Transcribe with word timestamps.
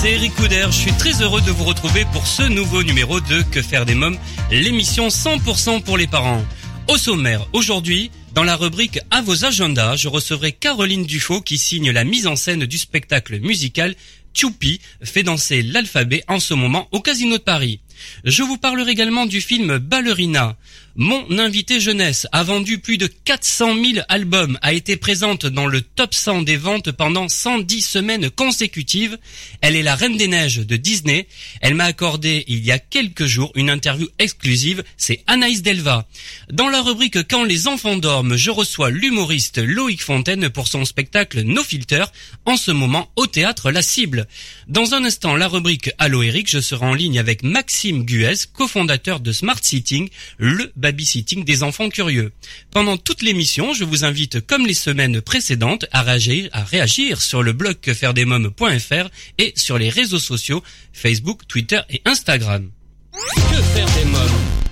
C'est 0.00 0.12
Eric 0.12 0.34
Couder. 0.36 0.66
Je 0.68 0.76
suis 0.76 0.92
très 0.92 1.22
heureux 1.22 1.40
de 1.40 1.50
vous 1.50 1.64
retrouver 1.64 2.04
pour 2.12 2.26
ce 2.26 2.42
nouveau 2.42 2.82
numéro 2.84 3.20
de 3.20 3.42
Que 3.50 3.62
faire 3.62 3.84
des 3.84 3.94
mômes, 3.94 4.16
l'émission 4.50 5.08
100% 5.08 5.82
pour 5.82 5.96
les 5.96 6.06
parents. 6.06 6.44
Au 6.88 6.96
sommaire, 6.96 7.48
aujourd'hui, 7.52 8.10
dans 8.32 8.44
la 8.44 8.54
rubrique 8.54 9.00
À 9.10 9.22
vos 9.22 9.44
agendas, 9.44 9.96
je 9.96 10.08
recevrai 10.08 10.52
Caroline 10.52 11.04
Dufaux 11.04 11.40
qui 11.40 11.58
signe 11.58 11.90
la 11.90 12.04
mise 12.04 12.28
en 12.28 12.36
scène 12.36 12.64
du 12.64 12.78
spectacle 12.78 13.40
musical 13.40 13.94
Tchoupi 14.34 14.80
fait 15.02 15.24
danser 15.24 15.62
l'alphabet 15.62 16.22
en 16.28 16.38
ce 16.38 16.54
moment 16.54 16.86
au 16.92 17.00
Casino 17.00 17.38
de 17.38 17.42
Paris. 17.42 17.80
Je 18.24 18.42
vous 18.42 18.58
parlerai 18.58 18.92
également 18.92 19.26
du 19.26 19.40
film 19.40 19.78
Ballerina. 19.78 20.56
Mon 21.00 21.38
invité 21.38 21.78
jeunesse 21.78 22.26
a 22.32 22.42
vendu 22.42 22.80
plus 22.80 22.98
de 22.98 23.06
400 23.06 23.76
000 23.76 24.04
albums, 24.08 24.58
a 24.62 24.72
été 24.72 24.96
présente 24.96 25.46
dans 25.46 25.68
le 25.68 25.80
top 25.80 26.12
100 26.12 26.42
des 26.42 26.56
ventes 26.56 26.90
pendant 26.90 27.28
110 27.28 27.82
semaines 27.82 28.30
consécutives. 28.30 29.16
Elle 29.60 29.76
est 29.76 29.84
la 29.84 29.94
reine 29.94 30.16
des 30.16 30.26
neiges 30.26 30.66
de 30.66 30.74
Disney. 30.74 31.28
Elle 31.60 31.76
m'a 31.76 31.84
accordé 31.84 32.44
il 32.48 32.64
y 32.64 32.72
a 32.72 32.80
quelques 32.80 33.26
jours 33.26 33.52
une 33.54 33.70
interview 33.70 34.08
exclusive. 34.18 34.82
C'est 34.96 35.22
Anaïs 35.28 35.62
Delva. 35.62 36.08
Dans 36.50 36.68
la 36.68 36.82
rubrique 36.82 37.28
Quand 37.28 37.44
les 37.44 37.68
enfants 37.68 37.96
dorment, 37.96 38.34
je 38.34 38.50
reçois 38.50 38.90
l'humoriste 38.90 39.58
Loïc 39.58 40.02
Fontaine 40.02 40.48
pour 40.48 40.66
son 40.66 40.84
spectacle 40.84 41.42
No 41.42 41.62
Filter, 41.62 42.06
en 42.44 42.56
ce 42.56 42.72
moment 42.72 43.08
au 43.14 43.28
théâtre 43.28 43.70
La 43.70 43.82
Cible. 43.82 44.26
Dans 44.66 44.94
un 44.94 45.04
instant, 45.04 45.36
la 45.36 45.46
rubrique 45.46 45.92
Allo 45.98 46.24
Eric, 46.24 46.50
je 46.50 46.60
serai 46.60 46.86
en 46.86 46.94
ligne 46.94 47.20
avec 47.20 47.44
Maxime 47.44 47.87
Guez, 47.92 48.46
cofondateur 48.52 49.20
de 49.20 49.32
Smart 49.32 49.58
Sitting, 49.60 50.08
le 50.36 50.70
babysitting 50.76 51.44
des 51.44 51.62
enfants 51.62 51.88
curieux. 51.88 52.32
Pendant 52.70 52.96
toute 52.96 53.22
l'émission, 53.22 53.72
je 53.72 53.84
vous 53.84 54.04
invite, 54.04 54.46
comme 54.46 54.66
les 54.66 54.74
semaines 54.74 55.20
précédentes, 55.20 55.86
à 55.92 56.02
réagir, 56.02 56.48
à 56.52 56.64
réagir 56.64 57.20
sur 57.20 57.42
le 57.42 57.52
blog 57.52 57.80
quefairedesmoms.fr 57.80 59.08
et 59.38 59.52
sur 59.56 59.78
les 59.78 59.88
réseaux 59.88 60.18
sociaux 60.18 60.62
Facebook, 60.92 61.46
Twitter 61.48 61.80
et 61.90 62.02
Instagram. 62.04 62.70
Que 63.12 63.62
faire 63.62 63.86
des 63.86 64.04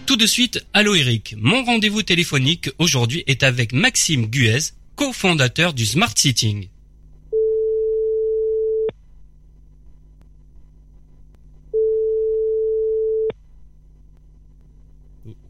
Tout 0.07 0.17
de 0.17 0.27
suite, 0.27 0.65
allô 0.73 0.95
Eric. 0.95 1.35
Mon 1.39 1.65
rendez-vous 1.65 2.03
téléphonique 2.03 2.71
aujourd'hui 2.79 3.25
est 3.27 3.43
avec 3.43 3.73
Maxime 3.73 4.27
Guez, 4.27 4.73
cofondateur 4.95 5.73
du 5.73 5.87
Smart 5.87 6.13
Sitting. 6.15 6.69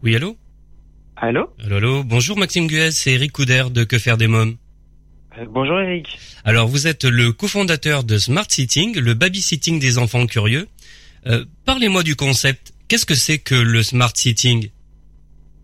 Oui, 0.06 0.14
allô? 0.14 0.36
Allô? 1.16 1.50
Allô, 1.64 1.76
allô? 1.78 2.04
Bonjour 2.04 2.38
Maxime 2.38 2.68
Guez, 2.68 2.92
c'est 2.92 3.14
Eric 3.14 3.32
Couder 3.32 3.64
de 3.72 3.82
Que 3.82 3.98
faire 3.98 4.16
des 4.16 4.28
mômes? 4.28 4.54
Euh, 5.36 5.46
Bonjour 5.50 5.80
Eric. 5.80 6.16
Alors, 6.44 6.68
vous 6.68 6.86
êtes 6.86 7.04
le 7.04 7.32
cofondateur 7.32 8.04
de 8.04 8.16
Smart 8.16 8.46
Sitting, 8.48 9.00
le 9.00 9.14
babysitting 9.14 9.80
des 9.80 9.98
enfants 9.98 10.24
curieux. 10.26 10.68
Euh, 11.26 11.44
Parlez-moi 11.64 12.04
du 12.04 12.14
concept. 12.14 12.72
Qu'est-ce 12.86 13.04
que 13.04 13.16
c'est 13.16 13.38
que 13.38 13.56
le 13.56 13.82
Smart 13.82 14.12
Sitting? 14.14 14.68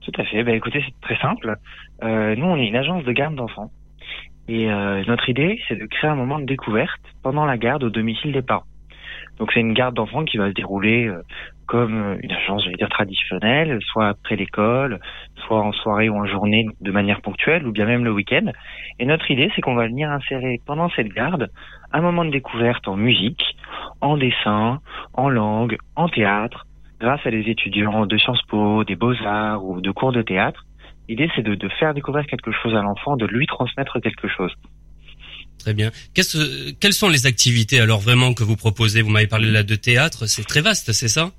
Tout 0.00 0.20
à 0.20 0.24
fait. 0.24 0.42
Bah, 0.42 0.56
écoutez, 0.56 0.82
c'est 0.84 1.00
très 1.02 1.22
simple. 1.22 1.54
Euh, 2.02 2.34
nous, 2.34 2.46
on 2.46 2.56
est 2.56 2.66
une 2.66 2.74
agence 2.74 3.04
de 3.04 3.12
garde 3.12 3.36
d'enfants. 3.36 3.70
Et 4.48 4.66
notre 4.66 5.28
idée, 5.28 5.60
c'est 5.68 5.76
de 5.76 5.86
créer 5.86 6.10
un 6.10 6.16
moment 6.16 6.40
de 6.40 6.46
découverte 6.46 7.00
pendant 7.22 7.44
la 7.44 7.56
garde 7.56 7.84
au 7.84 7.90
domicile 7.90 8.32
des 8.32 8.42
parents. 8.42 8.66
Donc 9.38 9.52
c'est 9.54 9.60
une 9.60 9.72
garde 9.72 9.94
d'enfants 9.94 10.24
qui 10.24 10.36
va 10.36 10.48
se 10.48 10.54
dérouler 10.54 11.08
comme 11.66 11.94
euh, 11.94 12.16
une 12.22 12.32
agence, 12.32 12.62
j'allais 12.64 12.76
dire, 12.76 12.88
traditionnelle, 12.88 13.78
soit 13.82 14.08
après 14.08 14.36
l'école, 14.36 15.00
soit 15.46 15.60
en 15.62 15.72
soirée 15.72 16.08
ou 16.08 16.16
en 16.16 16.26
journée 16.26 16.66
de 16.80 16.90
manière 16.90 17.20
ponctuelle, 17.20 17.66
ou 17.66 17.72
bien 17.72 17.86
même 17.86 18.04
le 18.04 18.12
week-end. 18.12 18.50
Et 18.98 19.06
notre 19.06 19.30
idée, 19.30 19.50
c'est 19.54 19.62
qu'on 19.62 19.74
va 19.74 19.86
venir 19.86 20.10
insérer 20.10 20.60
pendant 20.66 20.90
cette 20.90 21.08
garde 21.08 21.50
un 21.92 22.00
moment 22.00 22.24
de 22.24 22.30
découverte 22.30 22.86
en 22.88 22.96
musique, 22.96 23.42
en 24.00 24.16
dessin, 24.16 24.80
en 25.14 25.28
langue, 25.28 25.76
en 25.96 26.08
théâtre, 26.08 26.66
grâce 27.00 27.20
à 27.24 27.30
des 27.30 27.48
étudiants 27.48 28.06
de 28.06 28.16
Sciences 28.18 28.42
Po, 28.48 28.84
des 28.84 28.96
Beaux-Arts 28.96 29.64
ou 29.64 29.80
de 29.80 29.90
cours 29.90 30.12
de 30.12 30.22
théâtre. 30.22 30.64
L'idée, 31.08 31.28
c'est 31.34 31.42
de, 31.42 31.54
de 31.54 31.68
faire 31.68 31.94
découvrir 31.94 32.26
quelque 32.26 32.52
chose 32.52 32.74
à 32.74 32.82
l'enfant, 32.82 33.16
de 33.16 33.26
lui 33.26 33.46
transmettre 33.46 34.00
quelque 34.00 34.28
chose. 34.28 34.52
Très 35.58 35.74
bien. 35.74 35.90
Qu'est-ce- 36.14 36.72
quelles 36.80 36.92
sont 36.92 37.08
les 37.08 37.26
activités 37.26 37.80
alors 37.80 38.00
vraiment 38.00 38.34
que 38.34 38.42
vous 38.42 38.56
proposez? 38.56 39.02
Vous 39.02 39.10
m'avez 39.10 39.26
parlé 39.26 39.50
là 39.50 39.62
de 39.62 39.74
théâtre, 39.74 40.26
c'est 40.26 40.44
très 40.44 40.60
vaste, 40.60 40.92
c'est 40.92 41.08
ça? 41.08 41.30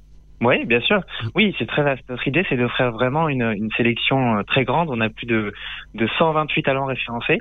Oui, 0.43 0.65
bien 0.65 0.81
sûr. 0.81 1.01
Oui, 1.35 1.55
c'est 1.57 1.65
très 1.67 1.83
vaste. 1.83 2.03
Notre 2.09 2.27
idée, 2.27 2.45
c'est 2.49 2.57
d'offrir 2.57 2.91
vraiment 2.91 3.29
une, 3.29 3.43
une 3.55 3.69
sélection 3.77 4.37
euh, 4.37 4.43
très 4.43 4.63
grande. 4.65 4.89
On 4.89 4.99
a 5.01 5.09
plus 5.09 5.25
de, 5.25 5.53
de 5.95 6.07
128 6.17 6.63
talents 6.63 6.85
référencés. 6.85 7.39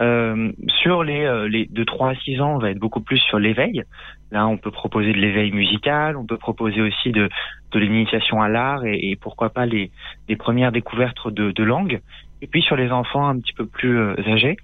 Euh, 0.00 0.50
sur 0.82 1.04
les, 1.04 1.22
euh, 1.24 1.46
les 1.48 1.66
de 1.66 1.84
3 1.84 2.10
à 2.10 2.14
6 2.14 2.40
ans, 2.40 2.54
on 2.54 2.58
va 2.58 2.70
être 2.70 2.78
beaucoup 2.78 3.02
plus 3.02 3.18
sur 3.18 3.38
l'éveil. 3.38 3.82
Là, 4.30 4.46
on 4.46 4.56
peut 4.56 4.70
proposer 4.70 5.12
de 5.12 5.18
l'éveil 5.18 5.52
musical, 5.52 6.16
on 6.16 6.24
peut 6.26 6.38
proposer 6.38 6.80
aussi 6.80 7.12
de, 7.12 7.28
de 7.72 7.78
l'initiation 7.78 8.40
à 8.40 8.48
l'art 8.48 8.84
et, 8.86 8.98
et 9.10 9.16
pourquoi 9.16 9.50
pas 9.50 9.66
les, 9.66 9.90
les 10.28 10.36
premières 10.36 10.72
découvertes 10.72 11.28
de, 11.28 11.52
de 11.52 11.62
langue. 11.62 12.00
Et 12.40 12.46
puis 12.48 12.62
sur 12.62 12.74
les 12.74 12.90
enfants 12.90 13.28
un 13.28 13.38
petit 13.38 13.52
peu 13.52 13.66
plus 13.66 13.96
euh, 13.98 14.14
âgés, 14.26 14.56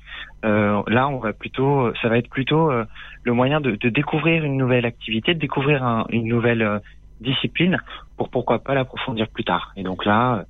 euh, 0.44 0.82
là, 0.88 1.08
on 1.08 1.18
va 1.18 1.32
plutôt, 1.34 1.92
ça 2.00 2.08
va 2.08 2.16
être 2.18 2.30
plutôt 2.30 2.70
euh, 2.72 2.84
le 3.22 3.32
moyen 3.34 3.60
de, 3.60 3.72
de 3.72 3.88
découvrir 3.90 4.44
une 4.44 4.56
nouvelle 4.56 4.86
activité, 4.86 5.34
de 5.34 5.38
découvrir 5.38 5.84
un- 5.84 6.06
une 6.10 6.26
nouvelle 6.26 6.62
euh, 6.62 6.78
discipline 7.20 7.78
pour 8.16 8.28
pourquoi 8.30 8.58
pas 8.60 8.74
l'approfondir 8.74 9.28
plus 9.28 9.44
tard. 9.44 9.72
Et 9.76 9.82
donc 9.82 10.04
là, 10.04 10.44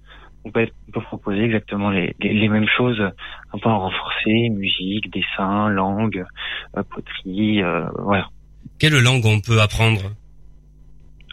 on 0.45 0.51
peut, 0.51 0.67
on 0.89 0.93
peut 0.93 1.01
proposer 1.01 1.43
exactement 1.43 1.91
les, 1.91 2.15
les, 2.21 2.33
les 2.33 2.49
mêmes 2.49 2.69
choses, 2.69 3.01
un 3.01 3.59
peu 3.59 3.69
en 3.69 3.81
renforcé, 3.81 4.49
musique, 4.51 5.13
dessin, 5.13 5.69
langue, 5.69 6.25
euh, 6.77 6.83
poterie, 6.83 7.63
euh, 7.63 7.85
voilà. 7.99 8.29
Quelle 8.79 9.03
langue 9.03 9.25
on 9.25 9.41
peut 9.41 9.61
apprendre? 9.61 10.01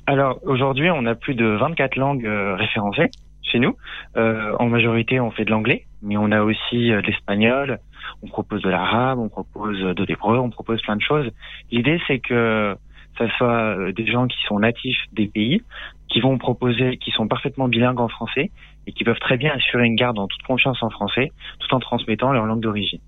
Alors 0.08 0.40
aujourd'hui, 0.44 0.90
on 0.92 1.06
a 1.06 1.16
plus 1.16 1.34
de 1.34 1.46
24 1.46 1.96
langues 1.96 2.26
euh, 2.26 2.56
référencées 2.56 3.10
chez 3.42 3.60
nous. 3.60 3.76
Euh, 4.18 4.56
en 4.60 4.68
majorité, 4.68 5.20
on 5.20 5.32
fait 5.32 5.46
de 5.46 5.52
l'anglais, 5.52 5.86
mais 6.02 6.18
on 6.18 6.32
a 6.32 6.42
aussi 6.42 6.92
euh, 6.92 7.02
de 7.02 7.08
l'espagnol. 7.08 7.80
On 8.22 8.28
propose 8.28 8.62
de 8.62 8.70
l'arabe, 8.70 9.20
on 9.20 9.30
propose 9.30 9.80
de 9.80 10.04
l'hébreu, 10.04 10.38
on 10.38 10.52
propose 10.52 10.82
plein 10.84 10.96
de 10.96 11.02
choses. 11.02 11.32
L'idée, 11.72 12.00
c'est 12.08 12.20
que 12.20 12.76
ça 13.18 13.26
soit 13.38 13.78
euh, 13.78 13.92
des 13.92 14.06
gens 14.08 14.28
qui 14.28 14.38
sont 14.48 14.60
natifs 14.60 14.98
des 15.14 15.28
pays, 15.28 15.62
qui 16.10 16.20
vont 16.22 16.38
proposer, 16.38 16.98
qui 16.98 17.12
sont 17.12 17.28
parfaitement 17.28 17.68
bilingues 17.68 18.00
en 18.00 18.08
français 18.10 18.52
et 18.88 18.92
qui 18.92 19.04
peuvent 19.04 19.20
très 19.20 19.38
bien 19.38 19.52
assurer 19.54 19.86
une 19.86 19.96
garde 19.96 20.20
en 20.20 20.28
toute 20.28 20.44
confiance 20.44 20.78
en 20.84 20.90
français, 20.90 21.32
tout 21.60 21.74
en 21.74 21.80
transmettant 21.80 22.32
leur 22.32 22.46
langue 22.46 22.62
d'origine. 22.62 23.00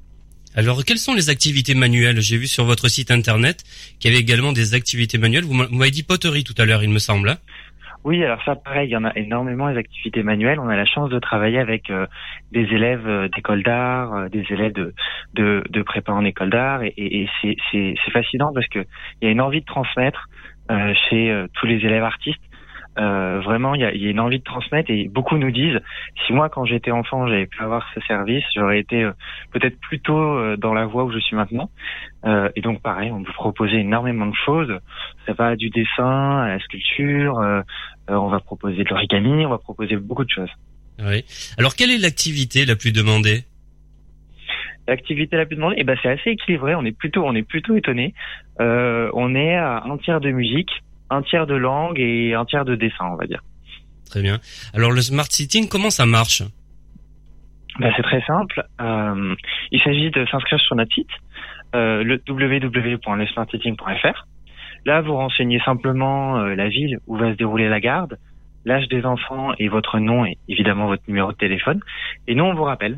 Alors, 0.56 0.84
quelles 0.84 0.98
sont 0.98 1.14
les 1.14 1.30
activités 1.30 1.76
manuelles? 1.76 2.20
J'ai 2.20 2.38
vu 2.38 2.48
sur 2.48 2.64
votre 2.66 2.88
site 2.88 3.12
internet 3.12 3.64
qu'il 4.00 4.10
y 4.10 4.14
avait 4.14 4.22
également 4.22 4.54
des 4.54 4.74
activités 4.74 5.20
manuelles. 5.20 5.44
Vous 5.44 5.54
m'a- 5.54 5.66
vous 5.68 5.76
m'avez 5.76 5.92
dit 5.92 6.02
poterie 6.04 6.44
tout 6.44 6.56
à 6.58 6.66
l'heure, 6.66 6.82
il 6.84 6.90
me 6.90 6.98
semble. 7.00 7.38
Oui, 8.08 8.24
alors 8.24 8.42
ça, 8.46 8.56
pareil, 8.56 8.88
il 8.88 8.94
y 8.94 8.96
en 8.96 9.04
a 9.04 9.12
énormément 9.18 9.68
les 9.68 9.76
activités 9.78 10.24
manuelles. 10.24 10.62
On 10.62 10.70
a 10.70 10.78
la 10.78 10.86
chance 10.86 11.10
de 11.10 11.20
travailler 11.20 11.60
avec 11.60 11.90
euh, 11.90 12.08
des 12.54 12.62
élèves 12.62 13.06
euh, 13.06 13.28
d'école 13.28 13.64
d'art, 13.64 14.14
euh, 14.14 14.30
des 14.30 14.46
élèves 14.50 14.72
de, 14.72 14.94
de, 15.34 15.62
de 15.70 15.82
prépa 15.82 16.14
en 16.14 16.24
école 16.24 16.50
d'art, 16.50 16.84
et, 16.84 16.94
et, 16.96 17.28
c'est, 17.42 17.96
fascinant 18.14 18.54
parce 18.54 18.68
que 18.68 18.80
il 19.22 19.26
y 19.26 19.28
a 19.28 19.32
une 19.32 19.42
envie 19.42 19.60
de 19.60 19.66
transmettre 19.66 20.30
euh, 20.72 20.94
chez 21.10 21.30
euh, 21.30 21.48
tous 21.56 21.66
les 21.66 21.86
élèves 21.86 22.06
artistes. 22.06 22.40
Vraiment, 22.98 23.76
il 23.76 23.82
y 23.82 23.86
a, 23.86 23.94
il 23.94 24.02
y 24.02 24.08
a 24.08 24.10
une 24.10 24.20
envie 24.20 24.40
de 24.40 24.44
transmettre 24.44 24.90
et 24.90 25.08
beaucoup 25.08 25.38
nous 25.38 25.52
disent 25.52 25.80
si 26.26 26.34
moi, 26.34 26.50
quand 26.50 26.66
j'étais 26.66 26.90
enfant, 26.90 27.28
j'avais 27.28 27.46
pu 27.46 27.62
avoir 27.62 27.88
ce 27.94 28.00
service, 28.08 28.44
j'aurais 28.56 28.80
été 28.80 29.08
peut-être 29.52 29.80
plus 29.82 30.00
tôt 30.00 30.56
dans 30.56 30.74
la 30.74 30.88
voie 30.88 31.04
où 31.04 31.12
je 31.12 31.20
suis 31.20 31.36
maintenant. 31.36 31.70
Et 32.56 32.62
donc, 32.62 32.82
pareil, 32.82 33.12
on 33.12 33.22
peut 33.22 33.34
proposer 33.34 33.78
énormément 33.78 34.26
de 34.26 34.34
choses. 34.34 34.80
Ça 35.28 35.34
va 35.34 35.56
du 35.56 35.70
dessin 35.70 36.40
à 36.40 36.48
la 36.48 36.60
sculpture. 36.60 37.40
Euh, 38.10 38.16
on 38.16 38.30
va 38.30 38.40
proposer 38.40 38.84
de 38.84 38.90
l'origami, 38.90 39.46
on 39.46 39.50
va 39.50 39.58
proposer 39.58 39.96
beaucoup 39.96 40.24
de 40.24 40.30
choses. 40.30 40.50
Oui. 41.00 41.24
Alors, 41.58 41.76
quelle 41.76 41.92
est 41.92 41.98
l'activité 41.98 42.66
la 42.66 42.76
plus 42.76 42.92
demandée? 42.92 43.44
L'activité 44.88 45.36
la 45.36 45.46
plus 45.46 45.56
demandée, 45.58 45.76
eh 45.80 45.84
ben 45.84 45.98
c'est 46.02 46.10
assez 46.10 46.32
équilibré. 46.32 46.74
On 46.76 46.86
est 46.86 46.98
plutôt, 46.98 47.26
on 47.26 47.36
est 47.36 47.44
plutôt 47.44 47.76
étonné. 47.76 48.14
Euh, 48.62 49.10
on 49.14 49.36
est 49.36 49.56
à 49.56 49.84
un 49.84 49.98
tiers 49.98 50.22
de 50.22 50.32
musique, 50.32 50.70
un 51.10 51.22
tiers 51.22 51.46
de 51.46 51.56
langue 51.56 52.00
et 52.00 52.34
un 52.34 52.46
tiers 52.46 52.64
de 52.66 52.76
dessin, 52.76 53.06
on 53.12 53.16
va 53.16 53.28
dire. 53.28 53.44
Très 54.10 54.22
bien. 54.22 54.40
Alors, 54.74 54.92
le 54.92 55.02
smart 55.02 55.26
sitting, 55.30 55.68
comment 55.68 55.90
ça 55.90 56.06
marche? 56.06 56.42
Ben, 57.80 57.92
C'est 57.96 58.04
très 58.04 58.22
simple. 58.22 58.66
Euh, 58.80 59.36
il 59.72 59.82
s'agit 59.82 60.10
de 60.10 60.26
s'inscrire 60.32 60.60
sur 60.60 60.76
notre 60.76 60.94
site, 60.94 61.10
euh, 61.76 62.04
le. 62.04 62.22
Là, 64.88 65.02
vous 65.02 65.16
renseignez 65.16 65.60
simplement 65.66 66.38
euh, 66.38 66.56
la 66.56 66.70
ville 66.70 67.00
où 67.08 67.18
va 67.18 67.34
se 67.34 67.38
dérouler 67.38 67.68
la 67.68 67.82
garde, 67.82 68.18
l'âge 68.64 68.88
des 68.88 69.06
enfants 69.06 69.52
et 69.60 69.68
votre 69.68 70.00
nom 70.00 70.24
et 70.24 70.38
évidemment 70.48 70.88
votre 70.88 71.04
numéro 71.10 71.34
de 71.34 71.36
téléphone. 71.36 71.82
Et 72.26 72.36
nous, 72.36 72.46
on 72.46 72.54
vous 72.54 72.64
rappelle. 72.64 72.98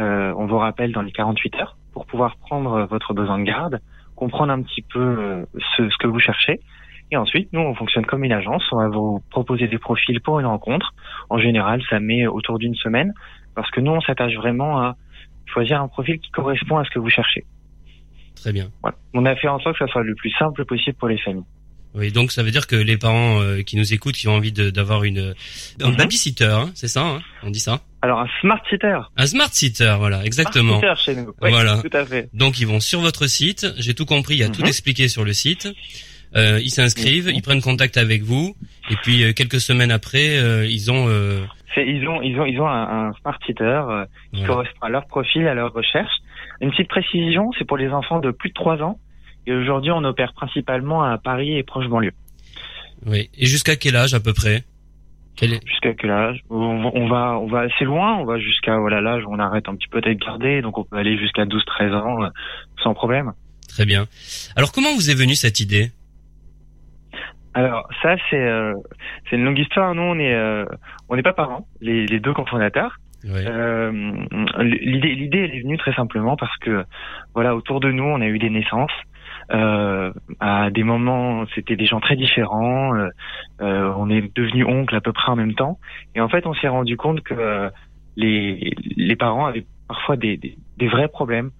Euh, 0.00 0.32
on 0.38 0.46
vous 0.46 0.56
rappelle 0.56 0.92
dans 0.92 1.02
les 1.02 1.12
48 1.12 1.56
heures 1.56 1.76
pour 1.92 2.06
pouvoir 2.06 2.36
prendre 2.38 2.86
votre 2.86 3.12
besoin 3.12 3.38
de 3.38 3.44
garde, 3.44 3.80
comprendre 4.14 4.50
un 4.50 4.62
petit 4.62 4.80
peu 4.80 4.98
euh, 4.98 5.44
ce, 5.76 5.90
ce, 5.90 5.96
que 5.98 6.06
vous 6.06 6.20
cherchez. 6.20 6.58
Et 7.10 7.18
ensuite, 7.18 7.52
nous, 7.52 7.60
on 7.60 7.74
fonctionne 7.74 8.06
comme 8.06 8.24
une 8.24 8.32
agence. 8.32 8.64
On 8.72 8.78
va 8.78 8.88
vous 8.88 9.22
proposer 9.28 9.68
des 9.68 9.78
profils 9.78 10.22
pour 10.22 10.40
une 10.40 10.46
rencontre. 10.46 10.94
En 11.28 11.36
général, 11.36 11.82
ça 11.90 12.00
met 12.00 12.26
autour 12.26 12.58
d'une 12.58 12.76
semaine 12.76 13.12
parce 13.54 13.70
que 13.72 13.82
nous, 13.82 13.92
on 13.92 14.00
s'attache 14.00 14.34
vraiment 14.36 14.80
à 14.80 14.96
choisir 15.44 15.82
un 15.82 15.88
profil 15.88 16.18
qui 16.18 16.30
correspond 16.30 16.78
à 16.78 16.84
ce 16.84 16.90
que 16.90 16.98
vous 16.98 17.10
cherchez. 17.10 17.44
Très 18.36 18.52
bien. 18.52 18.68
Voilà. 18.82 18.96
On 19.14 19.24
a 19.26 19.34
fait 19.34 19.48
en 19.48 19.58
sorte 19.58 19.78
que 19.78 19.86
ça 19.86 19.92
soit 19.92 20.02
le 20.04 20.14
plus 20.14 20.30
simple 20.38 20.64
possible 20.64 20.96
pour 20.96 21.08
les 21.08 21.18
familles. 21.18 21.44
Oui, 21.96 22.12
donc 22.12 22.30
ça 22.30 22.42
veut 22.42 22.50
dire 22.50 22.66
que 22.66 22.76
les 22.76 22.98
parents 22.98 23.40
euh, 23.40 23.62
qui 23.62 23.76
nous 23.76 23.94
écoutent, 23.94 24.16
qui 24.16 24.28
ont 24.28 24.34
envie 24.34 24.52
d'avoir 24.52 25.04
une 25.04 25.34
un 25.80 25.90
mm 25.90 25.96
babysitter, 25.96 26.44
hein, 26.44 26.70
c'est 26.74 26.88
ça, 26.88 27.00
hein 27.00 27.20
on 27.42 27.50
dit 27.50 27.58
ça 27.58 27.80
Alors 28.02 28.20
un 28.20 28.28
smart 28.42 28.60
sitter. 28.68 28.98
Un 29.16 29.26
smart 29.26 29.48
sitter, 29.50 29.96
voilà, 29.98 30.22
exactement. 30.24 30.78
Smart 30.78 30.98
sitter 30.98 31.14
chez 31.14 31.22
nous. 31.22 31.32
Voilà. 31.40 31.78
Tout 31.78 31.96
à 31.96 32.04
fait. 32.04 32.28
Donc 32.34 32.60
ils 32.60 32.66
vont 32.66 32.80
sur 32.80 33.00
votre 33.00 33.26
site. 33.26 33.66
J'ai 33.78 33.94
tout 33.94 34.04
compris, 34.04 34.34
il 34.34 34.40
y 34.40 34.44
a 34.44 34.50
tout 34.50 34.64
expliqué 34.64 35.08
sur 35.08 35.24
le 35.24 35.32
site. 35.32 35.68
Euh, 36.34 36.60
ils 36.62 36.70
s'inscrivent, 36.70 37.30
ils 37.32 37.40
prennent 37.40 37.62
contact 37.62 37.96
avec 37.96 38.22
vous, 38.22 38.54
et 38.90 38.96
puis 38.96 39.24
euh, 39.24 39.32
quelques 39.32 39.60
semaines 39.60 39.90
après, 39.90 40.36
euh, 40.36 40.66
ils 40.66 40.90
ont. 40.90 41.08
ils 41.78 42.06
ont 42.06 42.20
ils 42.20 42.38
ont 42.38 42.44
ils 42.44 42.60
ont 42.60 42.68
un, 42.68 43.08
un 43.08 43.12
smart 43.22 43.38
sitter 43.46 43.80
qui 44.34 44.40
voilà. 44.40 44.46
correspond 44.46 44.82
à 44.82 44.88
leur 44.90 45.06
profil, 45.06 45.48
à 45.48 45.54
leur 45.54 45.72
recherche. 45.72 46.12
Une 46.60 46.70
petite 46.70 46.88
précision, 46.88 47.50
c'est 47.58 47.64
pour 47.64 47.76
les 47.76 47.90
enfants 47.90 48.20
de 48.20 48.30
plus 48.30 48.50
de 48.50 48.54
3 48.54 48.82
ans. 48.82 48.98
Et 49.46 49.52
aujourd'hui, 49.52 49.90
on 49.92 50.02
opère 50.04 50.32
principalement 50.32 51.02
à 51.02 51.18
Paris 51.18 51.56
et 51.56 51.62
proche 51.62 51.86
banlieue. 51.88 52.12
Oui. 53.04 53.30
Et 53.36 53.46
jusqu'à 53.46 53.76
quel 53.76 53.96
âge 53.96 54.14
à 54.14 54.20
peu 54.20 54.32
près? 54.32 54.64
Quel 55.36 55.52
est... 55.52 55.66
Jusqu'à 55.66 55.92
quel 55.92 56.10
âge? 56.10 56.40
On 56.48 57.08
va, 57.08 57.38
on 57.38 57.46
va 57.46 57.60
assez 57.60 57.84
loin. 57.84 58.16
On 58.16 58.24
va 58.24 58.38
jusqu'à 58.38 58.78
voilà 58.78 59.00
l'âge 59.00 59.22
où 59.26 59.32
on 59.32 59.38
arrête 59.38 59.68
un 59.68 59.76
petit 59.76 59.88
peu 59.88 60.00
d'être 60.00 60.18
gardé. 60.18 60.62
Donc 60.62 60.78
on 60.78 60.84
peut 60.84 60.96
aller 60.96 61.18
jusqu'à 61.18 61.44
12-13 61.44 61.94
ans 61.94 62.24
euh, 62.24 62.28
sans 62.82 62.94
problème. 62.94 63.32
Très 63.68 63.84
bien. 63.84 64.06
Alors 64.56 64.72
comment 64.72 64.94
vous 64.94 65.10
est 65.10 65.14
venue 65.14 65.34
cette 65.34 65.60
idée? 65.60 65.90
Alors 67.52 67.86
ça 68.02 68.16
c'est 68.30 68.36
euh, 68.36 68.74
c'est 69.28 69.36
une 69.36 69.44
longue 69.44 69.58
histoire. 69.58 69.94
Nous 69.94 70.02
on 70.02 70.18
est 70.18 70.34
euh, 70.34 70.64
on 71.08 71.16
n'est 71.16 71.22
pas 71.22 71.34
parents, 71.34 71.66
les, 71.80 72.06
les 72.06 72.20
deux 72.20 72.32
cofondateurs. 72.32 72.98
Euh, 73.28 74.12
l'idée 74.60 75.14
l'idée 75.14 75.38
elle 75.38 75.54
est 75.54 75.62
venue 75.62 75.78
très 75.78 75.92
simplement 75.94 76.36
parce 76.36 76.56
que 76.58 76.84
voilà 77.34 77.56
autour 77.56 77.80
de 77.80 77.90
nous 77.90 78.04
on 78.04 78.20
a 78.20 78.26
eu 78.26 78.38
des 78.38 78.50
naissances. 78.50 78.92
Euh, 79.52 80.12
à 80.40 80.70
des 80.70 80.82
moments, 80.82 81.44
c'était 81.54 81.76
des 81.76 81.86
gens 81.86 82.00
très 82.00 82.16
différents. 82.16 82.94
Euh, 82.94 83.08
euh, 83.60 83.92
on 83.96 84.10
est 84.10 84.34
devenu 84.34 84.64
oncle 84.64 84.94
à 84.94 85.00
peu 85.00 85.12
près 85.12 85.30
en 85.30 85.36
même 85.36 85.54
temps, 85.54 85.78
et 86.14 86.20
en 86.20 86.28
fait, 86.28 86.46
on 86.46 86.54
s'est 86.54 86.68
rendu 86.68 86.96
compte 86.96 87.20
que 87.22 87.70
les 88.16 88.74
les 88.96 89.16
parents 89.16 89.46
avaient 89.46 89.66
parfois 89.88 90.16
des, 90.16 90.36
des, 90.36 90.56
des 90.78 90.88
vrais 90.88 91.08
problèmes 91.08 91.50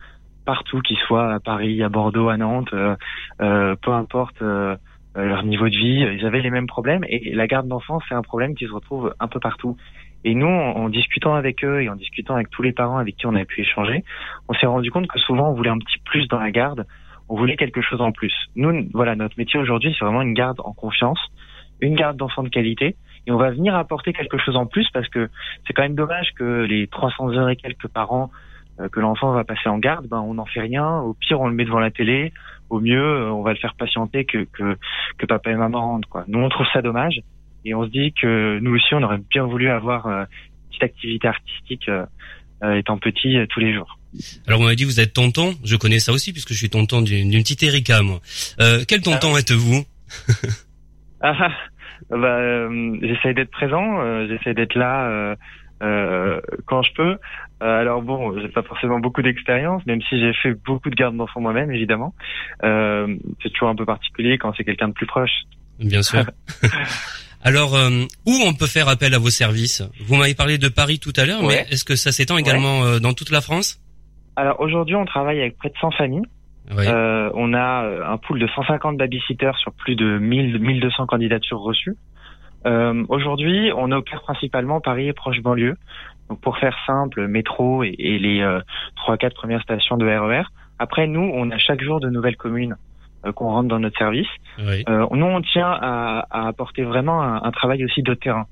partout, 0.45 0.81
qu'ils 0.81 0.99
soient 0.99 1.35
à 1.35 1.41
Paris, 1.41 1.83
à 1.83 1.89
Bordeaux, 1.89 2.29
à 2.29 2.37
Nantes, 2.37 2.75
peu 3.39 3.93
importe 3.93 4.43
leur 5.15 5.43
niveau 5.45 5.69
de 5.69 5.77
vie, 5.77 6.07
ils 6.19 6.27
avaient 6.27 6.43
les 6.43 6.51
mêmes 6.51 6.67
problèmes. 6.67 7.05
Et 7.09 7.35
la 7.35 7.47
garde 7.47 7.67
d'enfants, 7.69 8.01
c'est 8.09 8.15
un 8.15 8.23
problème 8.23 8.55
qui 8.55 8.67
se 8.67 8.73
retrouve 8.73 9.15
un 9.19 9.29
peu 9.29 9.41
partout. 9.41 9.77
Et 10.27 10.35
nous, 10.35 10.49
en, 10.49 10.89
discutant 10.89 11.37
avec 11.37 11.65
eux 11.65 11.83
et 11.83 11.89
en 11.89 11.95
discutant 11.95 12.35
avec 12.35 12.51
tous 12.51 12.61
les 12.61 12.73
parents 12.73 12.99
avec 12.99 13.17
qui 13.17 13.27
on 13.27 13.37
a 13.37 13.45
pu 13.45 13.61
échanger, 13.61 14.03
on 14.49 14.55
s'est 14.55 14.67
rendu 14.67 14.91
compte 14.91 15.07
que 15.07 15.21
souvent 15.21 15.51
on 15.51 15.55
voulait 15.55 15.71
un 15.71 15.79
petit 15.79 16.01
plus 16.05 16.27
dans 16.27 16.41
la 16.41 16.51
garde, 16.51 16.85
on 17.29 17.37
voulait 17.37 17.57
quelque 17.57 17.81
chose 17.81 18.01
en 18.01 18.11
plus. 18.11 18.35
Nous, 18.57 18.89
voilà, 18.93 19.15
notre 19.15 19.39
métier 19.39 19.61
aujourd'hui, 19.61 19.95
c'est 19.97 20.05
vraiment 20.05 20.23
une 20.23 20.35
garde 20.35 20.61
en 20.65 20.73
confiance, 20.73 21.21
une 21.81 21.95
garde 21.95 22.17
d'enfants 22.17 22.43
de 22.43 22.49
qualité, 22.49 22.97
et 23.29 23.31
on 23.31 23.37
va 23.37 23.51
venir 23.51 23.77
apporter 23.77 24.13
quelque 24.13 24.37
chose 24.37 24.57
en 24.57 24.67
plus 24.67 24.89
parce 24.93 25.09
que 25.09 25.31
c'est 25.65 25.75
quand 25.75 25.83
même 25.83 25.95
dommage 25.95 26.33
que 26.37 26.65
les 26.65 26.89
300 26.89 27.35
heures 27.35 27.49
et 27.49 27.55
quelques 27.55 27.87
par 27.87 28.13
an 28.13 28.33
euh, 28.81 28.89
que 28.89 28.99
l'enfant 28.99 29.31
va 29.31 29.45
passer 29.45 29.69
en 29.69 29.79
garde, 29.79 30.09
ben 30.09 30.19
on 30.19 30.35
n'en 30.35 30.45
fait 30.47 30.61
rien. 30.61 30.99
Au 30.99 31.15
pire, 31.15 31.41
on 31.41 31.47
le 31.47 31.55
met 31.55 31.65
devant 31.65 31.79
la 31.79 31.93
télé. 31.93 32.33
Au 32.69 32.81
mieux, 32.81 33.01
euh, 33.01 33.31
on 33.31 33.43
va 33.43 33.53
le 33.53 33.59
faire 33.59 33.75
patienter 33.75 34.25
que 34.25 34.39
que, 34.53 34.77
que 35.19 35.27
papa 35.27 35.53
et 35.53 35.55
maman 35.55 35.81
rentrent. 35.83 36.09
Quoi. 36.09 36.25
Nous, 36.27 36.41
on 36.41 36.49
trouve 36.49 36.67
ça 36.73 36.83
dommage, 36.83 37.21
et 37.67 37.75
on 37.75 37.85
se 37.85 37.91
dit 37.91 38.13
que 38.13 38.59
nous 38.61 38.75
aussi, 38.75 38.95
on 38.95 39.03
aurait 39.03 39.21
bien 39.31 39.45
voulu 39.45 39.69
avoir 39.69 40.07
euh, 40.07 40.21
une 40.23 40.69
petite 40.71 40.83
activité 40.83 41.29
artistique 41.29 41.91
étant 42.63 42.97
petit 42.97 43.37
tous 43.51 43.61
les 43.61 43.75
jours. 43.75 43.99
Alors 44.47 44.61
on 44.61 44.65
m'a 44.65 44.75
dit 44.75 44.85
vous 44.85 45.01
êtes 45.01 45.13
tonton, 45.13 45.55
je 45.65 45.77
connais 45.77 45.99
ça 45.99 46.13
aussi 46.13 46.33
puisque 46.33 46.53
je 46.53 46.59
suis 46.59 46.71
tonton 46.71 47.03
d'une 47.03 47.31
petite 47.31 47.63
Erika 47.63 48.03
moi. 48.03 48.21
Euh, 48.61 48.85
quel 48.87 49.03
tonton 49.03 49.35
ah. 49.35 49.41
êtes-vous? 49.41 49.85
Ah, 51.23 51.35
ah, 51.41 51.49
bah, 52.11 52.37
euh, 52.37 52.99
j'essaie 53.01 53.33
d'être 53.33 53.51
présent, 53.51 54.01
euh, 54.01 54.29
j'essaie 54.29 54.53
d'être 54.53 54.75
là 54.75 55.35
euh, 55.83 56.41
quand 56.67 56.83
je 56.83 56.93
peux. 56.93 57.17
alors 57.61 58.03
bon, 58.03 58.39
j'ai 58.39 58.49
pas 58.49 58.63
forcément 58.63 59.01
beaucoup 59.01 59.23
d'expérience, 59.23 59.85
même 59.87 60.03
si 60.03 60.21
j'ai 60.21 60.35
fait 60.35 60.53
beaucoup 60.53 60.91
de 60.91 60.95
garde 60.95 61.17
d'enfants 61.17 61.41
moi-même 61.41 61.73
évidemment. 61.73 62.15
c'est 62.63 63.51
toujours 63.55 63.71
un 63.71 63.75
peu 63.75 63.87
particulier 63.87 64.37
quand 64.37 64.53
c'est 64.57 64.65
quelqu'un 64.65 64.89
de 64.89 64.93
plus 64.93 65.07
proche. 65.07 65.33
Bien 65.81 66.03
sûr. 66.03 66.23
Alors, 67.43 67.75
où 67.75 68.33
on 68.45 68.55
peut 68.55 68.67
faire 68.67 68.89
appel 68.89 69.15
à 69.15 69.19
vos 69.19 69.31
services? 69.31 69.83
Vous 70.01 70.17
m'avez 70.17 70.35
parlé 70.35 70.59
de 70.59 70.69
Paris 70.69 70.99
tout 70.99 71.13
à 71.17 71.27
l'heure, 71.27 71.43
ouais. 71.43 71.65
mais 71.65 71.73
est-ce 71.73 71.85
que 71.85 71.95
ça 71.95 72.11
s'étend 72.11 72.39
également 72.39 72.81
ouais. 72.81 73.01
dans 73.01 73.13
toute 73.13 73.31
la 73.31 73.41
France? 73.41 73.81
Alors 74.37 74.61
aujourd'hui, 74.61 74.95
on 74.97 75.05
travaille 75.05 75.41
avec 75.41 75.57
près 75.57 75.69
de 75.69 75.77
100 75.81 75.93
familles. 75.93 76.27
Oui. 76.77 76.85
Euh, 76.87 77.31
on 77.35 77.55
a 77.55 78.11
un 78.13 78.19
pool 78.19 78.41
de 78.41 78.47
150 78.49 78.97
babysitters 78.97 79.57
sur 79.59 79.73
plus 79.73 79.95
de 79.95 80.19
1000, 80.19 80.59
1200 80.59 81.07
candidatures 81.07 81.61
reçues. 81.61 81.97
Euh, 82.67 83.05
aujourd'hui, 83.09 83.71
on 83.77 83.93
opère 83.93 84.23
principalement 84.23 84.81
Paris 84.81 85.09
et 85.09 85.13
proche 85.13 85.41
banlieue. 85.41 85.77
Donc 86.29 86.41
pour 86.41 86.59
faire 86.59 86.77
simple, 86.87 87.29
métro 87.29 87.85
et, 87.85 87.95
et 87.99 88.19
les 88.19 88.41
euh, 88.41 88.61
trois 88.97 89.15
euh, 89.15 89.17
quatre 89.17 89.35
premières 89.35 89.63
stations 89.63 89.97
de 89.97 90.07
RER. 90.07 90.43
Après, 90.79 91.07
nous, 91.07 91.31
on 91.33 91.51
a 91.51 91.59
chaque 91.59 91.83
jour 91.83 92.01
de 92.01 92.11
nouvelles 92.11 92.37
communes 92.37 92.73
euh, 92.73 92.77
qu'on 93.33 93.49
rentre 93.49 93.69
dans 93.69 93.79
notre 93.79 93.99
service. 93.99 94.29
Oui. 94.59 94.85
Euh, 94.89 95.07
nous, 95.11 95.27
on 95.27 95.41
tient 95.43 95.71
à, 95.71 96.27
à 96.31 96.49
apporter 96.49 96.83
vraiment 96.83 97.23
un, 97.23 97.43
un, 97.43 97.51
travail 97.51 97.85
aussi 97.85 98.03
de 98.03 98.15
terrain. 98.15 98.47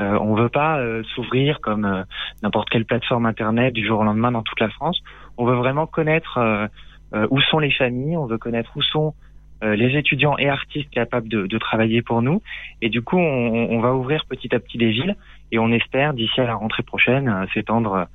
Euh, 0.00 0.18
on 0.20 0.34
veut 0.34 0.48
pas 0.48 0.80
s'ouvrir 1.14 1.60
comme 1.60 2.04
n'importe 2.42 2.68
quelle 2.70 2.84
plateforme 2.84 3.26
internet 3.26 3.72
du 3.72 3.86
jour 3.86 4.00
au 4.00 4.04
lendemain 4.04 4.32
dans 4.32 4.42
toute 4.42 4.60
la 4.60 4.68
France. 4.70 5.00
On 5.36 5.46
veut 5.46 5.56
vraiment 5.56 5.86
connaître 5.86 6.38
euh, 6.38 6.66
euh, 7.14 7.26
où 7.30 7.40
sont 7.40 7.58
les 7.58 7.70
familles, 7.70 8.16
on 8.16 8.26
veut 8.26 8.38
connaître 8.38 8.70
où 8.76 8.82
sont 8.82 9.14
euh, 9.62 9.76
les 9.76 9.96
étudiants 9.96 10.36
et 10.38 10.48
artistes 10.48 10.90
capables 10.90 11.28
de, 11.28 11.46
de, 11.46 11.58
travailler 11.58 12.02
pour 12.02 12.22
nous. 12.22 12.42
Et 12.82 12.88
du 12.88 13.02
coup, 13.02 13.18
on, 13.18 13.70
on, 13.70 13.80
va 13.80 13.94
ouvrir 13.94 14.24
petit 14.26 14.54
à 14.54 14.58
petit 14.58 14.78
des 14.78 14.90
villes 14.90 15.16
et 15.52 15.58
on 15.58 15.70
espère 15.72 16.14
d'ici 16.14 16.40
à 16.40 16.44
la 16.44 16.54
rentrée 16.54 16.82
prochaine 16.82 17.46
s'étendre 17.54 18.06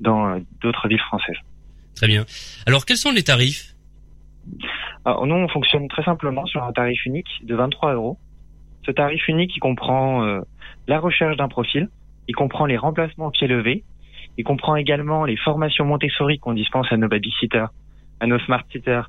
dans 0.00 0.40
d'autres 0.60 0.88
villes 0.88 1.00
françaises. 1.00 1.36
Très 1.96 2.06
bien. 2.06 2.24
Alors, 2.66 2.86
quels 2.86 2.96
sont 2.96 3.12
les 3.12 3.22
tarifs? 3.22 3.74
Alors, 5.04 5.26
Nous, 5.26 5.34
on 5.34 5.48
fonctionne 5.48 5.88
très 5.88 6.02
simplement 6.02 6.46
sur 6.46 6.62
un 6.62 6.72
tarif 6.72 7.04
unique 7.04 7.28
de 7.42 7.54
23 7.54 7.94
euros. 7.94 8.18
Ce 8.84 8.90
tarif 8.90 9.28
unique, 9.28 9.54
il 9.56 9.60
comprend 9.60 10.24
euh, 10.24 10.40
la 10.88 10.98
recherche 10.98 11.36
d'un 11.36 11.48
profil, 11.48 11.88
il 12.28 12.34
comprend 12.34 12.66
les 12.66 12.76
remplacements 12.76 13.30
pied 13.30 13.46
levé, 13.46 13.84
il 14.36 14.44
comprend 14.44 14.76
également 14.76 15.24
les 15.24 15.36
formations 15.36 15.84
Montessori 15.84 16.38
qu'on 16.38 16.54
dispense 16.54 16.90
à 16.90 16.96
nos 16.96 17.08
babysitters, 17.08 17.66
à 18.20 18.26
nos 18.26 18.38
smart 18.40 18.64
sitters 18.70 19.02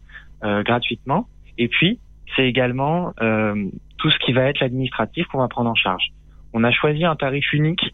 euh, 0.44 0.64
gratuitement. 0.64 1.28
Et 1.58 1.68
puis, 1.68 2.00
c'est 2.36 2.48
également 2.48 3.14
euh, 3.22 3.66
tout 3.98 4.12
ce 4.12 4.20
qui 4.20 4.34
va 4.34 4.44
être 4.44 4.60
l'administratif 4.60 5.26
qu'on 5.28 5.40
va 5.40 5.48
prendre 5.48 5.70
en 5.70 5.76
charge. 5.76 6.08
On 6.54 6.64
a 6.64 6.72
choisi 6.72 7.06
un 7.06 7.16
tarif 7.16 7.52
unique 7.54 7.94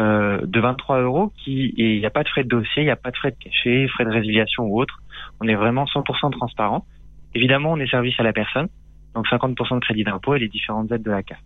euh, 0.00 0.40
de 0.44 0.60
23 0.60 1.02
euros 1.02 1.32
qui 1.44 1.72
il 1.76 1.98
n'y 1.98 2.06
a 2.06 2.10
pas 2.10 2.24
de 2.24 2.28
frais 2.28 2.42
de 2.42 2.48
dossier, 2.48 2.82
il 2.82 2.86
n'y 2.86 2.90
a 2.90 2.96
pas 2.96 3.10
de 3.10 3.16
frais 3.16 3.30
de 3.30 3.36
cachet, 3.36 3.86
frais 3.88 4.04
de 4.04 4.10
résiliation 4.10 4.64
ou 4.64 4.80
autre. 4.80 4.98
On 5.40 5.48
est 5.48 5.54
vraiment 5.54 5.84
100% 5.84 6.32
transparent. 6.32 6.84
Évidemment, 7.34 7.72
on 7.72 7.78
est 7.78 7.88
service 7.88 8.14
à 8.18 8.22
la 8.22 8.32
personne, 8.32 8.68
donc 9.14 9.26
50% 9.28 9.74
de 9.76 9.80
crédit 9.80 10.04
d'impôt 10.04 10.34
et 10.34 10.38
les 10.38 10.48
différentes 10.48 10.90
aides 10.92 11.02
de 11.02 11.10
la 11.10 11.22
carte. 11.22 11.42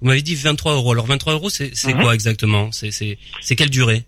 Vous 0.00 0.08
m'avez 0.08 0.22
dit 0.22 0.34
23 0.34 0.74
euros. 0.74 0.92
Alors 0.92 1.06
23 1.06 1.34
euros, 1.34 1.50
c'est 1.50 1.66
mm 1.66 1.68
-hmm. 1.68 2.02
quoi 2.02 2.14
exactement? 2.14 2.70
C'est 2.72 3.56
quelle 3.56 3.70
durée? 3.70 4.02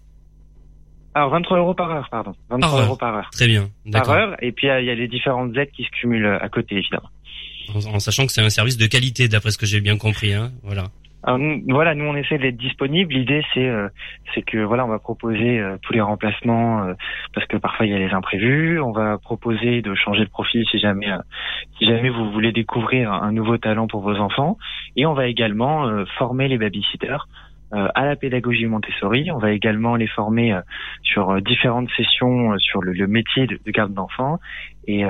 Alors 1.14 1.30
23 1.30 1.58
euros 1.58 1.74
par 1.74 1.90
heure, 1.90 2.08
pardon. 2.10 2.34
23 2.50 2.70
par 2.70 2.80
euros 2.86 2.96
par 2.96 3.14
heure. 3.14 3.30
Très 3.30 3.46
bien. 3.46 3.70
Par 3.92 4.08
heure, 4.10 4.36
et 4.42 4.52
puis 4.52 4.66
il 4.66 4.84
y 4.84 4.90
a 4.90 4.94
les 4.94 5.08
différentes 5.08 5.56
aides 5.56 5.70
qui 5.76 5.84
se 5.84 5.90
cumulent 5.90 6.38
à 6.40 6.48
côté, 6.48 6.76
évidemment. 6.76 7.10
En, 7.74 7.94
en 7.96 8.00
sachant 8.00 8.26
que 8.26 8.32
c'est 8.32 8.42
un 8.42 8.50
service 8.50 8.76
de 8.76 8.86
qualité, 8.86 9.28
d'après 9.28 9.52
ce 9.52 9.58
que 9.58 9.66
j'ai 9.66 9.80
bien 9.80 9.96
compris, 9.96 10.32
hein. 10.32 10.52
Voilà. 10.62 10.84
Nous, 11.26 11.62
voilà, 11.68 11.94
nous 11.94 12.04
on 12.04 12.16
essaie 12.16 12.38
d'être 12.38 12.56
disponible. 12.56 13.12
L'idée 13.14 13.42
c'est 13.54 13.66
euh, 13.66 13.88
c'est 14.34 14.42
que 14.42 14.58
voilà, 14.58 14.84
on 14.84 14.88
va 14.88 14.98
proposer 14.98 15.58
euh, 15.58 15.76
tous 15.82 15.92
les 15.92 16.00
remplacements 16.00 16.84
euh, 16.84 16.94
parce 17.34 17.46
que 17.46 17.56
parfois 17.56 17.86
il 17.86 17.92
y 17.92 17.94
a 17.94 17.98
les 17.98 18.12
imprévus. 18.12 18.80
On 18.80 18.92
va 18.92 19.18
proposer 19.18 19.82
de 19.82 19.94
changer 19.94 20.24
de 20.24 20.30
profil 20.30 20.64
si 20.70 20.78
jamais 20.78 21.08
si 21.78 21.86
jamais 21.86 22.10
vous 22.10 22.30
voulez 22.30 22.52
découvrir 22.52 23.12
un, 23.12 23.32
nouveau 23.32 23.58
talent 23.58 23.86
pour 23.86 24.00
vos 24.00 24.16
enfants. 24.16 24.58
Et 24.96 25.06
on 25.06 25.14
va 25.14 25.26
également 25.26 26.04
former 26.18 26.48
les 26.48 26.58
babysitters 26.58 27.26
euh, 27.74 27.88
à 27.96 28.04
la 28.04 28.14
pédagogie 28.14 28.66
Montessori. 28.66 29.32
On 29.32 29.38
va 29.38 29.50
également 29.50 29.96
les 29.96 30.06
former 30.06 30.52
euh, 30.52 30.60
sur 31.02 31.30
euh, 31.30 31.40
différentes 31.40 31.88
sessions 31.96 32.56
sur 32.58 32.82
le, 32.82 33.06
métier 33.08 33.48
de, 33.48 33.58
garde 33.72 33.92
d'enfants. 33.92 34.38
Et, 34.86 35.02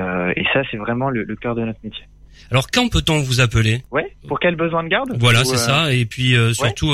ça, 0.53 0.61
c'est 0.71 0.77
vraiment 0.77 1.09
le, 1.09 1.25
cœur 1.35 1.53
de 1.53 1.63
notre 1.63 1.79
métier. 1.83 2.05
Alors 2.51 2.67
quand 2.71 2.91
peut-on 2.91 3.19
vous 3.19 3.41
appeler? 3.41 3.81
Ouais. 3.91 4.11
Pour 4.27 4.39
quel 4.39 4.55
besoin 4.55 4.83
de 4.83 4.89
garde? 4.89 5.15
Voilà, 5.19 5.43
c'est 5.43 5.57
ça. 5.57 5.93
Et 5.93 6.05
puis 6.05 6.35
surtout 6.53 6.93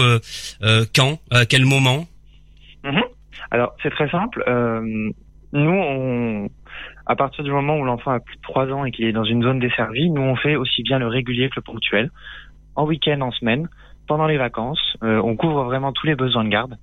quand, 0.96 1.20
à 1.32 1.46
quel 1.46 1.66
moment? 1.66 2.06
Mhm. 2.84 3.04
Alors 3.52 3.74
c'est 3.84 3.92
très 3.92 4.10
simple. 4.10 4.44
nous, 5.54 5.72
on, 5.72 6.50
à 7.06 7.16
partir 7.16 7.44
du 7.44 7.52
moment 7.52 7.78
où 7.78 7.84
l'enfant 7.84 8.12
a 8.12 8.20
plus 8.20 8.38
de 8.38 8.42
3 8.42 8.68
ans 8.68 8.86
et 8.86 8.92
qu'il 8.92 9.06
est 9.06 9.12
dans 9.12 9.24
une 9.24 9.44
zone 9.44 9.60
desservie, 9.60 10.10
nous 10.10 10.22
on 10.22 10.36
fait 10.36 10.56
aussi 10.56 10.84
bien 10.84 11.00
le 11.00 11.08
régulier 11.08 11.50
que 11.50 11.56
le 11.58 11.62
ponctuel, 11.62 12.10
en 12.76 12.86
week-end, 12.86 13.22
en 13.22 13.32
semaine 13.32 13.68
pendant 14.12 14.28
les 14.28 14.38
vacances. 14.38 14.98
Euh, 15.04 15.22
on 15.24 15.38
couvre 15.38 15.64
vraiment 15.64 15.94
tous 15.94 16.06
les 16.06 16.16
besoins 16.16 16.44
de 16.44 16.50
garde. 16.50 16.78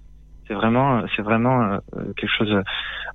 C'est 0.47 0.55
vraiment, 0.55 1.03
c'est 1.15 1.21
vraiment 1.21 1.63
euh, 1.63 1.79
quelque 2.17 2.33
chose 2.39 2.63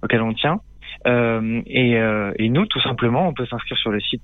auquel 0.03 0.21
on 0.21 0.33
tient. 0.33 0.59
Euh, 1.07 1.61
et, 1.65 1.93
et, 2.37 2.49
nous, 2.49 2.67
tout 2.67 2.79
simplement, 2.81 3.27
on 3.27 3.33
peut 3.33 3.47
s'inscrire 3.47 3.77
sur 3.79 3.89
le 3.89 3.99
site 3.99 4.21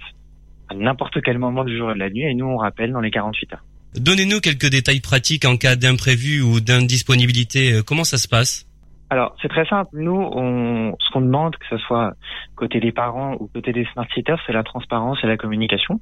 à 0.69 0.75
n'importe 0.75 1.21
quel 1.21 1.37
moment 1.37 1.63
du 1.63 1.77
jour 1.77 1.91
et 1.91 1.93
de 1.93 1.99
la 1.99 2.09
nuit, 2.09 2.23
et 2.23 2.33
nous, 2.33 2.45
on 2.45 2.57
rappelle 2.57 2.91
dans 2.91 3.01
les 3.01 3.11
48 3.11 3.53
heures. 3.53 3.63
Donnez-nous 3.95 4.39
quelques 4.39 4.69
détails 4.69 5.01
pratiques 5.01 5.45
en 5.45 5.57
cas 5.57 5.75
d'imprévu 5.75 6.41
ou 6.41 6.59
d'indisponibilité. 6.59 7.81
Comment 7.85 8.03
ça 8.03 8.17
se 8.17 8.27
passe? 8.27 8.69
Alors, 9.11 9.35
c'est 9.41 9.47
très 9.47 9.65
simple. 9.65 9.89
Nous, 9.93 10.15
on, 10.15 10.95
ce 10.99 11.11
qu'on 11.11 11.21
demande, 11.21 11.55
que 11.55 11.65
ce 11.69 11.77
soit 11.77 12.13
côté 12.55 12.79
des 12.79 12.91
parents 12.91 13.35
ou 13.39 13.47
côté 13.47 13.73
des 13.73 13.85
smart 13.85 14.05
sitters, 14.13 14.35
c'est 14.45 14.53
la 14.53 14.61
transparence 14.61 15.17
et 15.23 15.27
la 15.27 15.35
communication. 15.35 15.99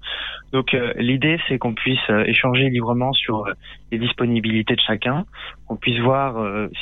Donc, 0.52 0.74
euh, 0.74 0.92
l'idée, 0.98 1.40
c'est 1.48 1.58
qu'on 1.58 1.74
puisse 1.74 2.00
euh, 2.10 2.26
échanger 2.26 2.70
librement 2.70 3.14
sur 3.14 3.46
euh, 3.46 3.54
les 3.94 3.98
disponibilités 3.98 4.76
de 4.76 4.82
chacun, 4.86 5.26
qu'on 5.68 5.78
puisse 5.78 6.00
voir 6.00 6.36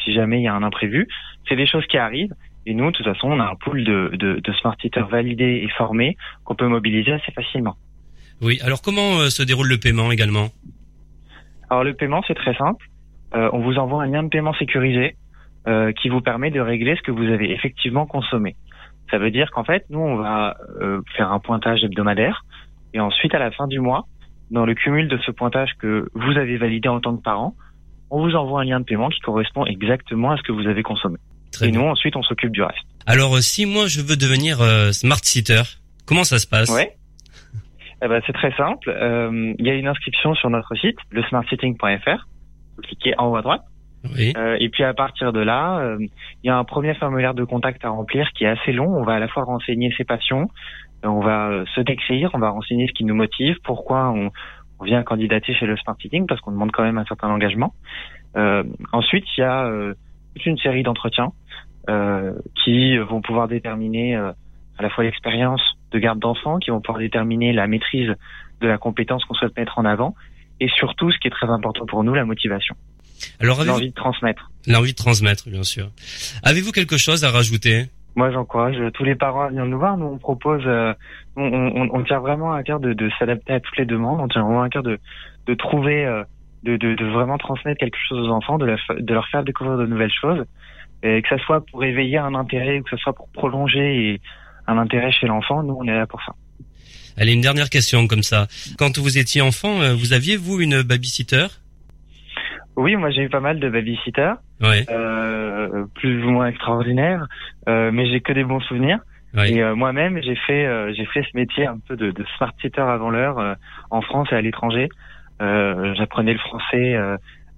si 0.04 0.13
jamais 0.13 0.39
il 0.39 0.44
y 0.44 0.48
a 0.48 0.56
un 0.56 0.63
imprévu. 0.63 1.08
C'est 1.48 1.56
des 1.56 1.68
choses 1.68 1.86
qui 1.86 1.98
arrivent. 1.98 2.34
Et 2.65 2.74
nous, 2.74 2.86
de 2.86 2.91
toute 2.91 3.05
façon, 3.05 3.27
on 3.31 3.39
a 3.39 3.45
un 3.45 3.55
pool 3.55 3.84
de, 3.84 4.12
de, 4.13 4.39
de 4.39 4.53
smart 4.53 4.75
sitters 4.81 5.07
validés 5.10 5.62
et 5.63 5.69
formés 5.77 6.17
qu'on 6.43 6.55
peut 6.55 6.67
mobiliser 6.67 7.12
assez 7.12 7.31
facilement. 7.31 7.75
Oui. 8.41 8.60
Alors, 8.63 8.81
comment 8.81 9.29
se 9.29 9.43
déroule 9.43 9.67
le 9.67 9.77
paiement 9.77 10.12
également? 10.12 10.50
Alors, 11.69 11.84
le 11.84 11.93
paiement, 11.93 12.22
c'est 12.27 12.36
très 12.36 12.55
simple. 12.55 12.86
on 13.34 13.60
vous 13.60 13.77
envoie 13.77 14.03
un 14.03 14.07
lien 14.07 14.24
de 14.24 14.29
paiement 14.29 14.53
sécurisé 14.53 15.15
euh, 15.67 15.91
qui 15.93 16.10
vous 16.10 16.22
permet 16.22 16.51
de 16.51 16.60
régler 16.60 16.95
ce 16.95 17.01
que 17.01 17.10
vous 17.10 17.24
avez 17.24 17.51
effectivement 17.51 18.05
consommé. 18.05 18.55
Ça 19.10 19.17
veut 19.17 19.31
dire 19.31 19.50
qu'en 19.50 19.63
fait, 19.63 19.84
nous, 19.89 19.98
on 20.00 20.15
va 20.15 20.57
euh, 20.79 21.01
faire 21.17 21.31
un 21.31 21.39
pointage 21.39 21.84
hebdomadaire 21.84 22.45
et 22.93 23.00
ensuite, 23.00 23.34
à 23.34 23.39
la 23.39 23.50
fin 23.50 23.65
du 23.65 23.79
mois, 23.79 24.05
dans 24.51 24.63
le 24.67 24.75
cumul 24.75 25.07
de 25.07 25.17
ce 25.25 25.31
pointage 25.31 25.72
que 25.79 26.07
vous 26.13 26.38
avez 26.38 26.57
validé 26.57 26.88
en 26.88 27.00
tant 27.00 27.17
que 27.17 27.24
parent, 27.24 27.55
on 28.12 28.24
vous 28.24 28.36
envoie 28.36 28.62
un 28.62 28.65
lien 28.65 28.79
de 28.79 28.86
paiement 28.86 29.10
qui 29.10 29.19
correspond 29.22 29.65
exactement 29.65 30.29
à 30.34 30.38
ce 30.38 30.43
que 30.43 30.51
vous 30.51 30.67
avez 30.67 30.84
consommé. 30.84 31.17
Et 31.62 31.72
nous, 31.72 31.82
ensuite, 31.82 32.16
on 32.16 32.24
s'occupe 32.24 32.52
du 32.52 32.62
reste. 32.62 32.86
Alors, 33.06 33.36
euh, 33.36 33.42
si 33.42 33.66
moi, 33.66 33.88
je 33.88 34.02
veux 34.02 34.16
devenir 34.16 34.58
smart 34.94 35.24
sitter, 35.24 35.62
comment 36.06 36.24
ça 36.24 36.40
se 36.40 36.48
passe? 36.48 36.70
Ouais. 36.70 36.96
Eh 38.04 38.10
ben, 38.10 38.22
c'est 38.28 38.34
très 38.34 38.52
simple. 38.56 38.94
Il 39.58 39.66
y 39.66 39.70
a 39.70 39.74
une 39.74 39.88
inscription 39.88 40.36
sur 40.36 40.50
notre 40.50 40.76
site, 40.76 40.98
le 41.12 41.24
smartsitting.fr. 41.24 42.28
Vous 42.76 42.82
cliquez 42.84 43.14
en 43.18 43.30
haut 43.30 43.38
à 43.38 43.42
droite. 43.42 43.64
Euh, 44.38 44.58
et 44.60 44.70
puis 44.70 44.84
à 44.84 44.94
partir 44.94 45.34
de 45.34 45.40
là, 45.40 45.80
euh, 45.80 45.98
il 46.00 46.48
y 46.48 46.50
a 46.50 46.58
un 46.58 46.64
premier 46.64 46.94
formulaire 46.96 47.34
de 47.34 47.44
contact 47.44 47.84
à 47.86 47.90
remplir 47.90 48.30
qui 48.34 48.44
est 48.44 48.48
assez 48.48 48.72
long. 48.72 48.88
On 48.88 49.04
va 49.04 49.14
à 49.14 49.20
la 49.20 49.28
fois 49.28 49.44
renseigner 49.44 49.94
ses 49.98 50.04
passions, 50.04 50.50
euh, 51.04 51.10
on 51.10 51.22
va 51.22 51.64
se 51.76 51.82
décrire, 51.82 52.32
on 52.34 52.40
va 52.40 52.50
renseigner 52.50 52.88
ce 52.88 52.94
qui 52.94 53.06
nous 53.06 53.16
motive, 53.16 53.56
pourquoi 53.64 54.10
on, 54.10 54.32
on 54.80 54.84
vient 54.84 55.04
candidater 55.04 55.54
chez 55.54 55.66
le 55.66 55.78
Smart 55.78 55.96
Sitting, 56.02 56.28
parce 56.28 56.42
qu'on 56.42 56.52
demande 56.52 56.72
quand 56.72 56.84
même 56.84 56.98
un 56.98 57.06
certain 57.06 57.30
engagement. 57.30 57.74
ensuite, 58.92 59.26
il 59.38 59.42
y 59.42 59.44
a 59.44 59.70
toute 60.36 60.46
une 60.46 60.58
série 60.58 60.84
d'entretiens 60.84 61.32
qui 62.63 62.98
vont 62.98 63.22
pouvoir 63.22 63.48
déterminer 63.48 64.15
à 64.15 64.34
la 64.82 64.89
fois 64.89 65.04
l'expérience 65.04 65.62
de 65.92 66.00
garde 66.00 66.20
d'enfants, 66.20 66.60
qui 66.60 66.72
vont 66.72 66.82
pouvoir 66.82 67.00
déterminer 67.00 67.54
la 67.54 67.68
maîtrise 67.68 68.12
de 68.62 68.68
la 68.68 68.77
compétence 68.77 69.24
qu'on 69.25 69.34
souhaite 69.34 69.56
mettre 69.58 69.77
en 69.80 69.86
avant, 69.86 70.15
et 70.60 70.70
surtout, 70.70 71.12
ce 71.12 71.18
qui 71.20 71.27
est 71.27 71.32
très 71.32 71.50
important 71.50 71.86
pour 71.86 72.04
nous, 72.04 72.13
la 72.13 72.25
motivation. 72.25 72.75
Alors, 73.39 73.63
l'envie 73.63 73.89
de 73.89 73.96
transmettre. 73.96 74.51
L'envie 74.68 74.92
de 74.92 74.98
transmettre, 74.98 75.50
bien 75.50 75.63
sûr. 75.63 75.89
Avez-vous 76.44 76.72
quelque 76.72 76.98
chose 76.98 77.24
à 77.24 77.32
rajouter? 77.32 77.86
Moi, 78.15 78.32
j'encourage 78.32 78.77
tous 78.94 79.04
les 79.04 79.15
parents 79.15 79.42
à 79.42 79.48
venir 79.50 79.65
nous 79.65 79.77
voir. 79.77 79.98
Nous, 79.98 80.06
on 80.06 80.18
propose, 80.18 80.63
euh, 80.65 80.94
on, 81.36 81.44
on, 81.44 81.89
on, 81.94 82.04
tient 82.04 82.20
vraiment 82.20 82.54
à 82.54 82.63
cœur 82.63 82.80
de, 82.80 82.94
de 82.94 83.10
s'adapter 83.20 83.54
à 83.54 83.60
toutes 83.60 83.77
les 83.77 83.86
demandes. 83.86 84.22
On 84.22 84.27
tient 84.30 84.44
vraiment 84.44 84.62
à 84.62 84.70
cœur 84.70 84.84
de, 84.84 85.00
de 85.48 85.54
trouver, 85.54 86.06
euh, 86.06 86.24
de, 86.63 86.77
de, 86.77 86.96
de, 86.96 87.06
vraiment 87.06 87.38
transmettre 87.38 87.77
quelque 87.80 87.98
chose 88.08 88.25
aux 88.25 88.32
enfants, 88.32 88.58
de, 88.58 88.74
de 89.00 89.13
leur 89.13 89.27
faire 89.27 89.44
découvrir 89.44 89.77
de 89.77 89.86
nouvelles 89.86 90.13
choses, 90.13 90.46
et 91.06 91.22
que 91.22 91.30
ça 91.30 91.38
soit 91.38 91.66
pour 91.66 91.84
éveiller 91.84 92.18
un 92.18 92.36
intérêt 92.36 92.80
ou 92.80 92.84
que 92.84 92.90
ce 92.90 92.98
soit 92.98 93.14
pour 93.14 93.30
prolonger 93.30 94.20
un 94.68 94.78
intérêt 94.78 95.12
chez 95.12 95.28
l'enfant. 95.28 95.64
Nous, 95.64 95.78
on 95.80 95.88
est 95.88 95.94
là 95.94 96.08
pour 96.08 96.22
ça. 96.24 96.34
Allez, 97.18 97.34
une 97.34 97.42
dernière 97.42 97.70
question 97.70 98.08
comme 98.08 98.24
ça. 98.24 98.48
Quand 98.78 98.98
vous 98.98 99.18
étiez 99.18 99.42
enfant, 99.42 99.82
euh, 99.82 99.94
vous 99.94 100.12
aviez 100.12 100.36
vous 100.36 100.60
une 100.60 100.82
babysitter? 100.82 101.48
Oui, 102.76 102.96
moi 102.98 103.10
j'ai 103.10 103.24
eu 103.24 103.30
pas 103.30 103.40
mal 103.40 103.60
de 103.60 103.70
babysitters, 103.70 104.36
euh, 104.62 105.86
plus 105.96 106.26
ou 106.26 106.30
moins 106.30 106.48
extraordinaires, 106.48 107.26
euh, 107.70 107.90
mais 107.92 108.10
j'ai 108.10 108.20
que 108.20 108.34
des 108.34 108.44
bons 108.44 108.60
souvenirs. 108.62 109.00
Et 109.46 109.62
euh, 109.62 109.76
moi-même, 109.76 110.22
j'ai 110.24 110.36
fait 110.36 110.94
j'ai 110.94 111.06
fait 111.06 111.24
ce 111.24 111.38
métier 111.38 111.68
un 111.68 111.78
peu 111.88 111.98
de, 111.98 112.12
de 112.12 112.26
smart 112.38 112.54
sitter 112.62 112.82
avant 112.82 113.10
l'heure 113.10 113.58
en 113.92 114.02
France 114.02 114.30
et 114.32 114.36
à 114.36 114.42
l'étranger. 114.42 114.90
j'apprenais 115.40 116.34
le 116.34 116.40
français 116.40 116.98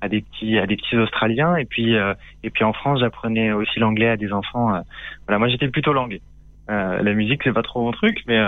à 0.02 0.10
des 0.10 0.22
petits 0.22 0.58
à 0.58 0.66
des 0.68 0.76
petits 0.76 0.96
Australiens 0.96 1.56
et 1.56 1.66
puis 1.66 1.96
et 2.44 2.50
puis 2.50 2.64
en 2.64 2.74
France, 2.74 3.00
j'apprenais 3.00 3.52
aussi 3.52 3.80
l'anglais 3.80 4.10
à 4.10 4.18
des 4.18 4.32
enfants. 4.32 4.82
voilà, 5.26 5.40
moi 5.40 5.48
j'étais 5.50 5.68
plutôt 5.70 5.94
langue. 5.94 6.20
la 6.68 7.14
musique 7.14 7.42
c'est 7.44 7.54
pas 7.54 7.64
trop 7.64 7.84
mon 7.84 7.92
truc, 7.92 8.20
mais 8.28 8.40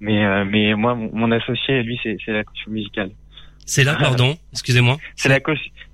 mais 0.00 0.44
mais 0.44 0.74
moi 0.74 0.94
mon, 0.94 1.10
mon 1.12 1.32
associé 1.32 1.82
lui 1.82 1.98
c'est 2.02 2.16
c'est 2.24 2.32
la 2.32 2.44
culture 2.44 2.72
musicale. 2.72 3.10
C'est 3.66 3.84
là, 3.84 3.94
pardon, 3.94 4.36
excusez-moi. 4.52 4.96
C'est 5.14 5.28
la, 5.28 5.38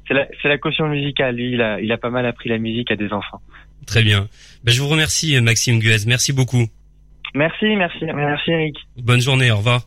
c'est 0.08 0.14
la, 0.14 0.26
la, 0.44 0.56
caution 0.56 0.88
musicale. 0.88 1.36
Lui, 1.36 1.52
il 1.52 1.60
a, 1.60 1.78
il 1.78 1.92
a 1.92 1.98
pas 1.98 2.08
mal 2.08 2.24
appris 2.24 2.48
la 2.48 2.56
musique 2.56 2.90
à 2.90 2.96
des 2.96 3.12
enfants. 3.12 3.42
Très 3.86 4.02
bien. 4.02 4.28
Ben, 4.64 4.72
je 4.72 4.80
vous 4.80 4.88
remercie, 4.88 5.38
Maxime 5.42 5.78
Guez. 5.78 6.06
Merci 6.06 6.32
beaucoup. 6.32 6.66
Merci, 7.34 7.76
merci, 7.76 8.04
merci 8.06 8.50
Eric. 8.50 8.76
Bonne 8.96 9.20
journée, 9.20 9.50
au 9.50 9.58
revoir. 9.58 9.82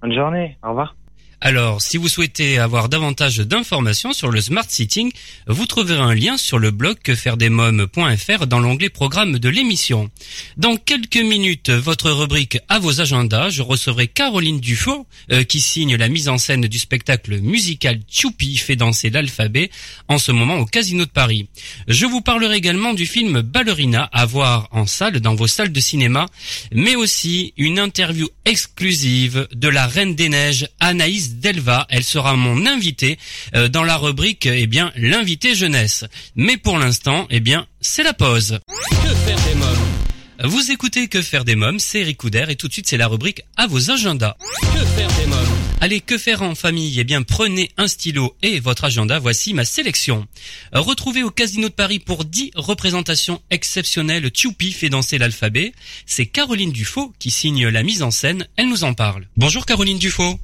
Bonne 0.00 0.14
journée, 0.14 0.56
au 0.62 0.70
revoir. 0.70 0.96
Alors, 1.44 1.82
si 1.82 1.96
vous 1.96 2.06
souhaitez 2.06 2.60
avoir 2.60 2.88
davantage 2.88 3.38
d'informations 3.38 4.12
sur 4.12 4.30
le 4.30 4.40
smart 4.40 4.64
sitting, 4.68 5.10
vous 5.48 5.66
trouverez 5.66 5.98
un 5.98 6.14
lien 6.14 6.36
sur 6.36 6.60
le 6.60 6.70
blog 6.70 6.98
quefairedesmoms.fr 7.02 8.46
dans 8.46 8.60
l'onglet 8.60 8.90
programme 8.90 9.40
de 9.40 9.48
l'émission. 9.48 10.08
Dans 10.56 10.76
quelques 10.76 11.16
minutes, 11.16 11.70
votre 11.70 12.12
rubrique 12.12 12.58
à 12.68 12.78
vos 12.78 13.00
agendas, 13.00 13.50
je 13.50 13.62
recevrai 13.62 14.06
Caroline 14.06 14.60
Dufaux, 14.60 15.08
euh, 15.32 15.42
qui 15.42 15.60
signe 15.60 15.96
la 15.96 16.08
mise 16.08 16.28
en 16.28 16.38
scène 16.38 16.68
du 16.68 16.78
spectacle 16.78 17.40
musical 17.40 17.98
Choupi 18.08 18.56
fait 18.56 18.76
danser 18.76 19.10
l'alphabet 19.10 19.72
en 20.06 20.18
ce 20.18 20.30
moment 20.30 20.58
au 20.58 20.64
Casino 20.64 21.06
de 21.06 21.10
Paris. 21.10 21.48
Je 21.88 22.06
vous 22.06 22.20
parlerai 22.20 22.54
également 22.54 22.94
du 22.94 23.04
film 23.04 23.40
Ballerina 23.40 24.08
à 24.12 24.26
voir 24.26 24.68
en 24.70 24.86
salle 24.86 25.18
dans 25.18 25.34
vos 25.34 25.48
salles 25.48 25.72
de 25.72 25.80
cinéma, 25.80 26.26
mais 26.70 26.94
aussi 26.94 27.52
une 27.56 27.80
interview 27.80 28.28
exclusive 28.44 29.48
de 29.52 29.66
la 29.66 29.88
Reine 29.88 30.14
des 30.14 30.28
Neiges, 30.28 30.68
Anaïs 30.78 31.31
Delva. 31.40 31.86
Elle 31.88 32.04
sera 32.04 32.36
mon 32.36 32.66
invitée 32.66 33.18
euh, 33.54 33.68
dans 33.68 33.84
la 33.84 33.96
rubrique, 33.96 34.46
eh 34.46 34.66
bien, 34.66 34.92
l'invité 34.96 35.54
jeunesse. 35.54 36.04
Mais 36.36 36.56
pour 36.56 36.78
l'instant, 36.78 37.26
eh 37.30 37.40
bien, 37.40 37.66
c'est 37.80 38.02
la 38.02 38.12
pause. 38.12 38.60
Que 38.68 39.14
faire 39.14 39.38
des 39.44 39.54
mômes? 39.54 40.02
Vous 40.44 40.72
écoutez 40.72 41.06
Que 41.06 41.22
faire 41.22 41.44
des 41.44 41.54
mômes, 41.54 41.78
c'est 41.78 42.00
Eric 42.00 42.18
et 42.48 42.56
tout 42.56 42.66
de 42.66 42.72
suite 42.72 42.88
c'est 42.88 42.96
la 42.96 43.06
rubrique 43.06 43.42
à 43.56 43.68
vos 43.68 43.92
agendas. 43.92 44.36
Que 44.60 44.84
faire 44.84 45.08
des 45.12 45.26
mômes? 45.26 45.38
Allez, 45.80 46.00
que 46.00 46.18
faire 46.18 46.42
en 46.42 46.56
famille? 46.56 46.98
Eh 46.98 47.04
bien, 47.04 47.22
prenez 47.22 47.70
un 47.76 47.86
stylo 47.86 48.36
et 48.42 48.58
votre 48.58 48.84
agenda. 48.84 49.20
Voici 49.20 49.54
ma 49.54 49.64
sélection. 49.64 50.26
Retrouvez 50.72 51.22
au 51.22 51.30
Casino 51.30 51.68
de 51.68 51.74
Paris 51.74 52.00
pour 52.00 52.24
10 52.24 52.52
représentations 52.56 53.40
exceptionnelles. 53.50 54.30
Tchoupi 54.30 54.72
fait 54.72 54.88
danser 54.88 55.18
l'alphabet. 55.18 55.72
C'est 56.06 56.26
Caroline 56.26 56.72
Dufaux 56.72 57.12
qui 57.20 57.30
signe 57.30 57.68
la 57.68 57.82
mise 57.84 58.02
en 58.02 58.10
scène. 58.10 58.46
Elle 58.56 58.68
nous 58.68 58.82
en 58.84 58.94
parle. 58.94 59.26
Bonjour 59.36 59.64
Caroline 59.64 59.98
Dufaux. 59.98 60.40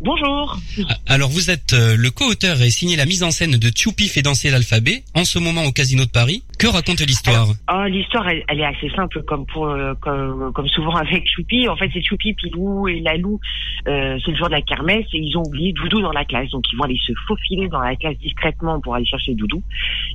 Bonjour. 0.00 0.56
Ah, 0.88 0.94
alors 1.06 1.28
vous 1.28 1.50
êtes 1.50 1.72
euh, 1.72 1.96
le 1.96 2.10
co-auteur 2.10 2.62
et 2.62 2.70
signé 2.70 2.96
la 2.96 3.04
mise 3.04 3.22
en 3.22 3.30
scène 3.30 3.56
de 3.56 3.68
Tchoupi 3.68 4.08
fait 4.08 4.22
danser 4.22 4.50
l'alphabet 4.50 5.02
en 5.14 5.24
ce 5.24 5.38
moment 5.38 5.64
au 5.64 5.72
Casino 5.72 6.04
de 6.04 6.10
Paris. 6.10 6.44
Que 6.58 6.66
raconte 6.66 7.00
l'histoire? 7.00 7.48
Ah, 7.66 7.88
L'histoire, 7.88 8.28
elle, 8.28 8.60
est 8.60 8.64
assez 8.64 8.90
simple 8.90 9.22
comme 9.22 9.46
pour 9.46 9.68
euh, 9.68 9.94
comme, 10.00 10.68
souvent 10.68 10.96
avec 10.96 11.24
Choupi. 11.28 11.68
En 11.68 11.76
fait, 11.76 11.90
c'est 11.92 12.02
Choupi, 12.02 12.34
Pilou 12.34 12.88
et 12.88 13.00
Lalou. 13.00 13.40
Euh, 13.86 14.18
c'est 14.24 14.30
le 14.30 14.36
jour 14.36 14.46
de 14.46 14.52
la 14.52 14.62
kermesse 14.62 15.06
et 15.12 15.18
ils 15.18 15.36
ont 15.36 15.42
oublié 15.44 15.72
Doudou 15.72 16.00
dans 16.00 16.12
la 16.12 16.24
classe. 16.24 16.50
Donc 16.50 16.64
ils 16.72 16.76
vont 16.76 16.84
aller 16.84 16.98
se 17.06 17.12
faufiler 17.26 17.68
dans 17.68 17.80
la 17.80 17.96
classe 17.96 18.18
discrètement 18.18 18.80
pour 18.80 18.94
aller 18.94 19.06
chercher 19.06 19.34
Doudou. 19.34 19.62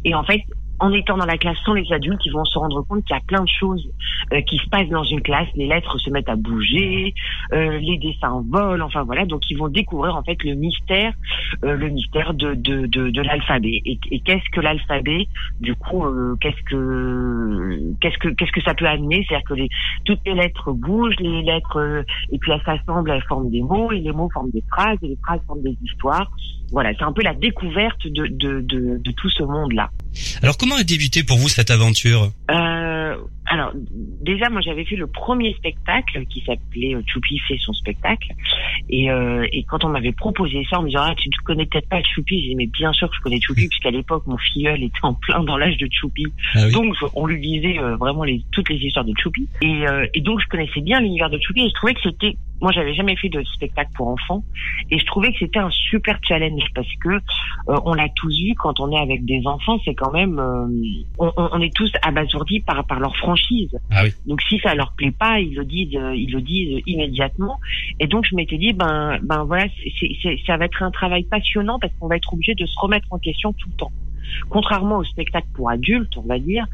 Et 0.05 0.15
en 0.15 0.23
fait, 0.23 0.41
en 0.83 0.91
étant 0.91 1.15
dans 1.17 1.25
la 1.25 1.37
classe 1.37 1.57
sans 1.65 1.73
les 1.73 1.89
adultes, 1.93 2.19
ils 2.25 2.33
vont 2.33 2.43
se 2.43 2.59
rendre 2.59 2.81
compte 2.81 3.05
qu'il 3.05 3.15
y 3.15 3.17
a 3.17 3.21
plein 3.25 3.41
de 3.41 3.49
choses 3.49 3.89
euh, 4.33 4.41
qui 4.41 4.57
se 4.57 4.67
passent 4.69 4.89
dans 4.89 5.03
une 5.03 5.21
classe. 5.21 5.47
Les 5.55 5.65
lettres 5.65 5.97
se 5.97 6.09
mettent 6.09 6.27
à 6.27 6.35
bouger, 6.35 7.13
euh, 7.53 7.79
les 7.79 7.97
dessins 7.97 8.43
volent, 8.49 8.85
enfin 8.85 9.03
voilà. 9.03 9.25
Donc 9.25 9.49
ils 9.49 9.57
vont 9.57 9.69
découvrir 9.69 10.17
en 10.17 10.23
fait 10.23 10.43
le 10.43 10.55
mystère, 10.55 11.13
euh, 11.63 11.75
le 11.75 11.89
mystère 11.89 12.33
de 12.33 12.53
de, 12.53 12.85
de, 12.87 13.09
de 13.09 13.21
l'alphabet. 13.21 13.81
Et, 13.85 14.19
qu'est-ce 14.25 14.49
que 14.51 14.59
l'alphabet? 14.59 15.27
Du 15.61 15.73
coup, 15.75 16.03
qu'est-ce 16.41 16.63
que 16.69 17.79
qu'est-ce 18.01 18.17
que 18.17 18.27
qu'est-ce 18.29 18.51
que 18.51 18.61
ça 18.61 18.73
peut 18.73 18.87
amener? 18.87 19.25
C'est-à-dire 19.27 19.47
que 19.47 19.53
les, 19.53 19.69
toutes 20.03 20.19
les 20.25 20.33
lettres 20.33 20.73
bougent, 20.73 21.15
les 21.19 21.43
lettres 21.43 22.03
et 22.29 22.37
puis 22.39 22.51
elles 22.51 22.61
s'assemblent, 22.65 23.11
elles 23.11 23.23
forment 23.23 23.49
des 23.49 23.61
mots 23.61 23.91
et 23.93 23.99
les 23.99 24.11
mots 24.11 24.29
forment 24.33 24.51
des 24.51 24.63
phrases 24.69 24.97
et 25.01 25.07
les 25.07 25.19
phrases 25.23 25.39
forment 25.47 25.63
des 25.63 25.77
histoires. 25.81 26.29
Voilà, 26.71 26.91
c'est 26.97 27.03
un 27.03 27.13
peu 27.13 27.21
la 27.21 27.33
découverte 27.33 28.05
de 28.07 28.27
de, 28.27 28.61
de, 28.61 28.97
de 28.97 29.11
tout 29.11 29.29
ce 29.29 29.43
monde-là. 29.43 29.89
Alors 30.41 30.57
comment 30.57 30.72
a 30.75 30.83
débuté 30.83 31.23
pour 31.23 31.37
vous 31.37 31.49
cette 31.49 31.71
aventure? 31.71 32.31
Euh, 32.51 33.15
Alors 33.53 33.71
déjà 33.75 34.49
moi 34.49 34.61
j'avais 34.61 34.83
fait 34.83 34.95
le 34.95 35.05
premier 35.05 35.53
spectacle 35.53 36.25
qui 36.25 36.41
s'appelait 36.41 36.95
euh, 36.95 37.03
Choupi 37.05 37.37
fait 37.37 37.59
son 37.59 37.71
spectacle. 37.71 38.29
Et, 38.89 39.11
euh, 39.11 39.45
et 39.51 39.63
quand 39.63 39.83
on 39.85 39.89
m'avait 39.89 40.11
proposé 40.11 40.65
ça 40.71 40.79
on 40.79 40.81
me 40.81 40.87
disant 40.87 41.03
ah 41.03 41.13
tu 41.15 41.29
ne 41.29 41.45
connais 41.45 41.67
peut-être 41.67 41.87
pas 41.87 42.01
Choupi 42.01 42.41
j'ai 42.41 42.47
dit 42.49 42.55
mais 42.55 42.65
bien 42.65 42.91
sûr 42.93 43.07
que 43.11 43.15
je 43.15 43.21
connais 43.21 43.39
Choupi 43.39 43.67
puisqu'à 43.67 43.91
l'époque 43.91 44.25
mon 44.25 44.39
filleul 44.39 44.81
était 44.81 44.97
en 45.03 45.13
plein 45.13 45.43
dans 45.43 45.57
l'âge 45.57 45.77
de 45.77 45.87
Choupi. 45.91 46.25
Ah 46.55 46.67
donc 46.71 46.95
on 47.13 47.27
lui 47.27 47.39
disait 47.39 47.77
euh, 47.77 47.95
vraiment 47.95 48.23
les, 48.23 48.43
toutes 48.51 48.69
les 48.69 48.77
histoires 48.77 49.05
de 49.05 49.13
Choupi. 49.21 49.47
Et, 49.61 49.87
euh, 49.87 50.07
et 50.15 50.21
donc 50.21 50.41
je 50.41 50.47
connaissais 50.47 50.81
bien 50.81 50.99
l'univers 50.99 51.29
de 51.29 51.37
Choupi 51.39 51.61
et 51.61 51.69
je 51.69 51.75
trouvais 51.75 51.93
que 51.93 52.01
c'était 52.01 52.35
moi 52.63 52.71
j'avais 52.71 52.93
jamais 52.93 53.15
fait 53.17 53.29
de 53.29 53.43
spectacle 53.43 53.91
pour 53.93 54.07
enfants 54.07 54.43
et 54.89 54.97
je 54.97 55.05
trouvais 55.05 55.31
que 55.33 55.39
c'était 55.39 55.59
un 55.59 55.69
super 55.69 56.17
challenge 56.23 56.63
parce 56.73 56.87
que 57.01 57.09
euh, 57.09 57.77
on 57.85 57.93
l'a 57.93 58.07
tous 58.15 58.33
vu 58.41 58.55
quand 58.55 58.79
on 58.79 58.91
est 58.91 58.99
avec 58.99 59.25
des 59.25 59.41
enfants 59.45 59.77
c'est 59.83 59.93
quand 59.93 60.11
même 60.11 60.39
euh, 60.39 60.65
on, 61.19 61.31
on, 61.35 61.59
est 61.59 61.75
tous 61.75 61.91
abasourdis 62.01 62.61
par 62.61 62.85
par 62.85 62.99
leur 62.99 63.15
franchise 63.17 63.42
ah 63.91 64.03
oui. 64.03 64.13
donc 64.25 64.41
si 64.43 64.59
ça 64.59 64.75
leur 64.75 64.93
plaît 64.93 65.11
pas 65.11 65.39
ils 65.39 65.55
le 65.55 65.65
disent 65.65 65.95
euh, 65.95 66.15
ils 66.15 66.31
le 66.31 66.41
disent 66.41 66.81
immédiatement 66.85 67.59
et 67.99 68.07
donc 68.07 68.25
je 68.29 68.35
m'étais 68.35 68.57
dit 68.57 68.73
ben 68.73 69.19
ben 69.23 69.43
voilà 69.43 69.65
c'est 69.99 70.37
ça 70.45 70.57
va 70.57 70.65
être 70.65 70.81
un 70.83 70.91
travail 70.91 71.23
passionnant 71.23 71.79
parce 71.79 71.93
qu'on 71.99 72.07
va 72.07 72.17
être 72.17 72.33
obligé 72.33 72.55
de 72.55 72.65
se 72.65 72.79
remettre 72.79 73.07
en 73.11 73.19
question 73.19 73.53
tout 73.53 73.69
le 73.69 73.75
temps 73.75 73.91
contrairement 74.49 74.97
au 74.97 75.03
spectacle 75.03 75.47
pour 75.53 75.69
adultes 75.69 76.17
on 76.17 76.21
va 76.21 76.39
dire 76.39 76.65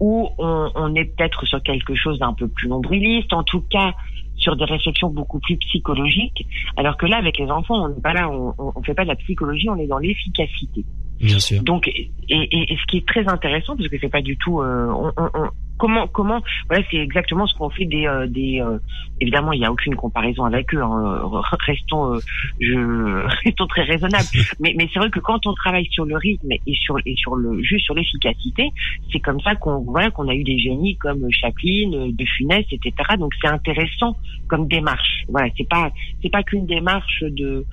où 0.00 0.28
on, 0.38 0.70
on 0.74 0.94
est 0.94 1.04
peut-être 1.04 1.46
sur 1.46 1.62
quelque 1.62 1.94
chose 1.94 2.18
d'un 2.18 2.34
peu 2.34 2.48
plus 2.48 2.68
nombriliste, 2.68 3.32
en 3.32 3.42
tout 3.42 3.62
cas 3.62 3.94
sur 4.36 4.56
des 4.56 4.64
réflexions 4.64 5.08
beaucoup 5.08 5.40
plus 5.40 5.56
psychologiques, 5.56 6.46
alors 6.76 6.96
que 6.96 7.06
là, 7.06 7.16
avec 7.16 7.38
les 7.38 7.46
enfants, 7.46 7.86
on 7.86 7.88
n'est 7.88 8.00
pas 8.02 8.12
là, 8.12 8.30
on, 8.30 8.54
on 8.58 8.82
fait 8.82 8.94
pas 8.94 9.04
de 9.04 9.08
la 9.08 9.16
psychologie, 9.16 9.68
on 9.70 9.78
est 9.78 9.86
dans 9.86 9.98
l'efficacité. 9.98 10.84
Bien 11.18 11.38
sûr. 11.38 11.62
Donc, 11.62 11.88
et, 11.88 12.10
et, 12.28 12.72
et, 12.72 12.76
ce 12.76 12.86
qui 12.86 12.98
est 12.98 13.08
très 13.08 13.26
intéressant, 13.26 13.76
parce 13.76 13.88
que 13.88 13.96
c'est 13.98 14.10
pas 14.10 14.20
du 14.20 14.36
tout, 14.36 14.60
euh, 14.60 14.88
on, 14.88 15.12
on, 15.16 15.48
comment 15.78 16.06
comment 16.06 16.42
voilà 16.68 16.84
c'est 16.90 16.96
exactement 16.96 17.46
ce 17.46 17.54
qu'on 17.56 17.70
fait 17.70 17.84
des 17.84 18.06
euh, 18.06 18.26
des 18.26 18.60
euh, 18.60 18.78
évidemment 19.20 19.52
il 19.52 19.60
n'y 19.60 19.66
a 19.66 19.72
aucune 19.72 19.94
comparaison 19.94 20.44
avec 20.44 20.74
eux 20.74 20.82
hein, 20.82 21.30
restons 21.66 22.14
euh, 22.14 22.18
je 22.60 23.26
restons 23.44 23.66
très 23.66 23.82
raisonnables. 23.82 24.26
Mais 24.60 24.74
mais 24.76 24.88
c'est 24.92 24.98
vrai 24.98 25.10
que 25.10 25.20
quand 25.20 25.46
on 25.46 25.54
travaille 25.54 25.86
sur 25.90 26.04
le 26.04 26.16
rythme 26.16 26.52
et 26.52 26.74
sur 26.74 26.98
et 27.04 27.14
sur 27.16 27.36
le 27.36 27.62
juste 27.62 27.84
sur 27.84 27.94
l'efficacité 27.94 28.70
c'est 29.12 29.20
comme 29.20 29.40
ça 29.40 29.54
qu'on 29.54 29.80
voilà 29.80 30.10
qu'on 30.10 30.28
a 30.28 30.34
eu 30.34 30.44
des 30.44 30.58
génies 30.58 30.96
comme 30.96 31.26
Chaplin 31.30 32.10
De 32.10 32.24
Funès 32.24 32.64
etc 32.70 32.92
donc 33.18 33.32
c'est 33.40 33.48
intéressant 33.48 34.16
comme 34.48 34.68
démarche. 34.68 35.24
Voilà 35.28 35.48
c'est 35.56 35.68
pas 35.68 35.90
c'est 36.22 36.30
pas 36.30 36.42
qu'une 36.42 36.66
démarche 36.66 37.22
de 37.22 37.64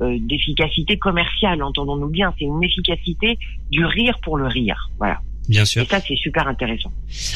d'efficacité 0.00 0.98
commerciale 0.98 1.62
entendons-nous 1.62 2.08
bien. 2.08 2.34
C'est 2.38 2.44
une 2.44 2.62
efficacité 2.62 3.38
du 3.70 3.84
rire 3.84 4.18
pour 4.22 4.36
le 4.36 4.46
rire. 4.46 4.90
Voilà 4.98 5.20
Bien 5.48 5.64
sûr. 5.64 5.82
Et 5.82 5.86
ça, 5.86 6.00
c'est 6.00 6.16
super 6.16 6.48
intéressant. 6.48 6.90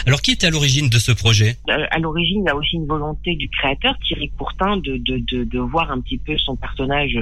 Alors, 0.06 0.22
qui 0.22 0.30
est 0.30 0.44
à 0.44 0.50
l'origine 0.50 0.88
de 0.88 0.98
ce 0.98 1.12
projet? 1.12 1.56
Euh, 1.68 1.84
À 1.90 1.98
l'origine, 1.98 2.42
il 2.42 2.46
y 2.46 2.50
a 2.50 2.56
aussi 2.56 2.76
une 2.76 2.86
volonté 2.86 3.34
du 3.36 3.48
créateur, 3.48 3.98
Thierry 4.06 4.30
Courtin, 4.30 4.76
de, 4.78 4.96
de, 4.96 5.18
de, 5.30 5.44
de 5.44 5.58
voir 5.58 5.90
un 5.90 6.00
petit 6.00 6.18
peu 6.18 6.36
son 6.38 6.56
personnage 6.56 7.18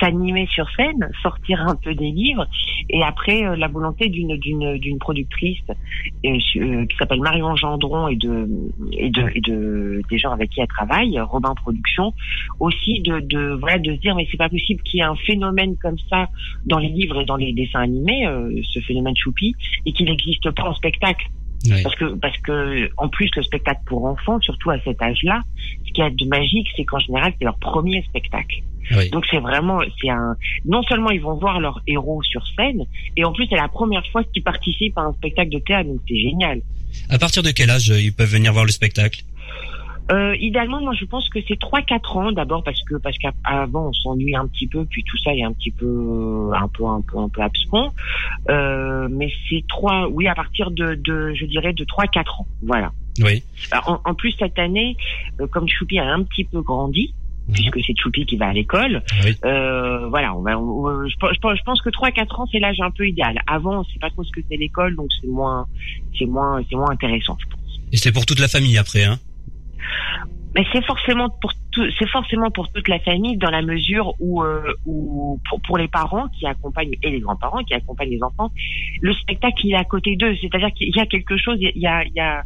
s'animer 0.00 0.48
sur 0.52 0.66
scène, 0.76 1.10
sortir 1.22 1.60
un 1.60 1.74
peu 1.74 1.94
des 1.94 2.10
livres, 2.10 2.46
et 2.88 3.02
après 3.02 3.44
euh, 3.44 3.54
la 3.56 3.68
volonté 3.68 4.08
d'une 4.08 4.38
d'une 4.38 4.78
d'une 4.78 4.98
productrice 4.98 5.60
euh, 6.24 6.38
qui 6.86 6.96
s'appelle 6.98 7.20
Marion 7.20 7.54
Gendron 7.54 8.08
et 8.08 8.16
de 8.16 8.48
et 8.92 9.10
de 9.10 9.28
et 9.34 9.40
de 9.40 10.00
des 10.08 10.18
gens 10.18 10.30
avec 10.30 10.50
qui 10.50 10.60
elle 10.60 10.68
travaille, 10.68 11.20
Robin 11.20 11.54
Productions, 11.54 12.14
aussi 12.60 13.00
de 13.00 13.20
de 13.20 13.58
voilà 13.60 13.78
de 13.78 13.94
se 13.94 14.00
dire 14.00 14.14
mais 14.14 14.26
c'est 14.30 14.38
pas 14.38 14.48
possible 14.48 14.82
qu'il 14.84 14.98
y 14.98 15.00
ait 15.00 15.06
un 15.06 15.16
phénomène 15.16 15.76
comme 15.76 15.98
ça 16.08 16.28
dans 16.64 16.78
les 16.78 16.88
livres 16.88 17.20
et 17.20 17.24
dans 17.26 17.36
les 17.36 17.52
dessins 17.52 17.80
animés, 17.80 18.26
ce 18.72 18.80
phénomène 18.80 19.16
choupi, 19.16 19.54
et 19.84 19.92
qu'il 19.92 20.08
existe 20.08 20.29
n'existe 20.30 20.50
pas 20.50 20.64
en 20.64 20.74
spectacle. 20.74 21.26
Parce 21.82 21.94
que 21.94 22.14
parce 22.14 22.38
que 22.38 22.90
en 22.96 23.08
plus 23.08 23.30
le 23.36 23.42
spectacle 23.42 23.82
pour 23.84 24.06
enfants, 24.06 24.40
surtout 24.40 24.70
à 24.70 24.80
cet 24.80 25.02
âge-là, 25.02 25.42
ce 25.86 25.92
qui 25.92 26.00
a 26.00 26.08
de 26.08 26.24
magique, 26.26 26.68
c'est 26.74 26.84
qu'en 26.84 26.98
général 26.98 27.34
c'est 27.38 27.44
leur 27.44 27.58
premier 27.58 28.02
spectacle. 28.04 28.62
Donc 29.12 29.26
c'est 29.30 29.38
vraiment 29.38 29.80
c'est 30.00 30.08
un 30.08 30.36
non 30.64 30.82
seulement 30.84 31.10
ils 31.10 31.20
vont 31.20 31.34
voir 31.34 31.60
leurs 31.60 31.80
héros 31.86 32.22
sur 32.22 32.42
scène, 32.56 32.86
et 33.16 33.24
en 33.24 33.32
plus 33.32 33.46
c'est 33.50 33.56
la 33.56 33.68
première 33.68 34.06
fois 34.06 34.24
qu'ils 34.24 34.42
participent 34.42 34.96
à 34.96 35.02
un 35.02 35.12
spectacle 35.12 35.50
de 35.50 35.58
théâtre, 35.58 35.90
donc 35.90 36.00
c'est 36.08 36.18
génial. 36.18 36.62
À 37.08 37.18
partir 37.18 37.42
de 37.42 37.50
quel 37.50 37.70
âge 37.70 37.90
euh, 37.90 38.00
ils 38.00 38.12
peuvent 38.12 38.30
venir 38.30 38.52
voir 38.52 38.64
le 38.64 38.72
spectacle? 38.72 39.22
Euh, 40.10 40.34
idéalement, 40.40 40.80
moi, 40.80 40.92
je 40.98 41.04
pense 41.04 41.28
que 41.28 41.38
c'est 41.46 41.58
trois 41.58 41.82
quatre 41.82 42.16
ans 42.16 42.32
d'abord 42.32 42.64
parce 42.64 42.82
que 42.82 42.96
parce 42.96 43.16
qu'avant 43.18 43.88
on 43.88 43.92
s'ennuie 43.92 44.34
un 44.34 44.46
petit 44.46 44.66
peu, 44.66 44.84
puis 44.84 45.04
tout 45.04 45.16
ça 45.18 45.34
est 45.34 45.42
un 45.42 45.52
petit 45.52 45.70
peu 45.70 46.50
un 46.54 46.68
peu 46.68 46.86
un 46.86 47.00
peu 47.00 47.18
un 47.18 47.28
peu 47.28 47.42
abscon. 47.42 47.92
Euh, 48.48 49.08
mais 49.10 49.30
c'est 49.48 49.64
trois, 49.68 50.08
oui, 50.08 50.26
à 50.26 50.34
partir 50.34 50.70
de, 50.70 50.94
de 50.94 51.32
je 51.34 51.44
dirais 51.46 51.72
de 51.72 51.84
trois 51.84 52.06
quatre 52.06 52.40
ans, 52.40 52.46
voilà. 52.62 52.92
Oui. 53.20 53.42
En, 53.86 54.00
en, 54.04 54.14
plus 54.14 54.32
cette 54.38 54.58
année, 54.58 54.96
euh, 55.40 55.46
comme 55.46 55.68
Choupi 55.68 55.98
a 55.98 56.06
un 56.06 56.22
petit 56.22 56.44
peu 56.44 56.60
grandi, 56.62 57.14
mhm. 57.48 57.54
puisque 57.54 57.80
c'est 57.86 57.94
Choupi 57.96 58.26
qui 58.26 58.36
va 58.36 58.48
à 58.48 58.52
l'école. 58.52 59.02
Oui. 59.24 59.36
Euh, 59.44 60.08
voilà, 60.08 60.34
on 60.34 60.42
va, 60.42 60.52
je, 61.06 61.10
je, 61.10 61.56
je, 61.56 61.62
pense 61.62 61.82
que 61.82 61.90
3-4 61.90 62.40
ans 62.40 62.46
c'est 62.50 62.58
l'âge 62.58 62.80
un 62.80 62.90
peu 62.90 63.06
idéal. 63.06 63.40
Avant, 63.46 63.80
on 63.80 63.84
sait 63.84 63.98
pas 64.00 64.10
trop 64.10 64.24
ce 64.24 64.32
que 64.32 64.40
c'est 64.50 64.56
l'école, 64.56 64.96
donc 64.96 65.08
c'est 65.20 65.28
moins, 65.28 65.66
c'est 66.18 66.26
moins, 66.26 66.60
c'est 66.68 66.76
moins 66.76 66.90
intéressant, 66.90 67.36
je 67.40 67.46
pense. 67.46 67.80
Et 67.92 67.96
c'est 67.96 68.12
pour 68.12 68.26
toute 68.26 68.40
la 68.40 68.48
famille 68.48 68.78
après, 68.78 69.04
hein 69.04 69.18
mais 70.54 70.64
c'est 70.72 70.84
forcément 70.84 71.28
pour 71.40 71.52
tout, 71.70 71.84
c'est 71.98 72.08
forcément 72.08 72.50
pour 72.50 72.68
toute 72.72 72.88
la 72.88 72.98
famille 72.98 73.36
dans 73.36 73.50
la 73.50 73.62
mesure 73.62 74.14
où, 74.18 74.42
euh, 74.42 74.62
où 74.84 75.40
pour, 75.48 75.60
pour, 75.62 75.78
les 75.78 75.86
parents 75.86 76.26
qui 76.28 76.46
accompagnent 76.46 76.96
et 77.02 77.10
les 77.10 77.20
grands-parents 77.20 77.62
qui 77.62 77.74
accompagnent 77.74 78.10
les 78.10 78.22
enfants, 78.22 78.50
le 79.00 79.12
spectacle 79.14 79.64
il 79.64 79.72
est 79.72 79.76
à 79.76 79.84
côté 79.84 80.16
d'eux, 80.16 80.34
c'est-à-dire 80.40 80.72
qu'il 80.72 80.94
y 80.94 81.00
a 81.00 81.06
quelque 81.06 81.36
chose, 81.36 81.58
il 81.60 81.80
y 81.80 81.86
a, 81.86 82.04
il 82.04 82.12
y 82.14 82.20
a 82.20 82.42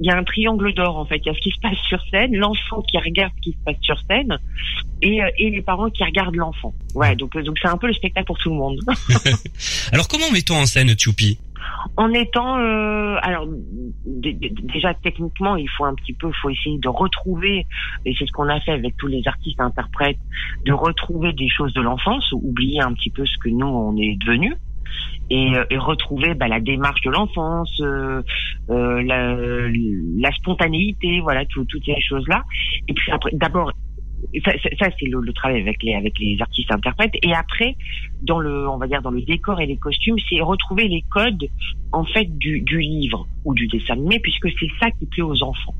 il 0.00 0.06
y 0.06 0.10
a 0.10 0.16
un 0.16 0.24
triangle 0.24 0.72
d'or 0.74 0.96
en 0.96 1.04
fait. 1.04 1.20
Il 1.24 1.26
y 1.26 1.30
a 1.30 1.34
ce 1.34 1.40
qui 1.40 1.50
se 1.50 1.60
passe 1.60 1.78
sur 1.86 2.02
scène, 2.10 2.34
l'enfant 2.34 2.82
qui 2.82 2.98
regarde 2.98 3.32
ce 3.36 3.42
qui 3.42 3.52
se 3.52 3.64
passe 3.64 3.76
sur 3.82 3.98
scène, 4.08 4.38
et, 5.00 5.22
euh, 5.22 5.30
et 5.38 5.50
les 5.50 5.62
parents 5.62 5.90
qui 5.90 6.02
regardent 6.02 6.34
l'enfant. 6.34 6.74
Ouais, 6.94 7.14
donc 7.14 7.36
donc 7.42 7.56
c'est 7.60 7.68
un 7.68 7.76
peu 7.76 7.86
le 7.86 7.92
spectacle 7.92 8.26
pour 8.26 8.38
tout 8.38 8.50
le 8.50 8.56
monde. 8.56 8.78
Alors 9.92 10.08
comment 10.08 10.30
mettons 10.32 10.56
en 10.56 10.66
scène 10.66 10.92
Tchoupi? 10.94 11.38
En 11.96 12.12
étant 12.12 12.58
euh, 12.58 13.16
alors 13.22 13.46
déjà 14.06 14.94
techniquement 14.94 15.56
il 15.56 15.68
faut 15.68 15.84
un 15.84 15.94
petit 15.94 16.12
peu 16.12 16.30
faut 16.40 16.50
essayer 16.50 16.78
de 16.78 16.88
retrouver 16.88 17.66
et 18.04 18.14
c'est 18.18 18.26
ce 18.26 18.32
qu'on 18.32 18.48
a 18.48 18.60
fait 18.60 18.72
avec 18.72 18.96
tous 18.96 19.08
les 19.08 19.22
artistes 19.26 19.60
interprètes 19.60 20.18
de 20.64 20.72
retrouver 20.72 21.32
des 21.32 21.48
choses 21.48 21.72
de 21.74 21.80
l'enfance 21.80 22.32
oublier 22.32 22.80
un 22.80 22.92
petit 22.94 23.10
peu 23.10 23.24
ce 23.26 23.38
que 23.38 23.48
nous 23.48 23.66
on 23.66 23.96
est 23.96 24.16
devenu 24.24 24.56
et, 25.30 25.56
euh, 25.56 25.64
et 25.70 25.78
retrouver 25.78 26.34
bah, 26.34 26.48
la 26.48 26.60
démarche 26.60 27.00
de 27.02 27.10
l'enfance, 27.10 27.80
euh, 27.80 28.22
la, 28.68 30.30
spontanéité, 30.32 31.20
voilà, 31.20 31.44
tout, 31.46 31.64
toutes 31.64 31.84
ces 31.84 32.00
choses 32.00 32.26
là. 32.28 32.42
Et 32.88 32.92
puis 32.92 33.10
après, 33.12 33.30
d'abord 33.32 33.72
ça, 34.44 34.52
ça 34.78 34.88
c'est 34.98 35.06
le, 35.06 35.20
le, 35.20 35.32
travail 35.32 35.60
avec 35.60 35.82
les 35.82 35.94
avec 35.94 36.18
les 36.18 36.36
artistes 36.40 36.70
interprètes. 36.70 37.14
Et 37.22 37.34
après 37.34 37.76
dans 38.22 38.38
le 38.38 38.68
on 38.68 38.78
va 38.78 38.86
dire 38.86 39.02
dans 39.02 39.10
le 39.10 39.22
décor 39.22 39.60
et 39.60 39.66
les 39.66 39.76
costumes 39.76 40.16
c'est 40.28 40.40
retrouver 40.40 40.88
les 40.88 41.04
codes 41.10 41.48
en 41.92 42.04
fait 42.04 42.38
du, 42.38 42.60
du 42.60 42.80
livre 42.80 43.26
ou 43.44 43.54
du 43.54 43.66
dessin 43.66 43.94
animé 43.94 44.20
puisque 44.20 44.48
c'est 44.58 44.70
ça 44.80 44.90
qui 44.90 45.06
plaît 45.06 45.22
aux 45.22 45.42
enfants 45.42 45.74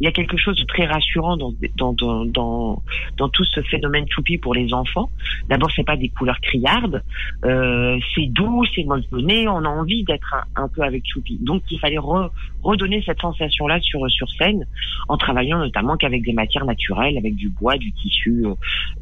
il 0.00 0.04
y 0.04 0.06
a 0.06 0.12
quelque 0.12 0.36
chose 0.36 0.58
de 0.58 0.64
très 0.64 0.86
rassurant 0.86 1.36
dans 1.36 1.54
dans 1.76 1.92
dans 1.92 2.24
dans, 2.24 2.82
dans 3.16 3.28
tout 3.28 3.44
ce 3.44 3.62
phénomène 3.62 4.04
choupi 4.08 4.38
pour 4.38 4.54
les 4.54 4.72
enfants. 4.74 5.10
D'abord, 5.48 5.70
c'est 5.74 5.84
pas 5.84 5.96
des 5.96 6.08
couleurs 6.08 6.40
criardes, 6.40 7.02
euh, 7.44 7.98
c'est 8.14 8.26
doux, 8.26 8.64
c'est 8.74 8.84
molletonné, 8.84 9.48
on 9.48 9.64
a 9.64 9.68
envie 9.68 10.04
d'être 10.04 10.34
un, 10.54 10.68
peu 10.68 10.82
avec 10.82 11.04
choupi. 11.06 11.38
Donc, 11.40 11.62
il 11.70 11.78
fallait 11.78 11.98
re, 11.98 12.30
redonner 12.62 13.02
cette 13.06 13.20
sensation-là 13.20 13.80
sur 13.80 14.10
sur 14.10 14.30
scène, 14.32 14.66
en 15.08 15.16
travaillant 15.16 15.58
notamment 15.58 15.96
qu'avec 15.96 16.22
des 16.22 16.32
matières 16.32 16.64
naturelles, 16.64 17.16
avec 17.16 17.34
du 17.36 17.48
bois, 17.48 17.76
du 17.78 17.92
tissu, 17.92 18.44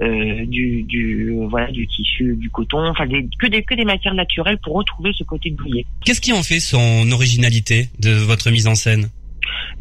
euh, 0.01 0.47
du 0.47 0.83
du 0.85 1.35
voilà 1.49 1.71
du 1.71 1.87
tissu, 1.87 2.37
du 2.37 2.51
coton, 2.51 2.87
enfin 2.89 3.07
que 3.07 3.47
des 3.47 3.63
que 3.63 3.75
des 3.75 3.85
matières 3.85 4.15
naturelles 4.15 4.59
pour 4.63 4.75
retrouver 4.75 5.13
ce 5.15 5.25
côté 5.25 5.51
douillet. 5.51 5.87
Qu'est-ce 6.05 6.21
qui 6.21 6.33
en 6.33 6.43
fait 6.43 6.61
son 6.61 7.11
originalité 7.11 7.89
de 7.99 8.13
votre 8.13 8.51
mise 8.51 8.67
en 8.67 8.75
scène? 8.75 9.09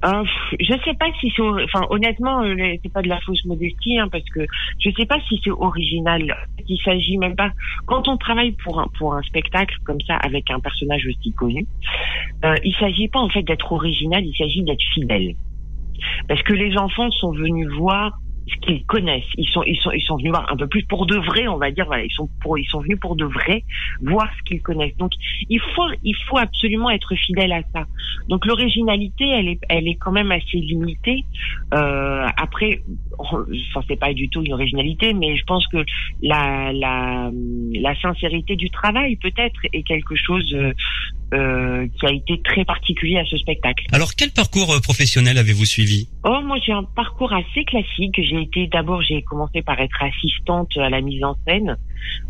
Euh, 0.05 0.23
je 0.59 0.73
sais 0.83 0.93
pas 0.95 1.07
si 1.19 1.31
c'est, 1.35 1.41
enfin 1.41 1.85
honnêtement, 1.89 2.43
euh, 2.43 2.55
c'est 2.81 2.91
pas 2.91 3.01
de 3.01 3.07
la 3.07 3.19
fausse 3.21 3.43
modestie, 3.45 3.97
hein, 3.97 4.07
parce 4.11 4.25
que 4.25 4.45
je 4.79 4.89
sais 4.91 5.05
pas 5.05 5.19
si 5.27 5.39
c'est 5.43 5.51
original. 5.51 6.35
Il 6.67 6.77
s'agit 6.83 7.17
même 7.17 7.35
pas. 7.35 7.51
Quand 7.85 8.07
on 8.07 8.17
travaille 8.17 8.51
pour 8.63 8.79
un 8.79 8.87
pour 8.97 9.15
un 9.15 9.21
spectacle 9.23 9.75
comme 9.83 10.01
ça 10.01 10.15
avec 10.15 10.49
un 10.51 10.59
personnage 10.59 11.05
aussi 11.07 11.31
connu, 11.33 11.65
euh, 12.43 12.55
il 12.63 12.75
s'agit 12.75 13.07
pas 13.07 13.19
en 13.19 13.29
fait 13.29 13.43
d'être 13.43 13.71
original, 13.71 14.25
il 14.25 14.35
s'agit 14.35 14.63
d'être 14.63 14.83
fidèle. 14.93 15.35
Parce 16.27 16.41
que 16.43 16.53
les 16.53 16.77
enfants 16.77 17.09
sont 17.11 17.31
venus 17.31 17.67
voir 17.69 18.19
ce 18.47 18.55
qu'ils 18.57 18.85
connaissent. 18.85 19.23
Ils 19.37 19.47
sont, 19.47 19.63
ils 19.63 19.77
sont, 19.77 19.91
ils 19.91 20.01
sont 20.01 20.17
venus 20.17 20.31
voir 20.31 20.51
un 20.51 20.57
peu 20.57 20.67
plus 20.67 20.83
pour 20.83 21.05
de 21.05 21.15
vrai, 21.15 21.47
on 21.47 21.57
va 21.57 21.71
dire. 21.71 21.85
Voilà, 21.85 22.03
ils 22.03 22.11
sont 22.11 22.29
pour, 22.41 22.57
ils 22.57 22.65
sont 22.65 22.81
venus 22.81 22.99
pour 22.99 23.15
de 23.15 23.25
vrai 23.25 23.63
voir 24.01 24.27
ce 24.37 24.43
qu'ils 24.43 24.61
connaissent. 24.61 24.97
Donc, 24.97 25.11
il 25.49 25.59
faut, 25.59 25.87
il 26.03 26.15
faut 26.27 26.37
absolument 26.37 26.89
être 26.89 27.15
fidèle 27.15 27.51
à 27.51 27.61
ça. 27.73 27.85
Donc, 28.27 28.45
l'originalité, 28.45 29.27
elle 29.27 29.47
est, 29.47 29.59
elle 29.69 29.87
est 29.87 29.95
quand 29.95 30.11
même 30.11 30.31
assez 30.31 30.57
limitée. 30.57 31.25
Euh, 31.73 32.27
après, 32.37 32.81
enfin, 33.17 33.45
c'est 33.87 33.99
pas 33.99 34.13
du 34.13 34.29
tout 34.29 34.43
une 34.43 34.53
originalité, 34.53 35.13
mais 35.13 35.35
je 35.35 35.43
pense 35.45 35.67
que 35.67 35.83
la, 36.21 36.71
la, 36.73 37.31
la 37.73 37.95
sincérité 38.01 38.55
du 38.55 38.69
travail 38.69 39.15
peut-être 39.17 39.59
est 39.71 39.83
quelque 39.83 40.15
chose 40.15 40.55
euh, 41.33 41.87
qui 41.99 42.05
a 42.05 42.11
été 42.11 42.39
très 42.43 42.63
particulier 42.63 43.17
à 43.17 43.25
ce 43.25 43.37
spectacle. 43.37 43.85
Alors, 43.91 44.13
quel 44.15 44.31
parcours 44.31 44.71
euh, 44.71 44.79
professionnel 44.79 45.37
avez-vous 45.37 45.65
suivi? 45.65 46.07
Oh, 46.23 46.39
moi 46.43 46.57
j'ai 46.65 46.71
un 46.73 46.83
parcours 46.83 47.33
assez 47.33 47.63
classique. 47.65 48.15
J'ai 48.17 48.41
été 48.43 48.67
d'abord, 48.67 49.01
j'ai 49.01 49.21
commencé 49.23 49.61
par 49.61 49.79
être 49.79 50.01
assistante 50.03 50.69
à 50.77 50.89
la 50.89 51.01
mise 51.01 51.23
en 51.23 51.35
scène, 51.47 51.77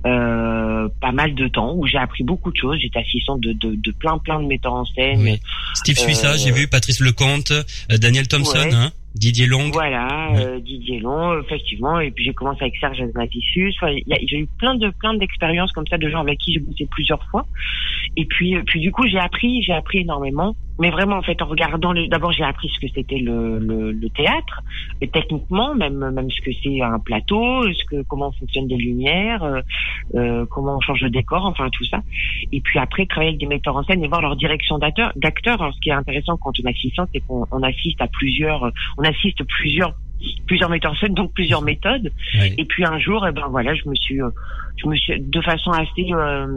euh, 0.06 0.88
pas 1.02 1.12
mal 1.12 1.36
de 1.36 1.48
temps 1.48 1.74
où 1.76 1.86
j'ai 1.86 1.98
appris 1.98 2.24
beaucoup 2.24 2.52
de 2.52 2.58
choses. 2.58 2.78
J'étais 2.80 3.00
assistante 3.00 3.42
de, 3.42 3.54
de, 3.54 3.76
de, 3.76 3.92
plein 3.92 4.18
plein 4.18 4.42
de 4.42 4.48
metteurs 4.48 4.74
en 4.74 4.86
scène. 4.86 5.22
Oui. 5.22 5.40
Steve 5.76 5.98
Suissa, 5.98 6.38
j'ai 6.38 6.52
vu 6.52 6.68
Patrice 6.68 7.00
Lecomte, 7.00 7.52
Daniel 7.90 8.28
Thompson, 8.28 8.58
Ouais. 8.60 8.74
hein? 8.74 8.92
Didier 9.16 9.46
Long. 9.46 9.70
Voilà, 9.72 10.34
euh, 10.36 10.60
Didier 10.60 11.00
Long, 11.00 11.40
effectivement. 11.40 12.00
Et 12.00 12.12
puis 12.12 12.26
j'ai 12.26 12.34
commencé 12.34 12.62
avec 12.62 12.76
Serge 12.78 13.00
Azmatissus. 13.02 13.74
Enfin, 13.82 13.96
j'ai 14.08 14.38
eu 14.38 14.48
plein 14.58 14.76
de 14.76 14.90
plein 14.90 15.14
d'expériences 15.14 15.72
comme 15.72 15.88
ça 15.88 15.98
de 15.98 16.10
gens 16.10 16.22
avec 16.22 16.40
qui 16.40 16.54
j'ai 16.54 16.60
bossé 16.60 16.88
plusieurs 16.90 17.24
fois. 17.30 17.46
Et 18.18 18.26
puis 18.26 18.56
euh, 18.56 18.64
puis 18.66 18.80
du 18.80 18.92
coup 18.92 19.08
j'ai 19.08 19.20
appris, 19.20 19.62
j'ai 19.62 19.74
appris 19.74 20.00
énormément. 20.00 20.56
Mais 20.80 20.90
vraiment 20.90 21.18
en 21.18 21.22
fait 21.22 21.42
en 21.42 21.46
regardant 21.46 21.94
d'abord 22.10 22.32
j'ai 22.32 22.44
appris 22.44 22.70
ce 22.70 22.80
que 22.80 22.92
c'était 22.94 23.20
le, 23.20 23.60
le, 23.60 23.92
le 23.92 24.10
théâtre, 24.10 24.62
et 25.02 25.08
techniquement 25.08 25.76
même 25.76 26.12
même 26.12 26.30
ce 26.32 26.42
que 26.42 26.52
c'est 26.64 26.82
un 26.82 27.00
plateau, 27.00 27.64
ce 27.72 27.86
que 27.86 28.02
comment 28.04 28.32
fonctionnent 28.32 28.68
des 28.68 28.78
lumières, 28.78 29.44
euh, 29.44 29.62
euh, 30.16 30.46
comment 30.50 30.78
on 30.78 30.82
change 30.82 31.02
de 31.02 31.10
décor, 31.10 31.46
enfin 31.46 31.70
tout 31.72 31.86
ça. 31.86 32.02
Et 32.52 32.62
puis 32.62 32.80
après 32.80 33.06
travailler 33.06 33.30
avec 33.30 33.40
des 33.40 33.48
metteurs 33.48 33.76
en 33.76 33.84
scène 33.84 34.04
et 34.04 34.08
voir 34.08 34.22
leur 34.22 34.36
direction 34.36 34.78
d'acteur. 34.78 35.12
D'acteurs. 35.16 35.62
Alors, 35.62 35.74
ce 35.74 35.80
qui 35.80 35.90
est 35.90 35.94
intéressant 35.94 36.38
quand 36.38 36.54
on 36.64 36.70
assiste, 36.70 37.00
c'est 37.14 37.20
qu'on 37.22 37.46
on 37.52 37.64
assiste 37.64 38.02
à 38.02 38.08
plusieurs, 38.08 38.72
on 38.98 39.04
assiste 39.04 39.44
plusieurs 39.44 39.94
plusieurs 40.48 40.70
metteurs 40.70 40.94
en 40.94 40.96
scène, 40.96 41.14
donc 41.14 41.34
plusieurs 41.34 41.62
méthodes. 41.62 42.12
Et 42.58 42.66
puis 42.66 42.86
un 42.86 42.98
jour, 42.98 43.26
eh 43.28 43.32
ben 43.32 43.48
voilà, 43.50 43.76
je 43.76 43.88
me 43.90 43.96
suis, 43.96 44.22
euh, 44.22 44.30
je 44.78 44.88
me 44.88 44.96
suis 44.96 45.20
de 45.20 45.42
façon 45.42 45.72
assez 45.72 46.14
euh, 46.14 46.48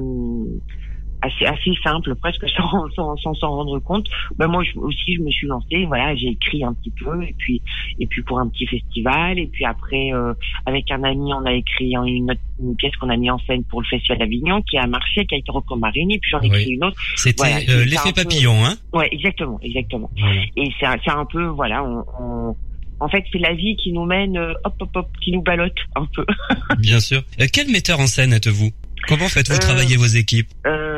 assez 1.27 1.45
assez 1.45 1.73
simple, 1.83 2.15
presque 2.17 2.49
sans 2.57 2.89
sans 2.95 3.17
sans 3.19 3.35
s'en 3.35 3.51
rendre 3.51 3.79
compte. 3.81 4.07
Ben 4.39 4.47
moi 4.49 4.62
je- 4.65 4.79
aussi 4.79 5.15
je 5.17 5.23
me 5.23 5.31
suis 5.31 5.47
lancée, 5.47 5.85
voilà, 5.87 6.15
j'ai 6.17 6.29
écrit 6.29 6.65
un 6.65 6.73
petit 6.75 6.91
peu 6.91 7.23
et 7.23 7.35
puis 7.39 7.61
et 7.99 8.07
puis 8.07 8.23
pour 8.23 8.39
un 8.41 8.49
petit 8.49 8.67
festival 8.67 9.39
et 9.39 9.47
puis 9.47 9.65
après 9.65 10.12
euh, 10.12 10.33
avec 10.67 10.91
un 10.91 11.03
ami 11.05 11.33
on 11.35 11.45
a 11.45 11.53
écrit 11.53 11.93
une, 11.95 12.31
autre- 12.31 12.41
une 12.61 12.77
pièce 12.77 12.95
qu'on 12.97 13.11
a 13.11 13.17
mis 13.17 13.31
en 13.31 13.39
scène 13.41 13.65
pour 13.65 13.81
le 13.83 13.87
festival 13.87 14.19
d'Avignon 14.19 14.62
qui 14.62 14.79
a 14.79 14.87
marché, 14.87 15.27
qui 15.27 15.35
a 15.35 15.39
été 15.39 15.51
marine 15.79 16.11
et 16.11 16.19
puis 16.19 16.31
j'en 16.31 16.41
ai 16.41 16.49
Oui. 16.51 16.61
écrit 16.61 16.73
une 16.73 16.85
autre. 16.85 16.97
C'était 17.17 17.37
Voilà, 17.37 17.57
euh, 17.69 17.85
l'effet 17.85 18.12
peu- 18.12 18.23
papillon, 18.25 18.65
hein 18.65 18.75
Ouais, 18.93 19.09
exactement, 19.12 19.59
exactement. 19.62 20.11
Voilà. 20.19 20.41
Et 20.57 20.71
c'est 20.79 20.87
un- 20.87 20.97
c'est 21.05 21.11
un 21.11 21.25
peu 21.27 21.45
voilà, 21.47 21.83
on, 21.85 22.05
on- 22.21 22.57
en 23.01 23.09
fait 23.09 23.25
c'est 23.33 23.39
la 23.39 23.53
vie 23.53 23.77
qui 23.77 23.93
nous 23.93 24.05
mène 24.07 24.37
euh, 24.39 24.55
hop 24.65 24.75
hop 24.81 24.91
hop, 24.97 25.09
qui 25.23 25.33
nous 25.33 25.43
ballotte 25.43 25.77
un 25.97 26.07
peu. 26.15 26.25
Bien 26.79 27.01
sûr. 27.01 27.23
Quel 27.53 27.69
metteur 27.71 28.01
en 28.01 28.07
scène 28.07 28.33
êtes-vous? 28.33 28.71
Comment 29.09 29.29
faites-vous 29.29 29.57
Euh, 29.57 29.59
travailler 29.59 29.97
vos 29.97 30.07
équipes? 30.07 30.49
Euh, 30.67 30.96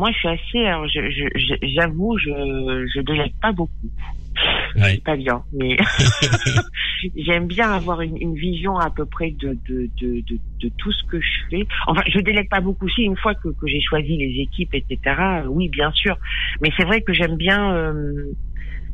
moi, 0.00 0.10
je 0.12 0.18
suis 0.18 0.28
assez. 0.28 0.66
Alors, 0.66 0.88
je, 0.88 1.00
je, 1.10 1.24
je- 1.38 1.68
j'avoue, 1.74 2.18
je, 2.18 2.30
je 2.94 3.00
délègue 3.02 3.34
pas 3.40 3.52
beaucoup. 3.52 3.70
Ouais. 4.76 4.94
C'est 4.94 5.04
pas 5.04 5.16
bien, 5.16 5.42
mais 5.52 5.76
j'aime 7.16 7.46
bien 7.46 7.70
avoir 7.72 8.00
une, 8.00 8.16
une 8.16 8.34
vision 8.36 8.76
à 8.78 8.88
peu 8.90 9.04
près 9.04 9.32
de, 9.32 9.58
de, 9.68 9.90
de, 10.00 10.20
de, 10.28 10.38
de 10.62 10.70
tout 10.78 10.92
ce 10.92 11.02
que 11.10 11.20
je 11.20 11.28
fais. 11.50 11.66
Enfin, 11.86 12.02
je 12.06 12.20
délègue 12.20 12.48
pas 12.48 12.60
beaucoup. 12.60 12.88
Si 12.88 13.02
une 13.02 13.16
fois 13.16 13.34
que, 13.34 13.48
que 13.48 13.66
j'ai 13.66 13.80
choisi 13.80 14.16
les 14.16 14.40
équipes, 14.40 14.72
etc. 14.74 15.42
Oui, 15.46 15.68
bien 15.68 15.90
sûr. 15.92 16.16
Mais 16.62 16.70
c'est 16.76 16.84
vrai 16.84 17.02
que 17.02 17.12
j'aime 17.12 17.36
bien. 17.36 17.74
euh, 17.74 18.32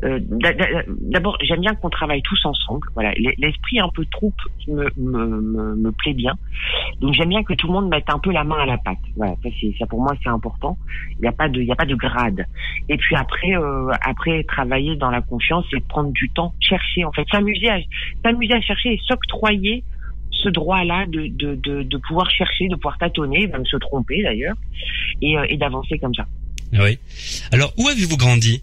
euh, 0.05 0.19
d'a- 0.21 0.53
d'a- 0.53 0.85
D'abord, 0.89 1.39
j'aime 1.43 1.61
bien 1.61 1.75
qu'on 1.75 1.89
travaille 1.91 2.23
tous 2.23 2.39
ensemble. 2.45 2.87
Voilà, 2.95 3.13
l'esprit 3.39 3.81
un 3.81 3.89
peu 3.89 4.05
troupe 4.07 4.35
me, 4.69 4.91
me, 4.97 5.75
me, 5.77 5.93
plaît 5.93 6.13
bien. 6.13 6.35
Donc 7.01 7.15
j'aime 7.15 7.31
bien 7.31 7.43
que 7.43 7.55
tout 7.55 7.67
le 7.67 7.73
monde 7.73 7.89
mette 7.89 8.09
un 8.09 8.19
peu 8.19 8.31
la 8.31 8.45
main 8.45 8.59
à 8.59 8.67
la 8.67 8.79
pâte. 8.79 8.99
Voilà, 9.17 9.35
ça, 9.79 9.87
pour 9.87 10.01
moi 10.03 10.15
c'est 10.23 10.29
important. 10.29 10.77
Il 11.13 11.23
n'y 11.23 11.29
a 11.29 11.33
pas 11.33 11.49
de, 11.49 11.61
il 11.61 11.67
y 11.67 11.73
a 11.73 11.77
pas 11.77 11.87
de 11.87 11.95
grade. 11.95 12.45
Et 12.89 12.97
puis 12.97 13.17
après, 13.17 13.57
euh, 13.57 13.91
après 14.03 14.45
travailler 14.45 14.97
dans 14.97 15.11
la 15.11 15.23
confiance 15.23 15.65
et 15.73 15.81
prendre 15.81 16.13
du 16.13 16.29
temps, 16.31 16.55
chercher 16.61 17.05
en 17.05 17.13
fait, 17.13 17.27
s'amuser 17.31 17.69
à, 17.69 17.79
s'amuser 18.25 18.53
à 18.55 18.61
chercher 18.61 18.95
et 18.95 19.01
s'octroyer 19.07 19.83
ce 20.31 20.49
droit-là 20.51 21.07
de, 21.07 21.29
de, 21.29 21.83
de, 21.83 21.97
pouvoir 21.99 22.31
chercher, 22.31 22.69
de 22.69 22.75
pouvoir 22.75 22.99
tâtonner, 22.99 23.47
même 23.47 23.65
se 23.65 23.77
tromper 23.77 24.23
d'ailleurs, 24.23 24.57
et, 25.23 25.39
euh, 25.39 25.47
et 25.49 25.57
d'avancer 25.57 25.99
comme 25.99 26.15
ça. 26.15 26.27
Oui. 26.73 26.99
Alors, 27.53 27.73
où 27.79 27.89
avez-vous 27.89 28.17
grandi? 28.17 28.63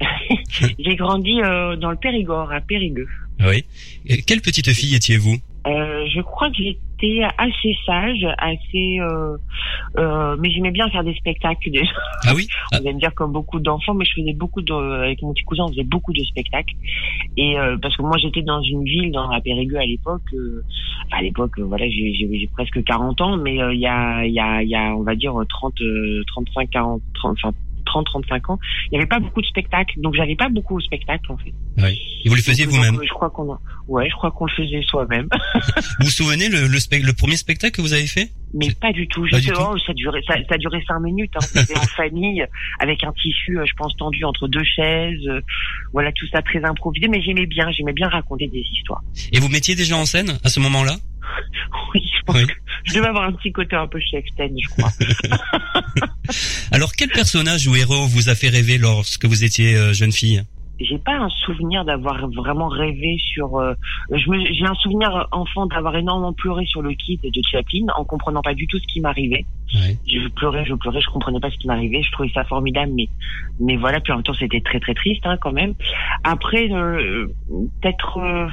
J'ai 0.78 0.96
grandi 0.96 1.40
euh, 1.42 1.76
dans 1.76 1.90
le 1.90 1.96
Périgord, 1.96 2.52
à 2.52 2.60
Périgueux. 2.60 3.08
Ah 3.40 3.48
Oui. 3.50 3.64
Et 4.06 4.22
quelle 4.22 4.40
petite 4.40 4.68
fille 4.72 4.94
étiez-vous? 4.94 5.36
Euh, 5.66 6.06
je 6.14 6.20
crois 6.22 6.48
que 6.50 6.56
j'étais 6.56 7.22
assez 7.36 7.76
sage, 7.84 8.26
assez, 8.38 8.98
euh, 9.00 10.36
mais 10.38 10.50
j'aimais 10.50 10.70
bien 10.70 10.88
faire 10.88 11.04
des 11.04 11.14
spectacles 11.14 11.70
déjà. 11.70 11.92
Ah 12.24 12.32
oui? 12.34 12.48
Ah, 12.72 12.76
allez 12.76 12.92
me 12.92 13.00
dire 13.00 13.14
comme 13.14 13.32
beaucoup 13.32 13.60
d'enfants, 13.60 13.94
mais 13.94 14.04
je 14.04 14.20
faisais 14.20 14.32
beaucoup 14.32 14.62
de, 14.62 14.72
avec 14.72 15.22
mon 15.22 15.32
petit 15.32 15.44
cousin, 15.44 15.64
on 15.64 15.68
faisait 15.68 15.84
beaucoup 15.84 16.12
de 16.12 16.22
spectacles. 16.24 16.74
Et 17.36 17.56
parce 17.80 17.96
que 17.96 18.02
moi 18.02 18.16
j'étais 18.18 18.42
dans 18.42 18.62
une 18.62 18.84
ville, 18.84 19.10
dans 19.12 19.28
la 19.28 19.40
Périgueux 19.40 19.78
à 19.78 19.86
l'époque. 19.86 20.22
à 21.10 21.22
l'époque, 21.22 21.58
voilà, 21.58 21.88
j'ai 21.88 22.50
presque 22.52 22.82
40 22.84 23.20
ans, 23.20 23.36
mais 23.36 23.56
il 23.56 23.80
y 23.80 23.86
a, 23.86 24.24
il 24.24 24.32
y 24.32 24.40
a, 24.40 24.62
il 24.62 24.68
y 24.68 24.74
a, 24.74 24.94
on 24.94 25.02
va 25.02 25.14
dire 25.14 25.34
30, 25.48 25.80
euh, 25.80 26.22
35, 26.28 26.70
40, 26.70 27.02
30, 27.14 27.36
enfin 27.42 27.54
30, 27.88 28.06
35 28.06 28.50
ans. 28.50 28.58
Il 28.86 28.90
n'y 28.92 28.98
avait 28.98 29.06
pas 29.08 29.18
beaucoup 29.18 29.40
de 29.40 29.46
spectacles, 29.46 30.00
donc 30.00 30.14
j'allais 30.14 30.36
pas 30.36 30.48
beaucoup 30.48 30.76
au 30.76 30.80
spectacle 30.80 31.30
en 31.32 31.36
fait. 31.38 31.52
oui. 31.78 31.98
Et 32.24 32.28
vous 32.28 32.34
le 32.34 32.42
faisiez 32.42 32.66
vous-même 32.66 32.98
Je 33.02 33.08
crois 33.10 33.30
qu'on, 33.30 33.52
a- 33.52 33.60
ouais, 33.88 34.08
je 34.08 34.14
crois 34.14 34.30
qu'on 34.30 34.46
le 34.46 34.52
faisait 34.52 34.82
soi-même. 34.82 35.28
Vous 36.00 36.06
vous 36.06 36.10
souvenez 36.10 36.48
le, 36.48 36.66
le, 36.66 36.78
spec- 36.78 37.04
le 37.04 37.12
premier 37.12 37.36
spectacle 37.36 37.76
que 37.76 37.82
vous 37.82 37.92
avez 37.92 38.06
fait? 38.06 38.30
Mais 38.54 38.70
pas 38.80 38.92
du 38.92 39.06
tout. 39.08 39.26
Oh, 39.32 39.78
ça 39.86 39.92
durait, 39.94 40.20
ça, 40.26 40.34
ça 40.48 40.56
durait 40.58 40.82
cinq 40.86 41.00
minutes. 41.00 41.32
Hein. 41.36 41.40
C'était 41.40 41.76
en 41.78 41.82
famille, 41.96 42.44
avec 42.80 43.04
un 43.04 43.12
tissu, 43.12 43.58
euh, 43.58 43.64
je 43.66 43.72
pense, 43.76 43.94
tendu 43.96 44.24
entre 44.24 44.48
deux 44.48 44.64
chaises. 44.64 45.26
euh, 45.28 45.40
voilà, 45.92 46.10
tout 46.12 46.26
ça 46.32 46.40
très 46.42 46.64
improvisé. 46.64 47.08
Mais 47.08 47.20
j'aimais 47.22 47.46
bien, 47.46 47.70
j'aimais 47.70 47.92
bien 47.92 48.08
raconter 48.08 48.48
des 48.48 48.64
histoires. 48.76 49.02
Et 49.32 49.38
vous 49.38 49.48
mettiez 49.48 49.74
déjà 49.76 49.96
en 49.96 50.06
scène 50.06 50.38
à 50.44 50.48
ce 50.48 50.60
moment-là? 50.60 50.96
Oui, 51.94 52.02
je 52.18 52.22
pense 52.24 52.36
Oui. 52.36 52.46
que 52.46 52.52
je 52.84 52.94
devais 52.94 53.06
avoir 53.08 53.24
un 53.24 53.32
petit 53.32 53.52
côté 53.52 53.76
un 53.76 53.86
peu 53.86 53.98
Shakespeare, 54.00 54.48
je 54.62 54.68
crois. 54.70 54.90
Alors, 56.72 56.92
quel 56.96 57.08
personnage 57.08 57.66
ou 57.66 57.76
héros 57.76 58.06
vous 58.06 58.28
a 58.28 58.34
fait 58.34 58.48
rêver 58.48 58.78
lorsque 58.78 59.24
vous 59.24 59.44
étiez 59.44 59.76
euh, 59.76 59.92
jeune 59.92 60.12
fille? 60.12 60.42
J'ai 60.80 60.98
pas 60.98 61.16
un 61.16 61.28
souvenir 61.28 61.84
d'avoir 61.84 62.28
vraiment 62.30 62.68
rêvé 62.68 63.16
sur. 63.18 63.56
euh, 63.56 63.74
je 64.12 64.30
me, 64.30 64.38
j'ai 64.44 64.64
un 64.64 64.74
souvenir 64.74 65.26
enfant 65.32 65.66
d'avoir 65.66 65.96
énormément 65.96 66.32
pleuré 66.32 66.64
sur 66.66 66.82
le 66.82 66.92
kit 66.94 67.18
de 67.22 67.42
Chaplin 67.50 67.86
en 67.96 68.04
comprenant 68.04 68.42
pas 68.42 68.54
du 68.54 68.68
tout 68.68 68.78
ce 68.78 68.86
qui 68.86 69.00
m'arrivait. 69.00 69.44
Ouais. 69.74 69.98
je 70.06 70.28
pleurais, 70.28 70.64
je 70.64 70.74
pleurais, 70.74 71.00
je 71.00 71.10
comprenais 71.10 71.40
pas 71.40 71.50
ce 71.50 71.58
qui 71.58 71.66
m'arrivait, 71.66 72.02
je 72.02 72.12
trouvais 72.12 72.30
ça 72.32 72.44
formidable, 72.44 72.92
mais 72.94 73.08
mais 73.58 73.76
voilà, 73.76 74.00
puis 74.00 74.12
en 74.12 74.16
même 74.16 74.22
temps 74.22 74.34
c'était 74.38 74.60
très 74.60 74.78
très 74.78 74.94
triste 74.94 75.26
hein, 75.26 75.36
quand 75.40 75.52
même. 75.52 75.74
Après, 76.22 76.70
euh, 76.70 77.26
peut-être 77.82 78.18
euh, 78.18 78.46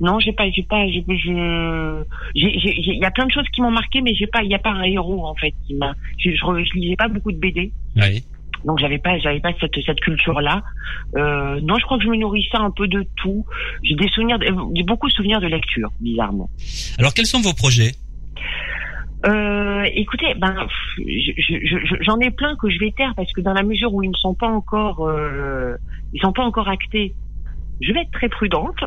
non, 0.00 0.18
j'ai 0.20 0.32
pas, 0.32 0.48
j'ai 0.50 0.62
pas, 0.62 0.86
j'ai, 0.88 1.04
je, 1.08 2.04
j'ai- 2.34 2.74
il 2.94 2.98
y 3.00 3.04
a 3.04 3.10
plein 3.10 3.26
de 3.26 3.32
choses 3.32 3.48
qui 3.52 3.60
m'ont 3.62 3.70
marqué, 3.70 4.00
mais 4.00 4.14
j'ai 4.14 4.26
pas, 4.26 4.42
il 4.42 4.50
y 4.50 4.54
a 4.54 4.58
pas 4.58 4.70
un 4.70 4.82
héros 4.84 5.26
en 5.26 5.34
fait 5.34 5.52
qui 5.66 5.74
m'a, 5.74 5.94
je, 6.18 6.30
je, 6.30 6.36
je 6.36 6.78
lisais 6.78 6.96
pas 6.96 7.08
beaucoup 7.08 7.32
de 7.32 7.38
BD. 7.38 7.72
Ouais. 7.96 8.22
Donc 8.64 8.78
j'avais 8.80 8.98
pas, 8.98 9.18
j'avais 9.18 9.38
pas 9.40 9.52
cette 9.60 9.78
cette 9.86 10.00
culture 10.00 10.40
là. 10.40 10.62
Euh, 11.16 11.60
non, 11.62 11.76
je 11.78 11.84
crois 11.84 11.96
que 11.98 12.04
je 12.04 12.08
me 12.08 12.16
nourrissais 12.16 12.56
un 12.56 12.70
peu 12.72 12.88
de 12.88 13.06
tout. 13.16 13.46
J'ai 13.84 13.94
des 13.94 14.08
souvenirs, 14.08 14.38
de- 14.38 14.52
j'ai 14.74 14.82
beaucoup 14.82 15.06
de 15.08 15.12
souvenirs 15.12 15.40
de 15.40 15.46
lecture, 15.46 15.90
bizarrement. 16.00 16.50
Alors, 16.98 17.14
quels 17.14 17.26
sont 17.26 17.40
vos 17.40 17.54
projets? 17.54 17.92
Euh, 19.26 19.82
écoutez, 19.94 20.34
ben, 20.36 20.54
pff, 20.54 21.06
je- 21.06 21.32
je- 21.36 21.66
je- 21.66 21.96
j'en 22.02 22.18
ai 22.20 22.30
plein 22.30 22.54
que 22.56 22.70
je 22.70 22.78
vais 22.78 22.92
taire 22.92 23.14
parce 23.16 23.32
que 23.32 23.40
dans 23.40 23.52
la 23.52 23.64
mesure 23.64 23.92
où 23.92 24.02
ils 24.04 24.10
ne 24.10 24.14
sont 24.16 24.34
pas 24.34 24.46
encore, 24.48 25.06
euh, 25.08 25.74
ils 26.12 26.20
sont 26.20 26.32
pas 26.32 26.44
encore 26.44 26.68
actés, 26.68 27.14
je 27.80 27.92
vais 27.92 28.00
être 28.00 28.10
très 28.10 28.28
prudente. 28.28 28.78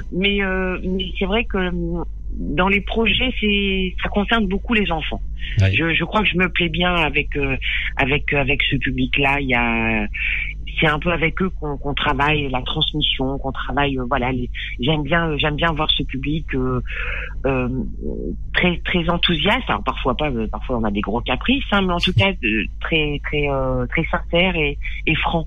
Mais, 0.12 0.42
euh, 0.42 0.78
mais 0.82 1.12
c'est 1.18 1.24
vrai 1.24 1.44
que 1.44 1.56
hum, 1.56 2.04
dans 2.32 2.66
les 2.66 2.80
projets, 2.80 3.32
c'est, 3.40 3.94
ça 4.02 4.08
concerne 4.08 4.48
beaucoup 4.48 4.74
les 4.74 4.90
enfants. 4.90 5.20
Ouais. 5.60 5.72
Je, 5.72 5.94
je 5.94 6.04
crois 6.04 6.22
que 6.22 6.28
je 6.28 6.36
me 6.36 6.48
plais 6.48 6.68
bien 6.68 6.92
avec, 6.94 7.36
euh, 7.36 7.56
avec, 7.96 8.32
avec 8.32 8.60
ce 8.64 8.76
public-là. 8.76 9.40
Il 9.40 9.48
y 9.48 9.54
a, 9.54 10.08
c'est 10.80 10.86
un 10.86 10.98
peu 10.98 11.12
avec 11.12 11.40
eux 11.42 11.50
qu'on 11.50 11.76
qu'on 11.76 11.94
travaille 11.94 12.48
la 12.48 12.62
transmission, 12.62 13.38
qu'on 13.38 13.52
travaille 13.52 13.98
euh, 13.98 14.04
voilà. 14.08 14.32
J'aime 14.80 15.02
bien 15.02 15.36
j'aime 15.38 15.56
bien 15.56 15.72
voir 15.72 15.90
ce 15.90 16.02
public 16.02 16.46
euh, 16.54 16.80
euh, 17.46 17.68
très 18.52 18.78
très 18.84 19.08
enthousiaste. 19.08 19.68
Alors 19.68 19.84
parfois 19.84 20.16
pas, 20.16 20.30
euh, 20.30 20.46
parfois 20.50 20.78
on 20.78 20.84
a 20.84 20.90
des 20.90 21.00
gros 21.00 21.20
caprices, 21.20 21.64
hein, 21.72 21.82
mais 21.82 21.92
en 21.92 22.00
tout 22.00 22.12
cas 22.12 22.30
euh, 22.30 22.64
très 22.80 23.20
très 23.24 23.48
euh, 23.48 23.86
très 23.86 24.04
sincère 24.04 24.56
et, 24.56 24.78
et 25.06 25.14
franc. 25.16 25.46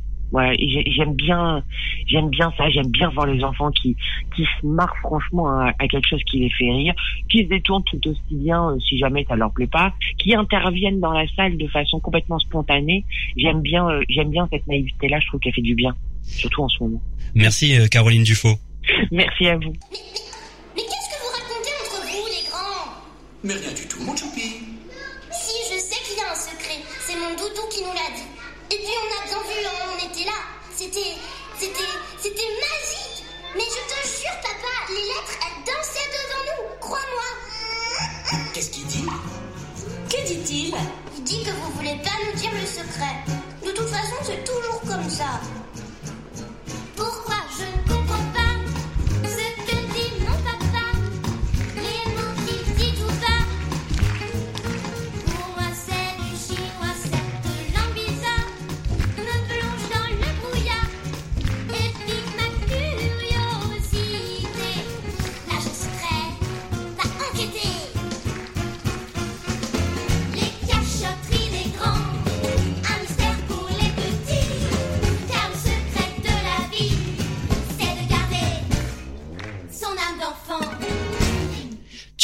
J'ai- 0.59 0.83
j'aime 0.91 1.13
bien, 1.15 1.63
j'aime 2.05 2.29
bien 2.29 2.51
ça. 2.57 2.69
J'aime 2.69 2.91
bien 2.91 3.09
voir 3.09 3.25
les 3.27 3.43
enfants 3.43 3.71
qui 3.71 3.95
qui 4.35 4.43
se 4.43 4.65
marrent 4.65 4.95
franchement 5.01 5.47
à, 5.49 5.71
à 5.79 5.87
quelque 5.87 6.07
chose 6.07 6.21
qui 6.29 6.39
les 6.39 6.49
fait 6.49 6.69
rire, 6.71 6.93
qui 7.29 7.43
se 7.43 7.49
détournent 7.49 7.83
tout 7.85 7.99
aussi 8.07 8.19
bien 8.31 8.69
euh, 8.71 8.79
si 8.79 8.97
jamais 8.97 9.25
ça 9.27 9.35
leur 9.35 9.51
plaît 9.53 9.67
pas, 9.67 9.93
qui 10.19 10.35
interviennent 10.35 10.99
dans 10.99 11.11
la 11.13 11.27
salle 11.35 11.57
de 11.57 11.67
façon 11.67 11.99
complètement 11.99 12.39
spontanée. 12.39 13.05
J'aime 13.37 13.61
bien, 13.61 13.87
euh, 13.89 14.03
j'aime 14.09 14.29
bien 14.29 14.47
cette 14.51 14.67
naïveté 14.67 15.07
là. 15.07 15.19
Je 15.19 15.27
trouve 15.27 15.39
qu'elle 15.39 15.53
fait 15.53 15.61
du 15.61 15.75
bien, 15.75 15.95
surtout 16.23 16.63
en 16.63 16.69
ce 16.69 16.83
moment. 16.83 17.01
Merci 17.35 17.77
euh, 17.79 17.87
Caroline 17.87 18.23
Dufaux. 18.23 18.55
Merci 19.11 19.47
à 19.47 19.55
vous. 19.57 19.73
Mais 20.75 20.81
qu'est-ce 20.83 21.09
que 21.09 21.21
vous 21.21 21.31
racontez 21.33 21.73
entre 21.81 22.01
vous, 22.05 22.27
les 22.27 22.49
grands? 22.49 22.93
Mais 23.43 23.53
rien 23.53 23.73
du 23.73 23.87
tout, 23.87 24.01
mon 24.03 24.15
choupi. 24.15 24.41
Si, 25.31 25.73
je 25.73 25.79
sais 25.79 26.03
qu'il 26.07 26.17
y 26.17 26.21
a 26.21 26.31
un 26.31 26.35
secret. 26.35 26.79
C'est 27.01 27.15
mon 27.15 27.31
doudou 27.31 27.67
qui 27.71 27.81
nous 27.81 27.93
l'a 27.93 28.15
dit. 28.15 28.23
Et 28.69 28.75
puis 28.75 28.93
on 29.01 29.21
a 29.21 29.25
bien 29.25 29.37
vu, 29.37 29.65
hein, 29.65 29.71
on 29.93 30.11
était 30.11 30.25
là. 30.25 30.39
C'était. 30.75 31.15
C'était. 31.57 31.93
C'était 32.21 32.41
magique 32.41 33.23
Mais 33.55 33.63
je 33.63 33.81
te 33.87 34.07
jure, 34.07 34.37
papa, 34.41 34.73
les 34.89 34.95
lettres, 34.95 35.37
elles 35.45 35.63
dansaient 35.63 36.09
devant 36.17 36.43
nous. 36.49 36.79
Crois-moi. 36.79 37.29
Qu'est-ce 38.53 38.71
qu'il 38.71 38.85
dit? 38.87 39.05
Que 40.09 40.27
dit-il? 40.27 40.75
Il 41.15 41.23
dit 41.23 41.43
que 41.43 41.51
vous 41.51 41.71
voulez 41.77 41.97
pas 42.03 42.17
nous 42.25 42.39
dire 42.39 42.51
le 42.53 42.65
secret. 42.65 43.15
De 43.65 43.71
toute 43.71 43.89
façon, 43.89 44.15
c'est 44.23 44.43
toujours 44.43 44.81
comme 44.81 45.09
ça. 45.09 45.39
Pourquoi? 46.95 47.35
Je 47.57 47.86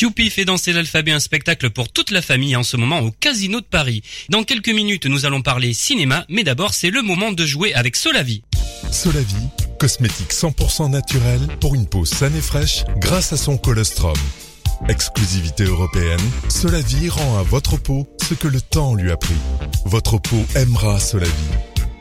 Tupi 0.04 0.30
fait 0.30 0.44
danser 0.44 0.74
l'alphabet, 0.74 1.14
un 1.14 1.22
spectacle 1.22 1.70
pour 1.70 1.88
toute 1.88 2.12
la 2.12 2.22
famille 2.22 2.58
en 2.58 2.64
ce 2.64 2.76
moment 2.76 3.00
au 3.00 3.10
Casino 3.10 3.62
de 3.62 3.66
Paris. 3.66 4.04
Dans 4.28 4.44
quelques 4.44 4.68
minutes, 4.68 5.06
nous 5.06 5.26
allons 5.26 5.42
parler 5.42 5.74
cinéma, 5.74 6.26
mais 6.28 6.44
d'abord, 6.44 6.74
c'est 6.74 6.90
le 6.90 7.02
moment 7.02 7.32
de 7.32 7.46
jouer 7.46 7.74
avec 7.74 7.96
Solavi. 7.96 8.44
Solavi, 8.92 9.38
cosmétique 9.80 10.34
100% 10.34 10.92
naturel 10.92 11.40
pour 11.62 11.74
une 11.74 11.88
peau 11.88 12.04
saine 12.04 12.36
et 12.36 12.42
fraîche 12.42 12.84
grâce 12.98 13.32
à 13.32 13.38
son 13.38 13.56
colostrum. 13.56 14.18
Exclusivité 14.90 15.64
européenne, 15.64 16.20
Solavi 16.50 17.08
rend 17.08 17.38
à 17.40 17.44
votre 17.44 17.78
peau 17.78 18.06
ce 18.28 18.34
que 18.34 18.50
le 18.50 18.60
temps 18.60 18.96
lui 18.96 19.10
a 19.10 19.16
pris. 19.16 19.40
Votre 19.86 20.18
peau 20.18 20.46
aimera 20.56 21.00
Solavi. 21.00 21.32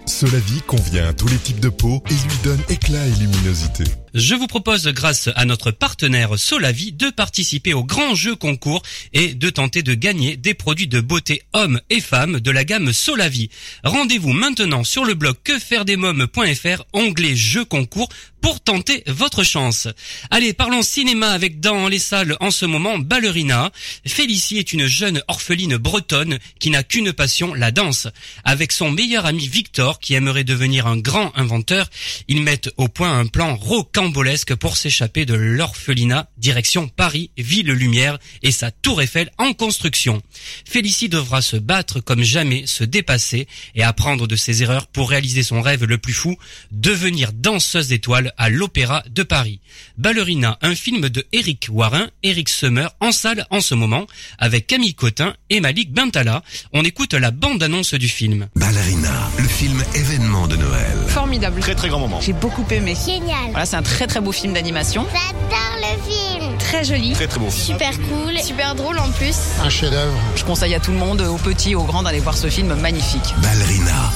Solavi 0.06 0.60
convient 0.62 1.06
à 1.06 1.12
tous 1.12 1.28
les 1.28 1.38
types 1.38 1.60
de 1.60 1.68
peau 1.68 2.02
et 2.10 2.14
lui 2.14 2.38
donne 2.42 2.62
éclat 2.68 3.06
et 3.06 3.20
luminosité. 3.20 3.84
Je 4.14 4.34
vous 4.34 4.46
propose, 4.46 4.86
grâce 4.88 5.30
à 5.36 5.46
notre 5.46 5.70
partenaire 5.70 6.38
Solavi, 6.38 6.92
de 6.92 7.08
participer 7.08 7.72
au 7.72 7.82
grand 7.82 8.14
jeu 8.14 8.36
concours 8.36 8.82
et 9.14 9.32
de 9.32 9.48
tenter 9.48 9.82
de 9.82 9.94
gagner 9.94 10.36
des 10.36 10.52
produits 10.52 10.86
de 10.86 11.00
beauté 11.00 11.42
hommes 11.54 11.80
et 11.88 12.00
femmes 12.00 12.38
de 12.38 12.50
la 12.50 12.64
gamme 12.64 12.92
Solavi. 12.92 13.48
Rendez-vous 13.84 14.32
maintenant 14.32 14.84
sur 14.84 15.06
le 15.06 15.14
blog 15.14 15.36
quefairedesmoms.fr, 15.44 16.84
onglet 16.92 17.34
jeu 17.34 17.64
concours, 17.64 18.10
pour 18.42 18.60
tenter 18.60 19.04
votre 19.06 19.44
chance. 19.44 19.88
Allez, 20.30 20.52
parlons 20.52 20.82
cinéma 20.82 21.30
avec 21.30 21.60
dans 21.60 21.86
les 21.86 22.00
salles 22.00 22.36
en 22.40 22.50
ce 22.50 22.66
moment 22.66 22.98
Ballerina. 22.98 23.70
Félicie 24.04 24.58
est 24.58 24.72
une 24.72 24.86
jeune 24.86 25.22
orpheline 25.28 25.76
bretonne 25.76 26.38
qui 26.58 26.70
n'a 26.70 26.82
qu'une 26.82 27.12
passion, 27.12 27.54
la 27.54 27.70
danse. 27.70 28.08
Avec 28.44 28.72
son 28.72 28.90
meilleur 28.90 29.26
ami 29.26 29.46
Victor, 29.46 30.00
qui 30.00 30.14
aimerait 30.14 30.44
devenir 30.44 30.88
un 30.88 30.98
grand 30.98 31.32
inventeur, 31.36 31.88
ils 32.26 32.42
mettent 32.42 32.70
au 32.76 32.88
point 32.88 33.16
un 33.16 33.26
plan 33.26 33.54
rocambolesque 34.02 34.56
pour 34.56 34.76
s'échapper 34.76 35.26
de 35.26 35.34
l'orphelinat, 35.34 36.28
direction 36.36 36.88
Paris, 36.88 37.30
ville 37.38 37.70
lumière 37.70 38.18
et 38.42 38.50
sa 38.50 38.72
tour 38.72 39.00
Eiffel 39.00 39.30
en 39.38 39.52
construction. 39.52 40.20
Félicie 40.64 41.08
devra 41.08 41.40
se 41.40 41.56
battre 41.56 42.00
comme 42.00 42.22
jamais, 42.22 42.66
se 42.66 42.82
dépasser 42.82 43.46
et 43.76 43.84
apprendre 43.84 44.26
de 44.26 44.34
ses 44.34 44.64
erreurs 44.64 44.88
pour 44.88 45.10
réaliser 45.10 45.44
son 45.44 45.62
rêve 45.62 45.84
le 45.84 45.98
plus 45.98 46.12
fou, 46.12 46.36
devenir 46.72 47.32
danseuse 47.32 47.86
d'étoiles 47.86 48.32
à 48.38 48.50
l'Opéra 48.50 49.04
de 49.08 49.22
Paris. 49.22 49.60
Ballerina, 49.98 50.58
un 50.62 50.74
film 50.74 51.08
de 51.08 51.24
Eric 51.32 51.68
Warin, 51.70 52.10
Eric 52.24 52.48
Summer, 52.48 52.90
en 52.98 53.12
salle 53.12 53.46
en 53.50 53.60
ce 53.60 53.76
moment, 53.76 54.08
avec 54.38 54.66
Camille 54.66 54.94
Cotin 54.94 55.34
et 55.48 55.60
Malik 55.60 55.92
Bentala. 55.92 56.42
On 56.72 56.82
écoute 56.82 57.14
la 57.14 57.30
bande-annonce 57.30 57.94
du 57.94 58.08
film. 58.08 58.48
Ballerina, 58.56 59.30
le 59.38 59.46
film 59.46 59.82
événement 59.94 60.48
de 60.48 60.56
Noël. 60.56 60.98
Formidable. 61.06 61.60
Très 61.60 61.76
très 61.76 61.88
grand 61.88 62.00
moment. 62.00 62.20
J'ai 62.20 62.32
beaucoup 62.32 62.66
aimé. 62.70 62.96
Génial. 63.06 63.50
Voilà, 63.50 63.66
c'est 63.66 63.76
un 63.76 63.82
très 63.82 63.91
très 63.92 64.20
beau 64.20 64.32
film 64.32 64.52
d'animation. 64.52 65.06
J'adore 65.12 65.76
le 65.80 66.10
film. 66.10 66.58
Très 66.58 66.84
joli. 66.84 67.12
Très 67.12 67.26
très 67.26 67.38
beau. 67.38 67.50
Super 67.50 67.92
cool. 68.08 68.38
Super 68.38 68.74
drôle 68.74 68.98
en 68.98 69.10
plus. 69.10 69.36
Un 69.62 69.70
chef-d'œuvre. 69.70 70.18
Je 70.36 70.44
conseille 70.44 70.74
à 70.74 70.80
tout 70.80 70.92
le 70.92 70.98
monde, 70.98 71.20
aux 71.20 71.36
petits, 71.36 71.74
aux 71.74 71.84
grands, 71.84 72.02
d'aller 72.02 72.20
voir 72.20 72.36
ce 72.36 72.48
film 72.48 72.74
magnifique. 72.74 73.34
Ballerina, 73.42 74.12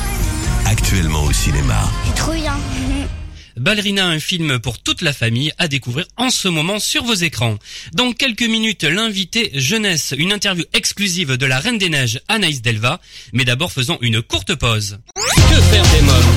actuellement 0.66 1.22
au 1.24 1.32
cinéma. 1.32 1.90
Trop 2.14 2.32
bien. 2.32 2.56
Ballerina, 3.56 4.06
un 4.06 4.18
film 4.18 4.58
pour 4.58 4.78
toute 4.78 5.00
la 5.00 5.14
famille 5.14 5.50
à 5.56 5.66
découvrir 5.66 6.06
en 6.18 6.28
ce 6.28 6.48
moment 6.48 6.78
sur 6.78 7.04
vos 7.04 7.14
écrans. 7.14 7.56
Dans 7.94 8.12
quelques 8.12 8.42
minutes, 8.42 8.84
l'invité 8.84 9.50
jeunesse, 9.54 10.14
une 10.18 10.32
interview 10.32 10.64
exclusive 10.74 11.36
de 11.38 11.46
la 11.46 11.58
Reine 11.58 11.78
des 11.78 11.88
Neiges, 11.88 12.20
Anaïs 12.28 12.60
Delva. 12.60 13.00
Mais 13.32 13.44
d'abord, 13.44 13.72
faisons 13.72 13.96
une 14.02 14.20
courte 14.20 14.54
pause. 14.54 14.98
Que 15.14 15.60
faire 15.62 15.84
des 15.84 16.02
mômes 16.02 16.35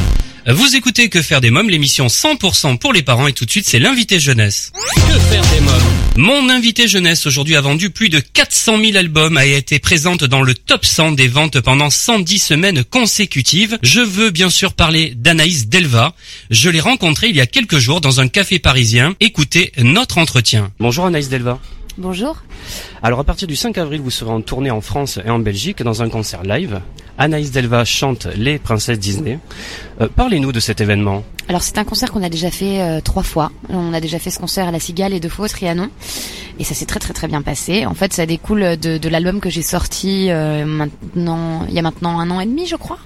Vous 0.51 0.75
écoutez 0.75 1.09
Que 1.09 1.21
faire 1.21 1.41
des 1.41 1.51
mômes, 1.51 1.69
l'émission 1.69 2.07
100% 2.07 2.79
pour 2.79 2.91
les 2.91 3.03
parents 3.03 3.27
et 3.27 3.33
tout 3.33 3.45
de 3.45 3.51
suite, 3.51 3.67
c'est 3.67 3.77
l'invité 3.77 4.19
jeunesse. 4.19 4.71
Que 4.95 5.19
faire 5.19 5.43
des 5.45 5.61
mômes 5.61 5.75
Mon 6.15 6.49
invité 6.49 6.87
jeunesse 6.87 7.27
aujourd'hui 7.27 7.55
a 7.55 7.61
vendu 7.61 7.91
plus 7.91 8.09
de 8.09 8.19
400 8.19 8.79
000 8.83 8.97
albums, 8.97 9.37
a 9.37 9.45
été 9.45 9.77
présente 9.77 10.23
dans 10.23 10.41
le 10.41 10.55
top 10.55 10.85
100 10.85 11.11
des 11.11 11.27
ventes 11.27 11.59
pendant 11.59 11.91
110 11.91 12.39
semaines 12.39 12.83
consécutives. 12.83 13.77
Je 13.83 14.01
veux 14.01 14.31
bien 14.31 14.49
sûr 14.49 14.73
parler 14.73 15.13
d'Anaïs 15.15 15.67
Delva. 15.67 16.15
Je 16.49 16.71
l'ai 16.71 16.79
rencontrée 16.79 17.27
il 17.29 17.35
y 17.35 17.41
a 17.41 17.45
quelques 17.45 17.77
jours 17.77 18.01
dans 18.01 18.19
un 18.19 18.27
café 18.27 18.57
parisien. 18.57 19.13
Écoutez 19.19 19.71
notre 19.77 20.17
entretien. 20.17 20.71
Bonjour 20.79 21.05
Anaïs 21.05 21.29
Delva. 21.29 21.59
Bonjour. 21.99 22.37
Alors 23.03 23.19
à 23.19 23.23
partir 23.23 23.47
du 23.47 23.55
5 23.55 23.77
avril, 23.77 24.01
vous 24.01 24.09
serez 24.09 24.31
en 24.31 24.41
tournée 24.41 24.71
en 24.71 24.81
France 24.81 25.19
et 25.23 25.29
en 25.29 25.37
Belgique 25.37 25.83
dans 25.83 26.01
un 26.01 26.09
concert 26.09 26.41
live. 26.41 26.81
Anaïs 27.19 27.51
Delva 27.51 27.83
chante 27.83 28.27
Les 28.35 28.57
Princesses 28.59 28.97
Disney. 28.97 29.39
Euh, 29.99 30.07
Parlez-nous 30.15 30.53
de 30.53 30.61
cet 30.61 30.79
événement. 30.79 31.23
Alors 31.49 31.61
c'est 31.63 31.77
un 31.77 31.83
concert 31.83 32.11
qu'on 32.13 32.23
a 32.23 32.29
déjà 32.29 32.49
fait 32.49 32.79
euh, 32.81 33.01
trois 33.01 33.23
fois. 33.23 33.51
On 33.67 33.93
a 33.93 33.99
déjà 33.99 34.19
fait 34.19 34.29
ce 34.29 34.39
concert 34.39 34.67
à 34.69 34.71
la 34.71 34.79
Cigale 34.79 35.13
et 35.13 35.19
deux 35.19 35.27
fois 35.27 35.45
au 35.45 35.47
Trianon. 35.49 35.89
Et 36.59 36.63
ça 36.63 36.73
s'est 36.73 36.85
très 36.85 36.99
très 36.99 37.13
très 37.13 37.27
bien 37.27 37.41
passé. 37.41 37.85
En 37.85 37.93
fait, 37.93 38.13
ça 38.13 38.25
découle 38.25 38.77
de, 38.77 38.97
de 38.97 39.09
l'album 39.09 39.41
que 39.41 39.49
j'ai 39.49 39.61
sorti 39.61 40.27
euh, 40.29 40.63
maintenant, 40.65 41.65
il 41.67 41.73
y 41.73 41.79
a 41.79 41.81
maintenant 41.81 42.19
un 42.19 42.31
an 42.31 42.39
et 42.39 42.45
demi, 42.45 42.67
je 42.67 42.75
crois, 42.77 42.99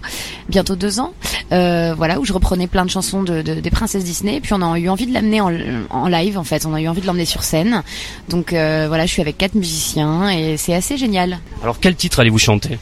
bientôt 0.47 0.75
deux 0.75 0.99
ans. 0.99 1.13
Voilà, 1.49 2.19
où 2.19 2.25
je 2.25 2.33
reprenais 2.33 2.65
plein 2.67 2.83
de 2.85 2.89
chansons 2.89 3.21
de, 3.23 3.41
de- 3.43 3.59
des 3.59 3.69
princesses 3.71 4.03
Disney. 4.03 4.37
Et 4.37 4.41
puis 4.41 4.53
on 4.53 4.61
a 4.61 4.77
eu 4.79 4.89
envie 4.89 5.05
de 5.07 5.13
l'amener 5.13 5.39
en, 5.41 5.51
en 5.91 6.07
live, 6.07 6.37
en 6.37 6.43
fait. 6.43 6.65
On 6.65 6.73
a 6.73 6.81
eu 6.81 6.87
envie 6.87 7.01
de 7.01 7.05
l'emmener 7.07 7.25
sur 7.25 7.43
scène. 7.43 7.81
Donc 8.29 8.49
voilà, 8.51 9.05
je 9.07 9.11
suis 9.11 9.21
avec 9.21 9.37
quatre 9.39 9.55
musiciens 9.55 10.29
et 10.29 10.57
c'est 10.57 10.73
assez 10.75 10.97
génial. 10.97 11.39
Alors 11.63 11.79
quel 11.79 11.95
titre 11.95 12.19
allez-vous 12.19 12.39
chanter? 12.39 12.77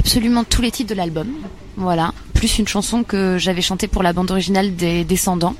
Absolument 0.00 0.44
tous 0.44 0.62
les 0.62 0.70
titres 0.70 0.88
de 0.88 0.94
l'album. 0.94 1.28
Voilà, 1.76 2.12
plus 2.32 2.58
une 2.58 2.66
chanson 2.66 3.04
que 3.04 3.36
j'avais 3.38 3.60
chantée 3.60 3.86
pour 3.86 4.02
la 4.02 4.14
bande 4.14 4.30
originale 4.30 4.74
des 4.74 5.04
Descendants. 5.04 5.54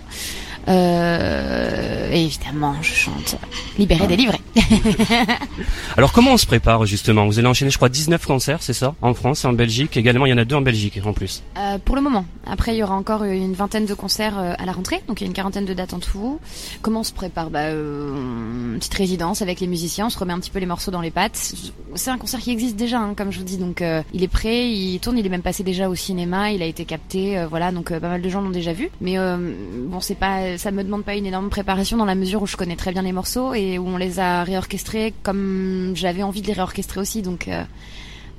Euh, 0.69 2.11
et 2.13 2.25
évidemment, 2.25 2.75
je 2.83 2.93
chante 2.93 3.37
Libéré, 3.79 4.07
délivré. 4.07 4.39
Alors 5.97 6.13
comment 6.13 6.33
on 6.33 6.37
se 6.37 6.47
prépare 6.47 6.85
justement? 6.87 7.27
Vous 7.27 7.39
allez 7.39 7.49
enchaîner 7.49 7.71
je 7.71 7.77
crois 7.77 7.89
19 7.89 8.27
concerts, 8.27 8.63
c'est 8.63 8.73
ça? 8.73 8.95
En 9.01 9.15
France, 9.15 9.45
en 9.45 9.53
Belgique, 9.53 9.97
également 9.97 10.27
il 10.27 10.31
y 10.31 10.33
en 10.33 10.39
a 10.39 10.45
deux 10.45 10.57
en 10.57 10.61
Belgique 10.61 11.01
en 11.05 11.13
plus. 11.13 11.43
Euh, 11.57 11.79
pour 11.79 11.97
le 11.97 12.03
moment. 12.03 12.25
Après, 12.47 12.75
il 12.75 12.79
y 12.79 12.83
aura 12.83 12.95
encore 12.95 13.25
une 13.25 13.55
vingtaine 13.55 13.87
de 13.87 13.95
concerts 13.95 14.39
euh, 14.39 14.55
à 14.59 14.67
la 14.67 14.73
rentrée, 14.73 15.03
donc 15.07 15.21
il 15.21 15.25
y 15.25 15.27
a 15.27 15.29
une 15.29 15.35
quarantaine 15.35 15.65
de 15.65 15.75
dates 15.75 15.95
en 15.95 15.99
tout. 15.99 16.41
Comment 16.83 17.01
on 17.01 17.05
se 17.05 17.13
prépare? 17.13 17.51
Bah, 17.51 17.61
euh, 17.67 18.73
une 18.73 18.79
petite 18.79 18.95
résidence 18.95 19.43
avec 19.43 19.61
les 19.61 19.67
musiciens, 19.67 20.07
on 20.07 20.11
se 20.11 20.19
remet 20.19 20.33
un 20.33 20.41
petit 20.41 20.51
peu 20.51 20.59
les 20.59 20.67
morceaux 20.67 20.91
dans 20.91 21.01
les 21.01 21.11
pattes. 21.11 21.55
C'est 21.95 22.11
un 22.11 22.19
concert 22.19 22.41
qui 22.41 22.51
existe 22.51 22.77
déjà, 22.77 22.99
hein, 22.99 23.15
comme 23.17 23.31
je 23.31 23.39
vous 23.39 23.45
dis, 23.45 23.57
donc 23.57 23.83
il 24.13 24.23
est 24.23 24.29
prêt, 24.29 24.71
il 24.71 24.99
tourne, 25.01 25.19
il 25.19 25.27
est 25.27 25.31
même 25.31 25.43
passé 25.43 25.63
déjà 25.63 25.89
au 25.89 25.95
cinéma, 25.95 26.53
il 26.53 26.63
a 26.63 26.67
été 26.67 26.85
capté, 26.85 27.45
voilà, 27.49 27.73
donc 27.73 27.91
pas 27.91 28.09
mal 28.09 28.23
de 28.23 28.29
gens 28.29 28.41
l'ont 28.41 28.51
déjà 28.51 28.73
vu. 28.73 28.91
Mais 29.01 29.17
bon, 29.19 30.01
c'est 30.01 30.15
pas, 30.15 30.50
ça 30.59 30.71
me 30.71 30.83
demande 30.85 31.05
pas 31.05 31.15
une 31.15 31.27
énorme 31.27 31.51
préparation 31.51 31.97
dans 31.97 32.05
la 32.05 32.15
mesure 32.15 32.43
où 32.43 32.47
je 32.47 32.57
connais 32.57 32.77
très 32.77 32.93
bien 32.93 33.03
les 33.03 33.13
morceaux 33.13 33.55
et 33.55 33.79
où 33.79 33.87
on 33.87 33.97
les 33.97 34.19
a 34.21 34.43
réorchestrés 34.45 35.13
comme 35.23 35.93
j'avais 35.95 36.23
envie 36.23 36.43
de 36.43 36.47
les 36.49 36.53
réorchestrer 36.55 37.01
aussi, 37.01 37.23
donc. 37.23 37.49
euh, 37.49 37.63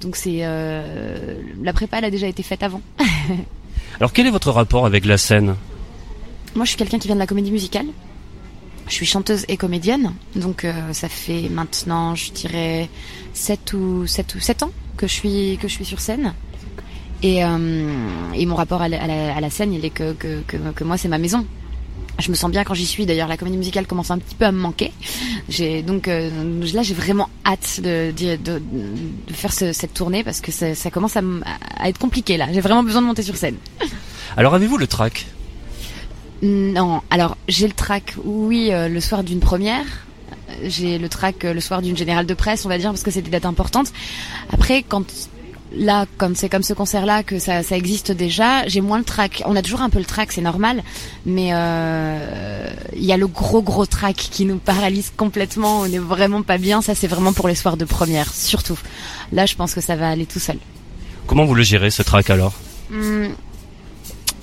donc 0.02 0.16
c'est 0.16 0.40
euh, 0.42 1.36
la 1.62 1.74
prépa 1.74 2.00
elle 2.00 2.06
a 2.06 2.10
déjà 2.12 2.28
été 2.28 2.42
faite 2.44 2.64
avant. 2.64 2.82
Alors 4.00 4.14
quel 4.14 4.26
est 4.28 4.32
votre 4.32 4.52
rapport 4.52 4.86
avec 4.86 5.06
la 5.06 5.18
scène? 5.18 5.56
Moi, 6.56 6.66
je 6.66 6.70
suis 6.70 6.78
quelqu'un 6.78 6.98
qui 7.00 7.08
vient 7.08 7.16
de 7.16 7.20
la 7.22 7.28
comédie 7.28 7.52
musicale. 7.52 7.86
Je 8.88 8.94
suis 8.94 9.06
chanteuse 9.06 9.46
et 9.48 9.56
comédienne, 9.58 10.14
donc 10.36 10.66
euh, 10.66 10.74
ça 10.92 11.08
fait 11.08 11.48
maintenant, 11.50 12.14
je 12.16 12.32
dirais, 12.32 12.90
7 13.34 13.74
ou 13.74 14.06
7 14.08 14.36
ou 14.36 14.40
7 14.40 14.64
ans 14.64 14.72
que 14.98 15.08
je 15.08 15.14
suis 15.14 15.58
que 15.62 15.68
je 15.70 15.74
suis 15.76 15.86
sur 15.86 16.00
scène. 16.02 16.34
Et, 17.24 17.46
euh, 17.46 17.88
et 18.34 18.46
mon 18.48 18.56
rapport 18.56 18.82
à 18.82 18.90
la, 18.90 19.02
à 19.02 19.08
la- 19.08 19.36
à 19.36 19.40
la 19.40 19.50
scène, 19.52 19.72
il 19.74 19.86
est 19.86 19.92
que, 19.92 20.14
que, 20.14 20.42
que, 20.48 20.58
que 20.76 20.84
moi, 20.84 20.98
c'est 20.98 21.08
ma 21.08 21.20
maison. 21.20 21.46
Je 22.20 22.30
me 22.30 22.36
sens 22.36 22.52
bien 22.52 22.64
quand 22.64 22.74
j'y 22.74 22.86
suis. 22.86 23.06
D'ailleurs, 23.06 23.28
la 23.28 23.38
comédie 23.38 23.58
musicale 23.58 23.88
commence 23.88 24.12
un 24.12 24.20
petit 24.20 24.36
peu 24.36 24.46
à 24.46 24.52
me 24.52 24.60
manquer. 24.60 24.92
J'ai 25.50 25.82
donc 25.82 26.08
euh, 26.08 26.30
là, 26.74 26.84
j'ai 26.84 26.94
vraiment 26.94 27.30
hâte 27.46 27.80
de, 27.82 28.12
de, 28.12 28.36
de, 28.36 28.62
de 29.28 29.34
faire 29.34 29.52
ce- 29.54 29.74
cette 29.74 29.94
tournée 29.94 30.24
parce 30.24 30.40
que 30.42 30.52
ça, 30.52 30.76
ça 30.76 30.92
commence 30.92 31.18
à, 31.18 31.22
être 31.88 31.98
compliqué 31.98 32.38
là. 32.38 32.48
J'ai 32.54 32.62
vraiment 32.62 32.84
besoin 32.84 33.02
de 33.02 33.08
monter 33.08 33.24
sur 33.24 33.36
scène. 33.36 33.56
Alors 34.38 34.54
avez-vous 34.54 34.78
le 34.78 34.88
track 34.88 35.26
Non, 36.44 37.02
alors 37.10 37.38
j'ai 37.48 37.68
le 37.68 37.74
track, 37.74 38.16
oui, 38.24 38.70
euh, 38.72 38.88
le 38.88 39.00
soir 39.02 39.24
d'une 39.24 39.40
première. 39.40 39.86
J'ai 40.64 40.98
le 41.00 41.10
track 41.10 41.44
euh, 41.46 41.54
le 41.54 41.60
soir 41.60 41.82
d'une 41.82 41.98
générale 41.98 42.26
de 42.26 42.34
presse, 42.34 42.66
on 42.66 42.70
va 42.70 42.78
dire, 42.78 42.90
parce 42.92 43.04
que 43.04 43.12
c'est 43.12 43.22
des 43.22 43.30
dates 43.30 43.46
importantes. 43.46 43.92
Après, 44.54 44.84
quand 44.84 45.06
là, 45.76 46.06
comme 46.18 46.36
c'est 46.36 46.50
comme 46.50 46.64
ce 46.64 46.74
concert-là 46.74 47.24
que 47.24 47.40
ça, 47.40 47.64
ça 47.64 47.78
existe 47.78 48.12
déjà, 48.12 48.68
j'ai 48.68 48.82
moins 48.82 48.98
le 48.98 49.04
track. 49.04 49.44
On 49.46 49.56
a 49.56 49.62
toujours 49.62 49.82
un 49.82 49.90
peu 49.90 50.00
le 50.00 50.06
track, 50.06 50.32
c'est 50.32 50.42
normal, 50.42 50.84
mais 51.26 51.50
euh, 51.54 52.70
il 52.96 53.04
y 53.04 53.14
a 53.14 53.18
le 53.18 53.28
gros 53.28 53.62
gros 53.62 53.86
track 53.86 54.16
qui 54.16 54.46
nous 54.46 54.58
paralyse 54.58 55.12
complètement. 55.16 55.82
On 55.82 55.88
n'est 55.88 55.98
vraiment 55.98 56.42
pas 56.44 56.58
bien. 56.58 56.82
Ça, 56.82 56.96
c'est 56.96 57.08
vraiment 57.08 57.34
pour 57.34 57.48
les 57.48 57.56
soirs 57.56 57.78
de 57.78 57.86
première, 57.86 58.34
surtout. 58.34 58.78
Là, 59.32 59.46
je 59.46 59.56
pense 59.56 59.74
que 59.74 59.82
ça 59.82 59.96
va 59.96 60.10
aller 60.10 60.26
tout 60.26 60.40
seul. 60.40 60.58
Comment 61.28 61.46
vous 61.46 61.56
le 61.56 61.64
gérez 61.64 61.92
ce 61.92 62.02
track 62.04 62.30
alors? 62.30 62.54
Hmm, 62.90 63.28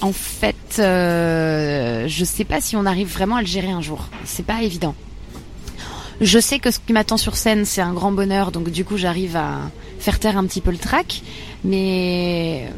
En 0.00 0.12
fait, 0.12 0.54
euh, 0.78 2.06
je 2.08 2.24
sais 2.24 2.44
pas 2.44 2.60
si 2.60 2.76
on 2.76 2.86
arrive 2.86 3.08
vraiment 3.12 3.36
à 3.36 3.40
le 3.40 3.46
gérer 3.46 3.70
un 3.70 3.82
jour. 3.82 4.06
C'est 4.24 4.46
pas 4.46 4.62
évident. 4.62 4.94
Je 6.20 6.38
sais 6.40 6.58
que 6.58 6.70
ce 6.70 6.78
qui 6.84 6.92
m'attend 6.92 7.16
sur 7.16 7.36
scène, 7.36 7.64
c'est 7.64 7.80
un 7.80 7.92
grand 7.92 8.10
bonheur, 8.10 8.50
donc 8.50 8.70
du 8.70 8.84
coup, 8.84 8.96
j'arrive 8.96 9.36
à 9.36 9.58
faire 9.98 10.18
taire 10.18 10.36
un 10.36 10.44
petit 10.46 10.60
peu 10.60 10.70
le 10.70 10.78
trac. 10.78 11.22
Mais 11.64 12.70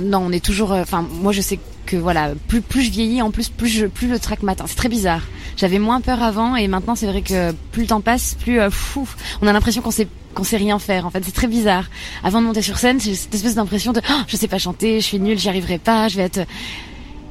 non, 0.00 0.18
on 0.26 0.32
est 0.32 0.44
toujours. 0.44 0.72
euh, 0.72 0.82
Enfin, 0.82 1.06
moi, 1.22 1.32
je 1.32 1.40
sais 1.40 1.58
que 1.86 1.96
voilà, 1.96 2.32
plus 2.48 2.60
plus 2.60 2.82
je 2.82 2.90
vieillis, 2.90 3.22
en 3.22 3.30
plus 3.30 3.48
plus 3.48 3.68
je, 3.68 3.86
plus 3.86 4.08
le 4.08 4.18
trac 4.18 4.42
m'atteint. 4.42 4.64
C'est 4.66 4.74
très 4.76 4.88
bizarre. 4.88 5.22
J'avais 5.56 5.78
moins 5.78 6.00
peur 6.00 6.22
avant, 6.22 6.56
et 6.56 6.68
maintenant, 6.68 6.94
c'est 6.96 7.06
vrai 7.06 7.22
que 7.22 7.52
plus 7.72 7.82
le 7.82 7.88
temps 7.88 8.00
passe, 8.00 8.34
plus 8.38 8.60
euh, 8.60 8.70
fou, 8.70 9.08
on 9.40 9.46
a 9.46 9.52
l'impression 9.52 9.80
qu'on 9.82 9.90
sait 9.90 10.08
qu'on 10.34 10.44
sait 10.44 10.58
rien 10.58 10.78
faire. 10.78 11.06
En 11.06 11.10
fait, 11.10 11.24
c'est 11.24 11.32
très 11.32 11.46
bizarre. 11.46 11.84
Avant 12.22 12.42
de 12.42 12.46
monter 12.46 12.60
sur 12.60 12.76
scène, 12.76 13.00
j'ai 13.00 13.14
cette 13.14 13.34
espèce 13.34 13.54
d'impression 13.54 13.92
de 13.92 14.02
oh, 14.10 14.20
je 14.26 14.36
sais 14.36 14.48
pas 14.48 14.58
chanter, 14.58 15.00
je 15.00 15.06
suis 15.06 15.18
nulle, 15.18 15.38
j'y 15.38 15.48
arriverai 15.48 15.78
pas, 15.78 16.08
je 16.08 16.16
vais 16.16 16.24
être 16.24 16.40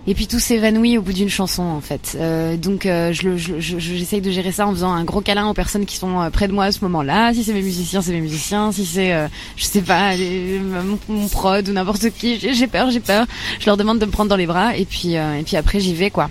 et 0.07 0.13
puis 0.13 0.27
tout 0.27 0.39
s'évanouit 0.39 0.97
au 0.97 1.01
bout 1.01 1.13
d'une 1.13 1.29
chanson 1.29 1.63
en 1.63 1.81
fait. 1.81 2.15
Euh, 2.19 2.57
donc 2.57 2.85
euh, 2.85 3.11
je 3.13 3.23
le- 3.29 3.37
je- 3.37 3.59
je- 3.59 3.79
j'essaye 3.79 4.21
de 4.21 4.29
gérer 4.31 4.51
ça 4.51 4.67
en 4.67 4.71
faisant 4.71 4.91
un 4.91 5.03
gros 5.03 5.21
câlin 5.21 5.47
aux 5.49 5.53
personnes 5.53 5.85
qui 5.85 5.97
sont 5.97 6.21
euh, 6.21 6.29
près 6.29 6.47
de 6.47 6.53
moi 6.53 6.65
à 6.65 6.71
ce 6.71 6.79
moment-là. 6.81 7.33
Si 7.33 7.43
c'est 7.43 7.53
mes 7.53 7.61
musiciens, 7.63 8.01
c'est 8.01 8.11
mes 8.11 8.21
musiciens. 8.21 8.71
Si 8.71 8.85
c'est, 8.85 9.13
euh, 9.13 9.27
je 9.55 9.65
sais 9.65 9.81
pas, 9.81 10.15
les- 10.15 10.59
mon, 10.59 10.99
mon 11.09 11.27
prod 11.27 11.67
ou 11.67 11.71
n'importe 11.71 12.09
qui, 12.11 12.39
j'ai 12.39 12.53
j'ai 12.53 12.67
peur, 12.67 12.91
j'ai 12.91 12.99
peur. 12.99 13.25
Je 13.59 13.65
leur 13.65 13.77
demande 13.77 13.99
de 13.99 14.05
me 14.05 14.11
prendre 14.11 14.29
dans 14.29 14.35
les 14.35 14.45
bras 14.47 14.75
et 14.77 14.85
puis 14.85 15.13
et 15.15 15.43
puis 15.45 15.57
après 15.57 15.79
j'y 15.79 15.93
vais 15.93 16.11
quoi. 16.11 16.29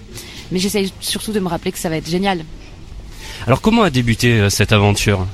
Mais 0.52 0.58
j'essaye 0.58 0.92
surtout 1.00 1.32
de 1.32 1.40
me 1.40 1.48
rappeler 1.48 1.72
que 1.72 1.78
ça 1.78 1.88
va 1.88 1.96
être 1.96 2.08
génial. 2.08 2.44
Alors 3.46 3.60
comment 3.60 3.82
a 3.82 3.90
débuté 3.90 4.48
cette 4.50 4.72
aventure? 4.72 5.26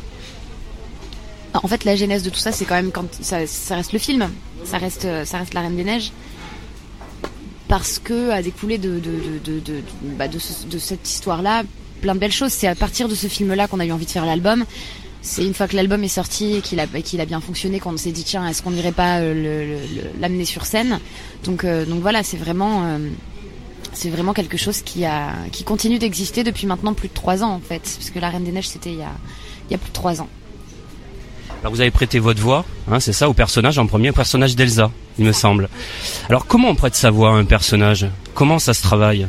En 1.52 1.66
fait, 1.66 1.84
la 1.84 1.96
genèse 1.96 2.22
de 2.22 2.30
tout 2.30 2.38
ça, 2.38 2.52
c'est 2.52 2.64
quand 2.64 2.76
même 2.76 2.92
quand 2.92 3.04
ça, 3.20 3.44
ça 3.46 3.74
reste 3.74 3.92
le 3.92 3.98
film, 3.98 4.28
ça 4.64 4.78
reste, 4.78 5.06
ça 5.24 5.38
reste 5.38 5.52
la 5.52 5.62
Reine 5.62 5.76
des 5.76 5.82
Neiges, 5.82 6.12
parce 7.70 8.00
que 8.00 8.30
a 8.30 8.42
découlé 8.42 8.78
bah, 10.18 10.28
de, 10.28 10.38
ce- 10.38 10.66
de 10.66 10.78
cette 10.78 11.08
histoire-là 11.08 11.62
plein 12.02 12.14
de 12.14 12.20
belles 12.20 12.32
choses. 12.32 12.50
C'est 12.52 12.66
à 12.66 12.74
partir 12.74 13.08
de 13.08 13.14
ce 13.14 13.28
film-là 13.28 13.68
qu'on 13.68 13.78
a 13.80 13.86
eu 13.86 13.92
envie 13.92 14.06
de 14.06 14.10
faire 14.10 14.26
l'album. 14.26 14.64
C'est 15.22 15.44
une 15.46 15.54
fois 15.54 15.68
que 15.68 15.76
l'album 15.76 16.02
est 16.02 16.08
sorti 16.08 16.56
et 16.56 16.60
qu'il 16.62 16.80
a 16.80 17.24
bien 17.26 17.40
fonctionné 17.40 17.78
qu'on 17.78 17.96
s'est 17.96 18.10
dit 18.10 18.24
tiens 18.24 18.46
est-ce 18.48 18.62
qu'on 18.62 18.72
n'irait 18.72 18.90
pas 18.90 19.18
euh, 19.20 19.78
l'amener 20.18 20.46
sur 20.46 20.64
scène? 20.66 20.98
Donc 21.44 21.62
euh, 21.64 21.84
donc 21.84 22.00
voilà 22.00 22.22
c'est 22.22 22.38
vraiment 22.38 22.84
euh, 22.86 24.32
quelque 24.34 24.56
chose 24.56 24.80
qui 24.82 25.04
continue 25.64 25.98
d'exister 25.98 26.42
depuis 26.42 26.66
maintenant 26.66 26.94
plus 26.94 27.08
de 27.08 27.14
trois 27.14 27.44
ans 27.44 27.52
en 27.52 27.60
fait 27.60 27.82
parce 27.82 28.10
que 28.10 28.18
la 28.18 28.30
Reine 28.30 28.44
des 28.44 28.52
Neiges 28.52 28.68
c'était 28.68 28.92
il 28.92 28.98
y 28.98 29.02
a 29.02 29.12
il 29.68 29.72
y 29.72 29.74
a 29.74 29.78
plus 29.78 29.90
de 29.90 29.94
trois 29.94 30.20
ans. 30.22 30.28
Alors 31.60 31.74
vous 31.74 31.80
avez 31.82 31.90
prêté 31.90 32.18
votre 32.18 32.40
voix, 32.40 32.64
hein, 32.90 33.00
c'est 33.00 33.12
ça, 33.12 33.28
au 33.28 33.34
personnage 33.34 33.78
en 33.78 33.86
premier, 33.86 34.08
au 34.08 34.12
personnage 34.14 34.56
d'Elsa, 34.56 34.90
il 35.20 35.26
me 35.26 35.32
semble. 35.32 35.68
Alors 36.28 36.46
comment 36.46 36.70
on 36.70 36.74
prête 36.74 36.96
sa 36.96 37.10
voix 37.10 37.30
à 37.30 37.34
un 37.34 37.44
personnage? 37.44 38.06
Comment 38.34 38.58
ça 38.58 38.74
se 38.74 38.82
travaille? 38.82 39.28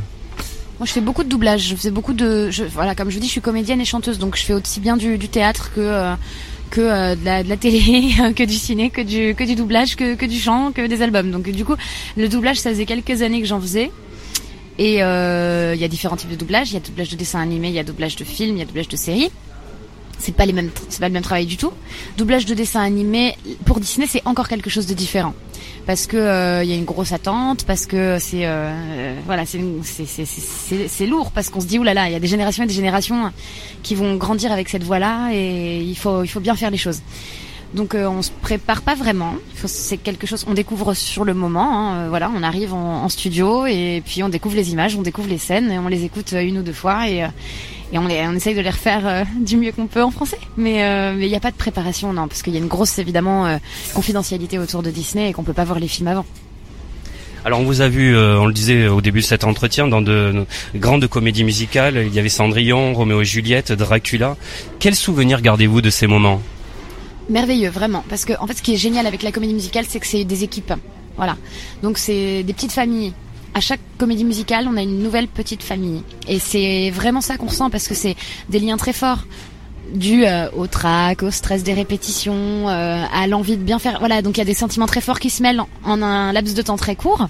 Moi, 0.79 0.87
je 0.87 0.93
fais 0.93 1.01
beaucoup 1.01 1.23
de 1.23 1.29
doublage. 1.29 1.67
Je 1.67 1.75
faisais 1.75 1.91
beaucoup 1.91 2.13
de, 2.13 2.49
voilà, 2.73 2.95
comme 2.95 3.11
je 3.11 3.15
vous 3.15 3.21
dis, 3.21 3.27
je 3.27 3.33
suis 3.33 3.41
comédienne 3.41 3.79
et 3.79 3.85
chanteuse, 3.85 4.17
donc 4.17 4.35
je 4.35 4.43
fais 4.43 4.53
aussi 4.53 4.79
bien 4.79 4.97
du, 4.97 5.19
théâtre 5.19 5.71
que 5.75 5.81
euh, 5.81 6.15
que 6.71 6.81
euh, 6.81 7.15
de, 7.15 7.23
la, 7.23 7.43
de 7.43 7.49
la 7.49 7.57
télé, 7.57 8.15
que 8.35 8.43
du 8.43 8.55
ciné, 8.55 8.89
que 8.89 9.01
du 9.01 9.35
que 9.35 9.43
du 9.43 9.53
doublage, 9.53 9.95
que 9.95 10.15
que 10.15 10.25
du 10.25 10.39
chant, 10.39 10.71
que 10.71 10.87
des 10.87 11.03
albums. 11.03 11.29
Donc 11.29 11.47
du 11.49 11.65
coup, 11.65 11.75
le 12.17 12.27
doublage, 12.29 12.57
ça 12.57 12.71
faisait 12.71 12.87
quelques 12.87 13.21
années 13.21 13.41
que 13.41 13.47
j'en 13.47 13.61
faisais. 13.61 13.91
Et 14.79 15.03
euh, 15.03 15.73
il 15.75 15.81
y 15.81 15.83
a 15.83 15.87
différents 15.87 16.15
types 16.15 16.31
de 16.31 16.35
doublage. 16.35 16.71
Il 16.71 16.73
y 16.75 16.77
a 16.77 16.79
doublage 16.79 17.09
de 17.09 17.15
dessin 17.15 17.41
animé, 17.41 17.67
il 17.67 17.75
y 17.75 17.79
a 17.79 17.83
doublage 17.83 18.15
de 18.15 18.23
film, 18.23 18.55
il 18.55 18.59
y 18.59 18.63
a 18.63 18.65
doublage 18.65 18.87
de 18.87 18.95
série. 18.95 19.29
C'est 20.17 20.35
pas 20.35 20.47
les 20.47 20.53
mêmes, 20.53 20.71
c'est 20.89 20.99
pas 20.99 21.09
le 21.09 21.13
même 21.13 21.21
travail 21.21 21.45
du 21.45 21.57
tout. 21.57 21.73
Doublage 22.17 22.47
de 22.47 22.55
dessin 22.55 22.81
animé 22.81 23.35
pour 23.65 23.79
Disney, 23.79 24.07
c'est 24.07 24.21
encore 24.25 24.47
quelque 24.47 24.71
chose 24.71 24.87
de 24.87 24.95
différent 24.95 25.35
parce 25.85 26.05
que 26.07 26.17
euh, 26.17 26.63
il 26.63 26.69
y 26.69 26.73
a 26.73 26.75
une 26.75 26.85
grosse 26.85 27.11
attente, 27.11 27.65
parce 27.65 27.85
que 27.85 28.17
c'est 28.19 28.45
euh, 28.45 28.69
euh, 28.71 29.15
voilà, 29.25 29.45
c'est 29.45 29.59
c'est 30.87 31.05
lourd 31.07 31.31
parce 31.31 31.49
qu'on 31.49 31.59
se 31.61 31.65
dit 31.67 31.79
oulala, 31.79 32.09
il 32.09 32.13
y 32.13 32.15
a 32.15 32.19
des 32.19 32.27
générations 32.27 32.63
et 32.63 32.67
des 32.67 32.73
générations 32.73 33.31
qui 33.83 33.95
vont 33.95 34.15
grandir 34.15 34.51
avec 34.51 34.69
cette 34.69 34.83
voie-là 34.83 35.29
et 35.33 35.79
il 35.81 35.95
faut 35.97 36.23
il 36.23 36.27
faut 36.27 36.39
bien 36.39 36.55
faire 36.55 36.71
les 36.71 36.77
choses. 36.77 37.01
Donc 37.73 37.95
euh, 37.95 38.05
on 38.07 38.21
se 38.21 38.31
prépare 38.31 38.81
pas 38.81 38.95
vraiment. 38.95 39.33
C'est 39.65 39.95
quelque 39.97 40.27
chose 40.27 40.45
on 40.47 40.53
découvre 40.53 40.93
sur 40.93 41.23
le 41.23 41.33
moment. 41.33 41.69
hein. 41.71 41.95
Euh, 41.95 42.09
voilà, 42.09 42.29
on 42.35 42.43
arrive 42.43 42.73
en, 42.73 43.03
en 43.03 43.09
studio 43.09 43.65
et 43.65 44.03
puis 44.05 44.23
on 44.23 44.29
découvre 44.29 44.55
les 44.57 44.71
images, 44.71 44.95
on 44.97 45.01
découvre 45.01 45.29
les 45.29 45.37
scènes 45.37 45.71
et 45.71 45.79
on 45.79 45.87
les 45.87 46.03
écoute 46.03 46.33
euh, 46.33 46.43
une 46.43 46.57
ou 46.57 46.63
deux 46.63 46.73
fois 46.73 47.07
et 47.07 47.23
euh, 47.23 47.27
et 47.91 47.97
on, 47.97 48.07
les, 48.07 48.21
on 48.27 48.33
essaye 48.33 48.55
de 48.55 48.61
les 48.61 48.69
refaire 48.69 49.05
euh, 49.05 49.23
du 49.39 49.57
mieux 49.57 49.71
qu'on 49.71 49.87
peut 49.87 50.03
en 50.03 50.11
français. 50.11 50.39
Mais 50.57 50.83
euh, 50.83 51.13
mais 51.15 51.25
il 51.25 51.29
n'y 51.29 51.35
a 51.35 51.39
pas 51.39 51.51
de 51.51 51.57
préparation 51.57 52.13
non 52.13 52.27
parce 52.27 52.41
qu'il 52.41 52.53
y 52.53 52.57
a 52.57 52.59
une 52.59 52.67
grosse 52.67 52.99
évidemment 52.99 53.45
euh, 53.45 53.57
confidentialité 53.93 54.59
autour 54.59 54.83
de 54.83 54.91
Disney 54.91 55.29
et 55.29 55.33
qu'on 55.33 55.43
peut 55.43 55.53
pas 55.53 55.65
voir 55.65 55.79
les 55.79 55.87
films 55.87 56.07
avant. 56.07 56.25
Alors 57.43 57.59
on 57.59 57.63
vous 57.63 57.81
a 57.81 57.87
vu, 57.87 58.15
euh, 58.15 58.39
on 58.39 58.45
le 58.45 58.53
disait 58.53 58.87
au 58.87 59.01
début 59.01 59.21
de 59.21 59.25
cet 59.25 59.43
entretien, 59.43 59.87
dans 59.87 60.01
de 60.01 60.45
grandes 60.75 61.07
comédies 61.07 61.43
musicales, 61.43 62.03
il 62.05 62.13
y 62.13 62.19
avait 62.19 62.29
Cendrillon, 62.29 62.93
Roméo 62.93 63.21
et 63.21 63.25
Juliette, 63.25 63.71
Dracula. 63.71 64.37
Quels 64.79 64.95
souvenirs 64.95 65.41
gardez-vous 65.41 65.81
de 65.81 65.89
ces 65.89 66.05
moments? 66.05 66.41
Merveilleux, 67.29 67.69
vraiment. 67.69 68.03
Parce 68.09 68.25
que, 68.25 68.33
en 68.39 68.45
fait, 68.45 68.55
ce 68.57 68.61
qui 68.61 68.73
est 68.73 68.77
génial 68.77 69.07
avec 69.07 69.23
la 69.23 69.31
comédie 69.31 69.53
musicale, 69.53 69.85
c'est 69.87 69.99
que 69.99 70.05
c'est 70.05 70.25
des 70.25 70.43
équipes. 70.43 70.73
Voilà. 71.17 71.37
Donc, 71.81 71.97
c'est 71.97 72.43
des 72.43 72.53
petites 72.53 72.73
familles. 72.73 73.13
À 73.53 73.59
chaque 73.59 73.81
comédie 73.97 74.23
musicale, 74.23 74.67
on 74.69 74.77
a 74.77 74.81
une 74.81 75.03
nouvelle 75.03 75.27
petite 75.27 75.61
famille. 75.63 76.03
Et 76.27 76.39
c'est 76.39 76.89
vraiment 76.89 77.21
ça 77.21 77.37
qu'on 77.37 77.47
ressent 77.47 77.69
parce 77.69 77.87
que 77.87 77.93
c'est 77.93 78.15
des 78.49 78.59
liens 78.59 78.77
très 78.77 78.93
forts. 78.93 79.25
Dû 79.93 80.25
euh, 80.25 80.49
au 80.55 80.67
trac, 80.67 81.21
au 81.21 81.31
stress 81.31 81.63
des 81.63 81.73
répétitions, 81.73 82.69
euh, 82.69 83.03
à 83.13 83.27
l'envie 83.27 83.57
de 83.57 83.63
bien 83.63 83.77
faire. 83.77 83.99
Voilà, 83.99 84.21
donc 84.21 84.37
il 84.37 84.39
y 84.39 84.41
a 84.41 84.45
des 84.45 84.53
sentiments 84.53 84.85
très 84.85 85.01
forts 85.01 85.19
qui 85.19 85.29
se 85.29 85.43
mêlent 85.43 85.61
en 85.83 86.01
un 86.01 86.31
laps 86.31 86.55
de 86.55 86.61
temps 86.61 86.77
très 86.77 86.95
court. 86.95 87.27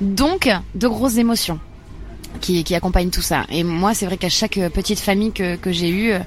Donc, 0.00 0.50
de 0.74 0.88
grosses 0.88 1.16
émotions 1.18 1.60
qui, 2.40 2.74
accompagnent 2.74 3.10
tout 3.10 3.22
ça. 3.22 3.44
Et 3.50 3.62
moi, 3.62 3.94
c'est 3.94 4.06
vrai 4.06 4.16
qu'à 4.16 4.28
chaque 4.28 4.58
petite 4.74 4.98
famille 4.98 5.30
que, 5.30 5.54
que 5.54 5.70
j'ai 5.70 5.90
eue, 5.90 6.12
euh, 6.12 6.18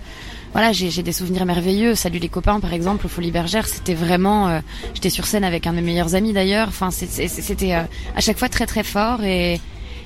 voilà, 0.55 0.71
j'ai 0.71 1.03
des 1.03 1.11
souvenirs 1.11 1.45
merveilleux. 1.45 1.95
Salut 1.95 2.17
les 2.19 2.29
copains, 2.29 2.61
par 2.61 2.71
exemple, 2.71 3.05
au 3.07 3.09
Folie 3.09 3.29
Bergère, 3.31 3.67
c'était 3.67 3.93
vraiment. 3.93 4.47
euh, 4.47 4.59
J'étais 4.93 5.09
sur 5.09 5.25
scène 5.25 5.43
avec 5.43 5.67
un 5.67 5.71
de 5.71 5.75
mes 5.75 5.81
meilleurs 5.81 6.15
amis 6.15 6.31
d'ailleurs. 6.31 6.69
Enfin, 6.69 6.91
c'était 6.91 7.73
euh, 7.73 7.81
à 8.15 8.21
chaque 8.21 8.37
fois 8.39 8.47
très 8.47 8.65
très 8.65 8.83
fort 8.83 9.21
et 9.25 9.59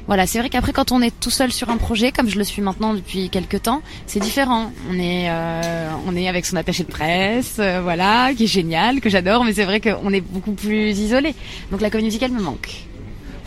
Voilà, 0.07 0.25
c'est 0.25 0.39
vrai 0.39 0.49
qu'après 0.49 0.73
quand 0.73 0.91
on 0.91 1.03
est 1.03 1.13
tout 1.19 1.29
seul 1.29 1.51
sur 1.51 1.69
un 1.69 1.77
projet, 1.77 2.11
comme 2.11 2.27
je 2.27 2.39
le 2.39 2.43
suis 2.43 2.63
maintenant 2.63 2.95
depuis 2.95 3.29
quelques 3.29 3.61
temps, 3.61 3.83
c'est 4.07 4.19
différent. 4.19 4.71
On 4.89 4.95
est, 4.97 5.29
euh, 5.29 5.87
on 6.07 6.15
est 6.15 6.27
avec 6.27 6.47
son 6.47 6.55
attaché 6.55 6.83
de 6.83 6.89
presse, 6.89 7.57
euh, 7.59 7.81
voilà, 7.83 8.33
qui 8.35 8.45
est 8.45 8.47
génial, 8.47 9.01
que 9.01 9.09
j'adore, 9.11 9.43
mais 9.45 9.53
c'est 9.53 9.65
vrai 9.65 9.79
qu'on 9.79 10.11
est 10.11 10.21
beaucoup 10.21 10.53
plus 10.53 10.97
isolé. 10.97 11.35
Donc 11.69 11.79
la 11.81 11.91
comédie 11.91 12.07
musicale 12.07 12.31
me 12.31 12.41
manque. 12.41 12.88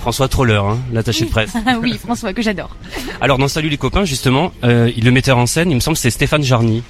François 0.03 0.27
Troller, 0.27 0.57
hein, 0.57 0.79
l'attaché 0.93 1.27
de 1.27 1.31
presse. 1.31 1.53
oui, 1.81 1.97
François, 1.97 2.33
que 2.33 2.43
j'adore. 2.43 2.75
Alors 3.21 3.39
dans 3.39 3.47
Salut 3.47 3.69
les 3.69 3.79
copains, 3.79 4.05
justement, 4.05 4.51
euh, 4.65 4.91
le 5.01 5.11
metteur 5.13 5.39
en 5.39 5.47
scène, 5.47 5.71
il 5.71 5.77
me 5.77 5.81
semble, 5.81 5.97
c'est 5.97 6.11
Stéphane 6.11 6.43
Jarny. 6.43 6.83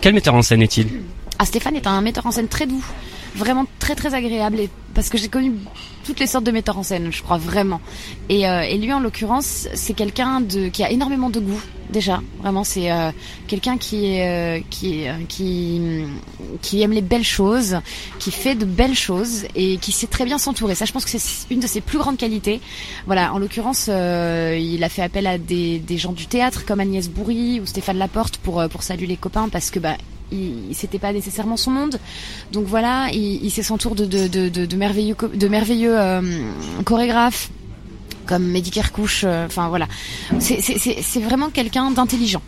Quel 0.00 0.14
metteur 0.14 0.34
en 0.36 0.42
scène 0.42 0.62
est-il? 0.62 0.86
Ah, 1.40 1.44
Stéphane 1.44 1.74
est 1.74 1.88
un 1.88 2.00
metteur 2.00 2.26
en 2.26 2.30
scène 2.30 2.46
très 2.46 2.66
doux, 2.68 2.84
vraiment 3.34 3.66
très 3.78 3.94
très 3.94 4.14
agréable, 4.14 4.60
et 4.60 4.70
parce 4.94 5.08
que 5.08 5.18
j'ai 5.18 5.28
connu 5.28 5.52
toutes 6.04 6.18
les 6.18 6.26
sortes 6.26 6.44
de 6.44 6.50
metteurs 6.50 6.78
en 6.78 6.82
scène, 6.82 7.12
je 7.12 7.22
crois 7.22 7.38
vraiment. 7.38 7.80
Et, 8.28 8.48
euh, 8.48 8.62
et 8.62 8.76
lui, 8.78 8.92
en 8.92 9.00
l'occurrence, 9.00 9.68
c'est 9.74 9.94
quelqu'un 9.94 10.40
de 10.40 10.68
qui 10.68 10.82
a 10.82 10.90
énormément 10.90 11.30
de 11.30 11.38
goût. 11.40 11.60
Déjà, 11.90 12.20
vraiment, 12.38 12.64
c'est 12.64 12.90
euh, 12.90 13.10
quelqu'un 13.48 13.76
qui 13.76 14.06
est 14.06 14.28
euh, 14.28 14.60
qui 14.70 15.08
euh, 15.08 15.14
qui 15.28 15.80
qui 16.62 16.82
aime 16.82 16.92
les 16.92 17.02
belles 17.02 17.24
choses, 17.24 17.78
qui 18.18 18.30
fait 18.30 18.54
de 18.54 18.64
belles 18.64 18.94
choses 18.94 19.44
et 19.54 19.76
qui 19.78 19.92
sait 19.92 20.06
très 20.06 20.24
bien 20.24 20.38
s'entourer. 20.38 20.74
Ça, 20.74 20.84
je 20.84 20.92
pense 20.92 21.04
que 21.04 21.10
c'est 21.10 21.52
une 21.52 21.60
de 21.60 21.66
ses 21.66 21.80
plus 21.80 21.98
grandes 21.98 22.16
qualités. 22.16 22.60
Voilà, 23.06 23.32
en 23.34 23.38
l'occurrence, 23.38 23.86
euh, 23.88 24.56
il 24.60 24.82
a 24.84 24.88
fait 24.88 25.02
appel 25.02 25.26
à 25.26 25.36
des, 25.38 25.78
des 25.78 25.98
gens 25.98 26.12
du 26.12 26.26
théâtre 26.26 26.64
comme 26.64 26.80
Agnès 26.80 27.08
Bourri 27.08 27.60
ou 27.60 27.66
Stéphane 27.66 27.98
Laporte 27.98 28.36
pour 28.38 28.60
euh, 28.60 28.68
pour 28.68 28.82
saluer 28.84 29.06
les 29.06 29.16
copains 29.16 29.48
parce 29.48 29.70
que 29.70 29.78
bah 29.80 29.96
il, 30.32 30.74
c'était 30.74 30.98
pas 30.98 31.12
nécessairement 31.12 31.56
son 31.56 31.70
monde. 31.70 31.98
Donc 32.52 32.66
voilà, 32.66 33.08
il, 33.12 33.44
il 33.44 33.50
s'entoure 33.50 33.94
de, 33.94 34.04
de, 34.04 34.48
de, 34.48 34.76
merveilleux, 34.76 35.16
de 35.34 35.48
merveilleux 35.48 35.98
euh, 35.98 36.22
chorégraphes 36.84 37.50
comme 38.26 38.44
Mehdi 38.46 38.70
Kerkouche. 38.70 39.22
euh, 39.24 39.46
Enfin 39.46 39.68
voilà, 39.68 39.86
c'est 40.38 40.60
c'est- 40.60 40.78
c'est 40.78 41.02
c'est 41.02 41.20
vraiment 41.20 41.50
quelqu'un 41.50 41.90
d'intelligent. 41.90 42.42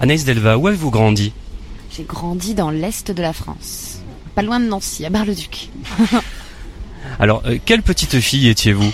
Anaïs 0.00 0.24
Delva, 0.24 0.58
où 0.58 0.66
avez-vous 0.66 0.90
grandi? 0.90 1.32
J'ai 1.96 2.04
grandi 2.04 2.54
dans 2.54 2.70
l'est 2.70 3.10
de 3.10 3.22
la 3.22 3.32
France, 3.32 3.98
pas 4.34 4.42
loin 4.42 4.58
de 4.58 4.64
Nancy, 4.66 5.04
à 5.04 5.10
Bar-le-Duc. 5.10 5.68
Alors, 7.18 7.42
euh, 7.46 7.58
quelle 7.64 7.82
petite 7.82 8.18
fille 8.20 8.48
étiez-vous? 8.48 8.90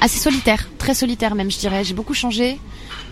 Assez 0.00 0.18
solitaire, 0.18 0.68
très 0.78 0.94
solitaire 0.94 1.34
même, 1.36 1.50
je 1.50 1.58
dirais. 1.58 1.84
J'ai 1.84 1.94
beaucoup 1.94 2.14
changé. 2.14 2.58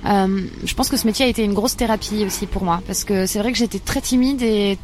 Euh, 0.06 0.42
je 0.64 0.74
pense 0.74 0.88
que 0.88 0.96
ce 0.96 1.06
métier 1.06 1.26
a 1.26 1.28
été 1.28 1.44
une 1.44 1.54
grosse 1.54 1.76
thérapie 1.76 2.24
aussi 2.24 2.46
pour 2.46 2.64
moi, 2.64 2.82
parce 2.86 3.04
que 3.04 3.26
c'est 3.26 3.38
vrai 3.38 3.52
que 3.52 3.58
j'étais 3.58 3.78
très 3.78 4.00
timide 4.00 4.42
et 4.42 4.78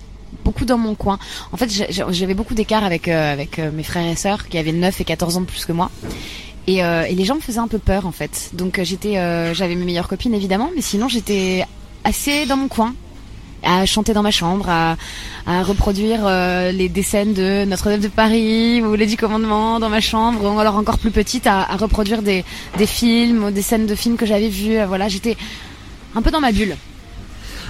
beaucoup 0.44 0.64
dans 0.64 0.78
mon 0.78 0.94
coin. 0.94 1.18
En 1.52 1.56
fait, 1.56 1.70
j'avais 1.90 2.34
beaucoup 2.34 2.54
d'écart 2.54 2.84
avec 2.84 3.08
euh, 3.08 3.32
avec 3.32 3.58
euh, 3.58 3.70
mes 3.72 3.82
frères 3.82 4.06
et 4.06 4.16
sœurs 4.16 4.48
qui 4.48 4.58
avaient 4.58 4.72
9 4.72 5.00
et 5.00 5.04
14 5.04 5.38
ans 5.38 5.40
de 5.40 5.46
plus 5.46 5.64
que 5.64 5.72
moi. 5.72 5.90
Et, 6.68 6.78
et 6.78 7.14
les 7.14 7.24
gens 7.24 7.36
me 7.36 7.40
faisaient 7.40 7.60
un 7.60 7.68
peu 7.68 7.78
peur 7.78 8.06
en 8.06 8.10
fait. 8.10 8.50
Donc 8.52 8.80
j'étais, 8.82 9.12
j'avais 9.54 9.76
mes 9.76 9.84
meilleures 9.84 10.08
copines 10.08 10.34
évidemment, 10.34 10.68
mais 10.74 10.82
sinon 10.82 11.06
j'étais 11.06 11.64
assez 12.02 12.44
dans 12.46 12.56
mon 12.56 12.66
coin, 12.66 12.92
à 13.66 13.84
chanter 13.86 14.12
dans 14.14 14.22
ma 14.22 14.30
chambre, 14.30 14.68
à, 14.68 14.96
à 15.46 15.62
reproduire 15.62 16.20
euh, 16.24 16.72
les 16.72 16.88
des 16.88 17.02
scènes 17.02 17.34
de 17.34 17.64
Notre-Dame 17.66 18.00
de 18.00 18.08
Paris 18.08 18.82
ou 18.82 18.94
les 18.94 19.06
Dix 19.06 19.16
Commandements 19.16 19.80
dans 19.80 19.88
ma 19.90 20.00
chambre, 20.00 20.44
ou 20.44 20.58
alors 20.58 20.76
encore 20.76 20.98
plus 20.98 21.10
petite 21.10 21.46
à, 21.46 21.62
à 21.62 21.76
reproduire 21.76 22.22
des 22.22 22.44
des 22.78 22.86
films 22.86 23.44
ou 23.44 23.50
des 23.50 23.62
scènes 23.62 23.86
de 23.86 23.94
films 23.94 24.16
que 24.16 24.26
j'avais 24.26 24.48
vus. 24.48 24.78
Euh, 24.78 24.86
Voilà, 24.86 25.08
j'étais 25.08 25.36
un 26.14 26.22
peu 26.22 26.30
dans 26.30 26.40
ma 26.40 26.52
bulle. 26.52 26.76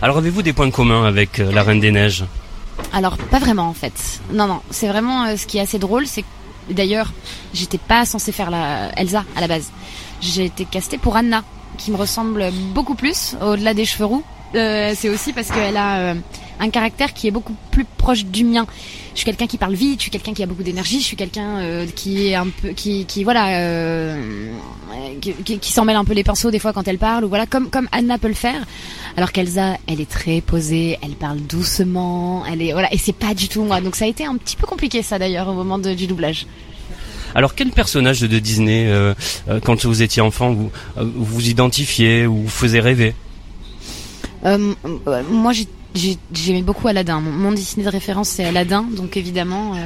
Alors, 0.02 0.18
avez-vous 0.18 0.42
des 0.42 0.52
points 0.52 0.70
communs 0.70 1.04
avec 1.04 1.40
euh, 1.40 1.50
la 1.50 1.62
Reine 1.62 1.80
des 1.80 1.90
Neiges? 1.90 2.24
Alors 2.92 3.16
pas 3.16 3.38
vraiment 3.38 3.68
en 3.68 3.72
fait. 3.72 4.20
Non 4.32 4.46
non, 4.46 4.60
c'est 4.70 4.86
vraiment 4.88 5.24
euh, 5.24 5.36
ce 5.36 5.46
qui 5.46 5.56
est 5.56 5.62
assez 5.62 5.78
drôle, 5.78 6.06
c'est 6.06 6.24
d'ailleurs 6.68 7.10
j'étais 7.54 7.78
pas 7.78 8.04
censée 8.04 8.32
faire 8.32 8.50
la 8.50 8.92
Elsa 9.00 9.24
à 9.34 9.40
la 9.40 9.48
base. 9.48 9.70
J'ai 10.20 10.44
été 10.44 10.66
castée 10.66 10.98
pour 10.98 11.16
Anna, 11.16 11.42
qui 11.78 11.90
me 11.90 11.96
ressemble 11.96 12.50
beaucoup 12.74 12.94
plus 12.94 13.34
au-delà 13.40 13.72
des 13.72 13.86
cheveux 13.86 14.04
roux. 14.04 14.24
Euh, 14.54 14.92
c'est 14.96 15.08
aussi 15.08 15.32
parce 15.32 15.50
qu'elle 15.50 15.76
a 15.76 15.98
euh, 15.98 16.14
un 16.60 16.70
caractère 16.70 17.12
qui 17.12 17.26
est 17.26 17.30
beaucoup 17.30 17.54
plus 17.70 17.84
proche 17.84 18.24
du 18.24 18.44
mien. 18.44 18.66
Je 19.12 19.20
suis 19.20 19.24
quelqu'un 19.24 19.46
qui 19.46 19.58
parle 19.58 19.74
vite, 19.74 19.98
je 19.98 20.02
suis 20.02 20.10
quelqu'un 20.10 20.34
qui 20.34 20.42
a 20.42 20.46
beaucoup 20.46 20.62
d'énergie, 20.62 21.00
je 21.00 21.06
suis 21.06 21.16
quelqu'un 21.16 21.58
euh, 21.58 21.86
qui 21.86 22.28
est 22.28 22.34
un 22.34 22.46
peu, 22.48 22.74
voilà, 23.24 24.14
qui, 25.20 25.72
s'en 25.72 25.84
mêle 25.84 25.96
un 25.96 26.04
peu 26.04 26.12
les 26.12 26.22
pinceaux 26.22 26.50
des 26.50 26.58
fois 26.58 26.74
quand 26.74 26.86
elle 26.86 26.98
parle 26.98 27.24
ou 27.24 27.28
voilà, 27.28 27.46
comme 27.46 27.70
comme 27.70 27.88
Anna 27.92 28.18
peut 28.18 28.28
le 28.28 28.34
faire. 28.34 28.66
Alors 29.16 29.32
qu'Elsa, 29.32 29.78
elle 29.86 30.00
est 30.00 30.08
très 30.08 30.42
posée, 30.42 30.98
elle 31.02 31.14
parle 31.14 31.40
doucement, 31.40 32.44
elle 32.46 32.60
est 32.60 32.72
voilà, 32.72 32.92
et 32.92 32.98
c'est 32.98 33.14
pas 33.14 33.34
du 33.34 33.48
tout 33.48 33.64
moi. 33.64 33.80
Donc 33.80 33.96
ça 33.96 34.04
a 34.04 34.08
été 34.08 34.26
un 34.26 34.36
petit 34.36 34.56
peu 34.56 34.66
compliqué 34.66 35.02
ça 35.02 35.18
d'ailleurs 35.18 35.48
au 35.48 35.54
moment 35.54 35.78
du 35.78 36.06
doublage. 36.06 36.46
Alors, 37.34 37.54
quel 37.54 37.70
personnage 37.70 38.20
de 38.20 38.38
Disney, 38.38 38.90
quand 39.62 39.84
vous 39.84 40.00
étiez 40.00 40.22
enfant, 40.22 40.52
vous 40.54 40.70
vous 40.96 41.48
identifiez 41.48 42.26
ou 42.26 42.44
vous 42.44 42.48
faisait 42.48 42.80
rêver? 42.80 43.14
Euh, 44.46 44.72
euh, 45.08 45.22
moi, 45.30 45.52
j'ai- 45.52 45.68
j'ai- 45.94 46.18
j'aimais 46.32 46.62
beaucoup 46.62 46.86
Aladdin. 46.88 47.20
Mon, 47.20 47.30
mon 47.32 47.50
de 47.52 47.88
référence, 47.88 48.28
c'est 48.28 48.44
Aladdin, 48.44 48.84
donc 48.96 49.16
évidemment. 49.16 49.74
euh, 49.74 49.78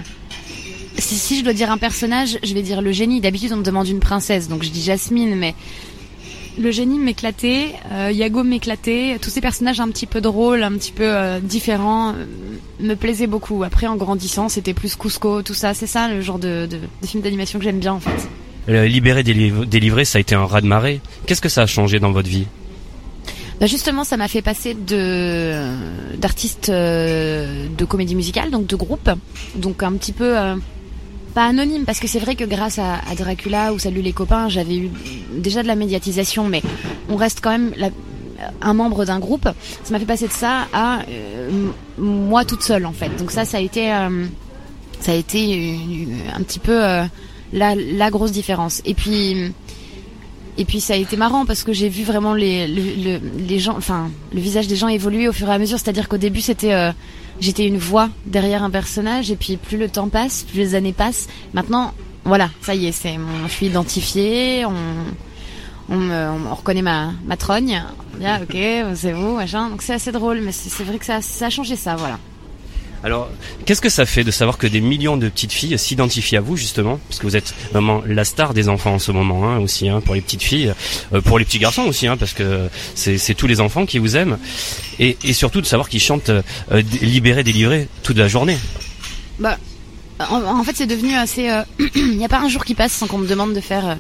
si, 0.99 1.15
si 1.17 1.39
je 1.39 1.45
dois 1.45 1.53
dire 1.55 1.71
un 1.71 1.79
personnage, 1.79 2.39
je 2.43 2.53
vais 2.55 2.63
dire 2.63 2.83
le 2.83 2.93
génie. 2.93 3.21
D'habitude, 3.21 3.53
on 3.53 3.57
me 3.57 3.63
demande 3.63 3.89
une 3.89 4.01
princesse, 4.01 4.49
donc 4.49 4.63
je 4.63 4.69
dis 4.71 4.83
Jasmine, 4.83 5.35
mais 5.37 5.55
le 6.59 6.71
génie 6.73 6.99
m'éclatait, 6.99 7.69
Yago 8.13 8.43
m'éclatait. 8.43 9.19
Tous 9.23 9.31
ces 9.31 9.41
personnages 9.41 9.81
un 9.81 9.89
petit 9.89 10.05
peu 10.07 10.21
drôles, 10.21 10.63
un 10.63 10.73
petit 10.73 10.93
peu 10.93 11.39
différents, 11.43 12.15
me 12.81 12.95
plaisaient 12.97 13.29
beaucoup. 13.29 13.63
Après, 13.65 13.87
en 13.87 13.97
grandissant, 13.97 14.49
c'était 14.51 14.75
plus 14.75 14.95
Cusco, 14.97 15.43
tout 15.43 15.55
ça. 15.55 15.73
C'est 15.73 15.87
ça 15.87 16.09
le 16.09 16.21
genre 16.21 16.39
de, 16.39 16.67
de, 16.71 16.79
de 17.03 17.07
film 17.07 17.23
d'animation 17.23 17.59
que 17.59 17.65
j'aime 17.65 17.79
bien, 17.79 17.95
en 17.95 18.01
fait. 18.01 18.29
Libéré, 18.69 19.23
déliv- 19.23 19.65
délivré, 19.65 20.05
ça 20.05 20.19
a 20.19 20.21
été 20.21 20.35
un 20.35 20.45
raz-de-marée. 20.45 21.01
Qu'est-ce 21.27 21.41
que 21.41 21.49
ça 21.49 21.63
a 21.63 21.67
changé 21.67 21.99
dans 21.99 22.13
votre 22.13 22.29
vie? 22.29 22.47
Bah 23.61 23.67
justement, 23.67 24.05
ça 24.05 24.17
m'a 24.17 24.27
fait 24.27 24.41
passer 24.41 24.73
de 24.73 25.55
d'artiste 26.17 26.71
euh, 26.71 27.67
de 27.69 27.85
comédie 27.85 28.15
musicale, 28.15 28.51
donc 28.51 28.67
de 28.67 28.75
groupe, 28.75 29.11
donc 29.55 29.83
un 29.83 29.93
petit 29.93 30.13
peu 30.13 30.39
euh, 30.39 30.57
pas 31.35 31.45
anonyme, 31.45 31.85
parce 31.85 32.01
que 32.01 32.09
c'est 32.09 32.21
vrai 32.21 32.37
que 32.37 32.45
grâce 32.45 32.79
à, 32.79 33.01
Dracula 33.19 33.75
ou 33.75 33.79
Salut 33.79 34.01
les 34.01 34.15
copains, 34.15 34.49
j'avais 34.49 34.79
eu 34.79 34.91
déjà 35.37 35.63
de 35.63 35.69
la 35.69 35.75
médiatisation, 35.75 36.49
mais 36.49 36.63
on 37.11 37.17
reste 37.17 37.41
quand 37.43 37.51
même 37.51 37.75
un 38.63 38.73
membre 38.73 39.05
d'un 39.05 39.19
groupe. 39.19 39.45
Ça 39.85 39.91
m'a 39.93 39.99
fait 39.99 40.07
passer 40.07 40.27
de 40.27 40.33
ça 40.33 40.67
à 40.73 41.01
euh, 41.11 41.51
moi 41.99 42.47
toute 42.47 42.63
seule 42.63 42.87
en 42.87 42.93
fait. 42.93 43.15
Donc 43.19 43.31
ça, 43.31 43.45
ça 43.45 43.59
a 43.59 43.61
été 43.61 43.91
ça 45.01 45.13
a 45.13 45.15
été 45.15 45.77
un 46.35 46.43
petit 46.43 46.61
peu 46.61 46.79
la, 47.53 47.75
la 47.75 48.11
grosse 48.11 48.33
différence. 48.33 48.81
Et 48.87 48.95
puis 48.95 49.53
et 50.61 50.65
puis 50.65 50.81
ça 50.81 50.93
a 50.95 50.97
été 50.97 51.17
marrant 51.17 51.45
parce 51.47 51.65
que 51.65 51.73
j'ai 51.73 51.89
vu 51.89 52.05
vraiment 52.05 52.35
les, 52.35 52.69
le- 52.69 53.03
le- 53.19 53.21
les 53.49 53.59
gens, 53.59 53.75
enfin 53.77 54.11
le 54.33 54.41
visage 54.41 54.69
des 54.69 54.77
gens 54.77 54.89
évoluer 54.89 55.27
au 55.27 55.33
fur 55.33 55.49
et 55.49 55.53
à 55.55 55.59
mesure. 55.59 55.79
C'est-à-dire 55.79 56.09
qu'au 56.09 56.19
début 56.19 56.41
c'était, 56.43 56.75
euh, 56.75 56.93
j'étais 57.41 57.67
une 57.67 57.79
voix 57.79 58.11
derrière 58.27 58.63
un 58.63 58.71
personnage 58.71 59.31
et 59.31 59.37
puis 59.37 59.57
plus 59.57 59.79
le 59.79 59.89
temps 59.89 60.09
passe, 60.09 60.43
plus 60.45 60.59
les 60.59 60.75
années 60.75 60.93
passent. 60.93 61.27
Maintenant, 61.55 61.93
voilà, 62.25 62.51
ça 62.61 62.75
y 62.75 62.87
est, 62.87 62.93
c'est, 62.93 63.17
je 63.47 63.53
suis 63.53 63.67
identifiée, 63.67 64.65
on, 64.67 65.95
on, 65.95 66.55
reconnaît 66.55 66.83
ma, 66.83 67.13
ma 67.25 67.37
trogne. 67.37 67.83
Bien, 68.19 68.41
ok, 68.43 68.57
c'est 68.95 69.13
vous, 69.13 69.37
machin. 69.37 69.71
Donc 69.71 69.83
c'est 69.83 69.95
assez 69.95 70.13
drôle, 70.13 70.41
mais 70.43 70.53
c'est 70.53 70.85
vrai 70.85 70.99
que 70.99 71.07
ça, 71.07 71.23
ça 71.23 71.47
a 71.47 71.51
changé 71.51 71.75
ça, 71.77 71.97
voilà. 71.97 72.19
Alors, 73.03 73.31
qu'est-ce 73.65 73.81
que 73.81 73.89
ça 73.89 74.05
fait 74.05 74.25
de 74.25 74.31
savoir 74.31 74.59
que 74.59 74.67
des 74.67 74.81
millions 74.83 75.17
de 75.17 75.29
petites 75.29 75.53
filles 75.53 75.79
s'identifient 75.79 76.37
à 76.37 76.41
vous 76.43 76.57
justement, 76.57 77.01
parce 77.09 77.19
que 77.19 77.27
vous 77.27 77.37
êtes 77.37 77.55
vraiment 77.73 78.03
la 78.07 78.25
star 78.25 78.53
des 78.53 78.69
enfants 78.69 78.95
en 78.95 78.99
ce 78.99 79.11
moment 79.11 79.49
hein, 79.49 79.59
aussi, 79.59 79.89
hein, 79.89 80.01
pour 80.03 80.15
les 80.15 80.21
petites 80.21 80.43
filles, 80.43 80.75
euh, 81.15 81.21
pour 81.23 81.39
les 81.39 81.47
petits 81.47 81.59
garçons 81.59 81.85
aussi, 81.85 82.07
hein, 82.07 82.17
parce 82.19 82.35
que 82.35 82.69
c'est 82.95 83.35
tous 83.35 83.47
les 83.47 83.61
enfants 83.61 83.87
qui 83.87 83.99
vous 83.99 84.17
aiment, 84.17 84.39
et, 84.99 85.17
et 85.25 85.33
surtout 85.33 85.63
de 85.63 85.67
savoir 85.67 85.89
qu'ils 85.89 86.01
chantent 86.03 86.29
euh, 86.29 86.43
libéré, 87.01 87.43
délivré 87.43 87.89
toute 88.03 88.19
la 88.19 88.29
journée. 88.29 88.59
Bah, 89.39 89.57
en, 90.29 90.43
en 90.43 90.63
fait, 90.65 90.77
c'est 90.77 90.87
devenu 90.87 91.15
assez. 91.15 91.49
euh, 91.49 91.63
Il 91.95 92.19
n'y 92.19 92.25
a 92.25 92.29
pas 92.29 92.41
un 92.41 92.49
jour 92.49 92.65
qui 92.67 92.75
passe 92.75 92.93
sans 92.93 93.07
qu'on 93.07 93.19
me 93.19 93.27
demande 93.27 93.55
de 93.55 93.61
faire 93.61 93.87
euh, 93.89 93.95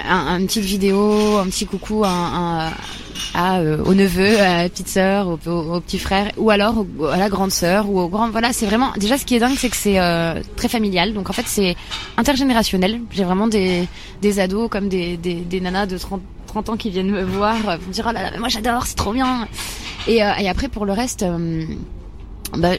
un, 0.00 0.38
une 0.38 0.46
petite 0.46 0.64
vidéo, 0.64 1.36
un 1.38 1.46
petit 1.46 1.66
coucou 1.66 2.04
à, 2.04 2.70
euh, 3.36 3.82
au 3.84 3.94
neveu, 3.94 4.38
à 4.40 4.62
la 4.62 4.68
petite 4.68 4.88
sœur, 4.88 5.28
au, 5.28 5.36
petit 5.80 5.98
frère, 5.98 6.30
ou 6.36 6.50
alors 6.50 6.84
à 7.10 7.16
la 7.16 7.28
grande 7.28 7.50
sœur, 7.50 7.88
ou 7.88 8.00
au 8.00 8.08
grand. 8.08 8.30
Voilà, 8.30 8.52
c'est 8.52 8.66
vraiment. 8.66 8.92
Déjà, 8.96 9.18
ce 9.18 9.24
qui 9.24 9.34
est 9.34 9.38
dingue, 9.38 9.56
c'est 9.56 9.70
que 9.70 9.76
c'est 9.76 9.98
euh, 9.98 10.40
très 10.56 10.68
familial. 10.68 11.12
Donc, 11.14 11.30
en 11.30 11.32
fait, 11.32 11.46
c'est 11.46 11.76
intergénérationnel. 12.16 13.00
J'ai 13.10 13.24
vraiment 13.24 13.48
des, 13.48 13.88
des 14.20 14.40
ados 14.40 14.68
comme 14.68 14.88
des, 14.88 15.16
des, 15.16 15.34
des 15.34 15.60
nanas 15.60 15.86
de 15.86 15.98
30, 15.98 16.20
30 16.46 16.68
ans 16.70 16.76
qui 16.76 16.90
viennent 16.90 17.10
me 17.10 17.22
voir, 17.22 17.56
euh, 17.68 17.76
pour 17.78 17.88
me 17.88 17.92
dire 17.92 18.06
oh 18.08 18.12
là 18.12 18.22
là, 18.22 18.30
mais 18.32 18.38
moi 18.38 18.48
j'adore, 18.48 18.86
c'est 18.86 18.96
trop 18.96 19.12
bien. 19.12 19.48
Et, 20.06 20.16
et 20.16 20.48
après, 20.48 20.68
pour 20.68 20.84
le 20.86 20.92
reste. 20.92 21.24
bah, 22.56 22.72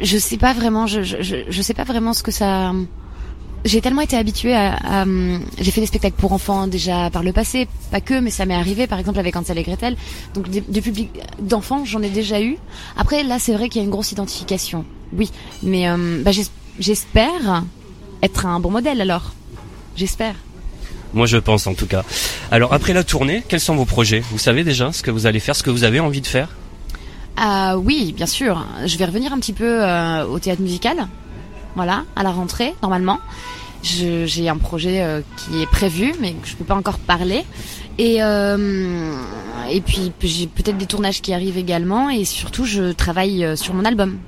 je 0.00 0.18
sais 0.18 0.38
pas 0.38 0.52
vraiment, 0.52 0.86
je 0.86 1.62
sais 1.62 1.74
pas 1.74 1.84
vraiment 1.84 2.12
ce 2.12 2.22
que 2.22 2.32
ça. 2.32 2.72
J'ai 3.64 3.80
tellement 3.80 4.02
été 4.02 4.16
habituée 4.16 4.54
à, 4.54 4.74
à, 4.74 5.02
hum, 5.04 5.40
j'ai 5.58 5.70
fait 5.70 5.80
des 5.80 5.86
spectacles 5.86 6.16
pour 6.18 6.32
enfants 6.34 6.66
déjà 6.66 7.08
par 7.10 7.22
le 7.22 7.32
passé, 7.32 7.66
pas 7.90 8.02
que, 8.02 8.20
mais 8.20 8.30
ça 8.30 8.44
m'est 8.44 8.54
arrivé 8.54 8.86
par 8.86 8.98
exemple 8.98 9.18
avec 9.18 9.34
Hansel 9.36 9.56
et 9.56 9.62
Gretel. 9.62 9.96
Donc 10.34 10.50
des 10.50 10.80
publics 10.82 11.10
d'enfants, 11.40 11.84
j'en 11.86 12.02
ai 12.02 12.10
déjà 12.10 12.42
eu. 12.42 12.58
Après 12.98 13.22
là, 13.22 13.38
c'est 13.38 13.54
vrai 13.54 13.70
qu'il 13.70 13.80
y 13.80 13.82
a 13.82 13.86
une 13.86 13.90
grosse 13.90 14.12
identification, 14.12 14.84
oui, 15.16 15.30
mais 15.62 15.90
hum, 15.90 16.22
bah, 16.22 16.30
j'es- 16.32 16.50
j'espère 16.78 17.64
être 18.22 18.44
un 18.44 18.60
bon 18.60 18.70
modèle 18.70 19.00
alors. 19.00 19.32
J'espère. 19.96 20.34
Moi 21.14 21.24
je 21.26 21.38
pense 21.38 21.66
en 21.66 21.72
tout 21.74 21.86
cas. 21.86 22.02
Alors 22.50 22.74
après 22.74 22.92
la 22.92 23.02
tournée, 23.04 23.42
quels 23.48 23.60
sont 23.60 23.76
vos 23.76 23.84
projets? 23.86 24.20
Vous 24.30 24.38
savez 24.38 24.62
déjà 24.64 24.92
ce 24.92 25.02
que 25.02 25.10
vous 25.10 25.24
allez 25.26 25.40
faire, 25.40 25.56
ce 25.56 25.62
que 25.62 25.70
vous 25.70 25.84
avez 25.84 26.00
envie 26.00 26.20
de 26.20 26.26
faire? 26.26 26.48
Ah 27.36 27.78
oui, 27.78 28.12
bien 28.12 28.26
sûr. 28.26 28.64
Je 28.84 28.96
vais 28.98 29.06
revenir 29.06 29.32
un 29.32 29.38
petit 29.38 29.52
peu 29.52 29.82
euh, 29.84 30.26
au 30.26 30.38
théâtre 30.38 30.60
musical. 30.62 31.08
Voilà, 31.76 32.04
à 32.16 32.22
la 32.22 32.30
rentrée, 32.30 32.74
normalement. 32.82 33.18
J'ai 33.84 34.48
un 34.48 34.56
projet 34.56 35.02
euh, 35.02 35.20
qui 35.36 35.60
est 35.60 35.66
prévu, 35.66 36.14
mais 36.18 36.32
que 36.32 36.48
je 36.48 36.56
peux 36.56 36.64
pas 36.64 36.74
encore 36.74 36.98
parler. 36.98 37.44
Et 37.98 38.22
euh, 38.22 39.12
et 39.70 39.80
puis 39.82 40.12
j'ai 40.22 40.46
peut-être 40.46 40.78
des 40.78 40.86
tournages 40.86 41.20
qui 41.20 41.34
arrivent 41.34 41.58
également. 41.58 42.08
Et 42.08 42.24
surtout, 42.24 42.64
je 42.64 42.92
travaille 42.92 43.44
euh, 43.44 43.56
sur 43.56 43.74
mon 43.74 43.84
album. 43.84 44.18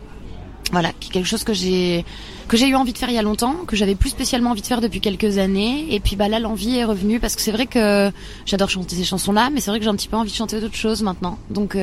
Voilà, 0.73 0.91
qui 0.99 1.09
est 1.09 1.13
quelque 1.13 1.29
chose 1.29 1.45
que 1.45 1.55
j'ai 1.55 2.05
eu 2.53 2.75
envie 2.75 2.93
de 2.93 2.99
faire 2.99 3.09
il 3.09 3.15
y 3.15 3.19
a 3.19 3.23
longtemps, 3.23 3.55
que 3.69 3.77
j'avais 3.77 3.95
plus 3.95 4.11
spécialement 4.11 4.51
envie 4.51 4.63
de 4.63 4.67
faire 4.67 4.81
depuis 4.81 5.01
quelques 5.01 5.39
années. 5.39 5.87
Et 5.95 6.01
puis 6.01 6.17
bah 6.17 6.29
là, 6.29 6.39
l'envie 6.39 6.77
est 6.77 6.85
revenue 6.85 7.19
parce 7.21 7.37
que 7.37 7.41
c'est 7.41 7.53
vrai 7.53 7.67
que 7.67 8.11
j'adore 8.45 8.69
chanter 8.69 8.97
ces 8.97 9.05
chansons-là, 9.05 9.49
mais 9.51 9.61
c'est 9.61 9.71
vrai 9.71 9.79
que 9.79 9.85
j'ai 9.85 9.91
un 9.91 9.97
petit 9.97 10.09
peu 10.09 10.17
envie 10.17 10.33
de 10.33 10.37
chanter 10.37 10.61
d'autres 10.61 10.75
choses 10.75 11.03
maintenant. 11.03 11.39
Donc 11.51 11.79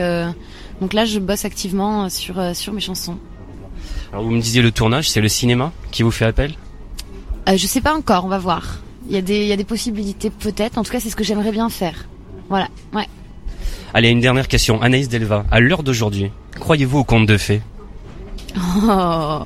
donc 0.82 0.94
là, 0.94 1.06
je 1.06 1.20
bosse 1.20 1.46
activement 1.46 2.10
sur 2.10 2.36
sur 2.54 2.74
mes 2.74 2.82
chansons. 2.82 3.18
Alors 4.14 4.26
vous 4.26 4.32
me 4.32 4.42
disiez 4.42 4.62
le 4.62 4.72
tournage, 4.72 5.10
c'est 5.10 5.22
le 5.22 5.28
cinéma 5.28 5.72
qui 5.92 6.04
vous 6.04 6.12
fait 6.12 6.26
appel 6.26 6.54
Euh, 7.50 7.58
je 7.58 7.66
sais 7.66 7.82
pas 7.82 7.96
encore, 7.96 8.26
on 8.26 8.28
va 8.28 8.38
voir. 8.38 8.78
Il 9.10 9.16
y 9.16 9.18
a 9.18 9.22
des 9.22 9.40
il 9.42 9.48
y 9.48 9.52
a 9.52 9.58
des 9.58 9.64
possibilités 9.64 10.30
peut-être. 10.30 10.78
En 10.78 10.84
tout 10.84 10.92
cas, 10.92 11.00
c'est 11.00 11.10
ce 11.10 11.16
que 11.16 11.24
j'aimerais 11.24 11.52
bien 11.52 11.68
faire. 11.70 12.06
Voilà, 12.48 12.68
ouais. 12.94 13.08
Allez, 13.96 14.10
une 14.10 14.20
dernière 14.20 14.48
question. 14.48 14.80
Anaïs 14.84 15.10
Delva, 15.10 15.46
à 15.50 15.60
l'heure 15.60 15.82
d'aujourd'hui, 15.82 16.32
croyez-vous 16.60 17.00
au 17.00 17.04
conte 17.04 17.26
de 17.26 17.38
fées 17.38 17.64
Oh. 18.56 19.40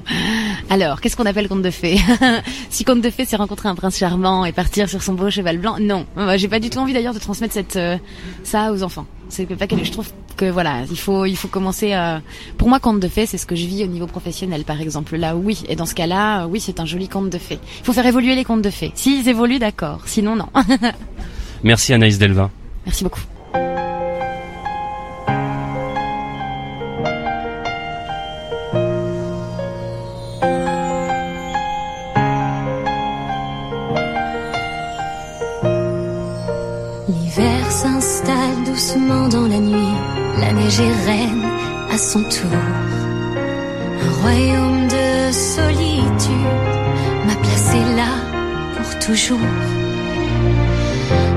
Alors, 0.69 0.99
qu'est-ce 0.99 1.15
qu'on 1.15 1.25
appelle 1.25 1.47
conte 1.47 1.61
de 1.61 1.71
fées 1.71 1.97
Si 2.69 2.83
conte 2.83 2.99
de 2.99 3.09
fées, 3.09 3.23
c'est 3.23 3.37
rencontrer 3.37 3.69
un 3.69 3.75
prince 3.75 3.97
charmant 3.97 4.43
et 4.43 4.51
partir 4.51 4.89
sur 4.89 5.01
son 5.01 5.13
beau 5.13 5.29
cheval 5.29 5.59
blanc, 5.59 5.77
non. 5.79 6.05
Moi, 6.17 6.35
J'ai 6.35 6.49
pas 6.49 6.59
du 6.59 6.69
tout 6.69 6.79
envie 6.79 6.91
d'ailleurs 6.91 7.13
de 7.13 7.19
transmettre 7.19 7.53
cette 7.53 7.77
euh, 7.77 7.97
ça 8.43 8.73
aux 8.73 8.83
enfants. 8.83 9.05
C'est 9.29 9.45
pas 9.45 9.67
que 9.67 9.83
je 9.83 9.91
trouve 9.91 10.07
que 10.35 10.45
voilà, 10.49 10.83
il 10.89 10.97
faut 10.97 11.25
il 11.25 11.35
faut 11.35 11.47
commencer. 11.47 11.93
à... 11.93 12.21
Pour 12.57 12.69
moi, 12.69 12.79
conte 12.79 12.99
de 12.99 13.07
fées, 13.07 13.25
c'est 13.25 13.37
ce 13.37 13.45
que 13.45 13.55
je 13.55 13.65
vis 13.65 13.83
au 13.83 13.87
niveau 13.87 14.07
professionnel, 14.07 14.63
par 14.63 14.79
exemple. 14.81 15.15
Là, 15.17 15.35
oui. 15.35 15.63
Et 15.67 15.75
dans 15.75 15.85
ce 15.85 15.95
cas-là, 15.95 16.43
euh, 16.43 16.47
oui, 16.47 16.59
c'est 16.59 16.79
un 16.79 16.85
joli 16.85 17.07
conte 17.07 17.29
de 17.29 17.37
fées. 17.37 17.59
Il 17.79 17.85
faut 17.85 17.93
faire 17.93 18.05
évoluer 18.05 18.35
les 18.35 18.43
contes 18.43 18.61
de 18.61 18.69
fées. 18.69 18.91
S'ils 18.95 19.27
évoluent, 19.27 19.59
d'accord. 19.59 20.01
Sinon, 20.05 20.35
non. 20.35 20.47
Merci 21.63 21.93
Anaïs 21.93 22.17
Delva. 22.17 22.49
Merci 22.85 23.03
beaucoup. 23.03 23.21
Un 42.45 44.21
royaume 44.21 44.87
de 44.87 45.31
solitude 45.31 46.31
m'a 47.25 47.35
placé 47.35 47.79
là 47.95 48.11
pour 48.75 48.99
toujours. 48.99 49.39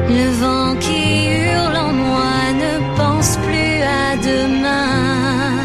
Le 0.09 0.29
vent 0.41 0.77
qui 0.79 1.27
hurle 1.27 1.77
en 1.77 1.93
moi 1.93 2.53
ne 2.65 2.97
pense 2.97 3.39
plus 3.39 3.83
à 3.83 4.17
demain. 4.17 5.65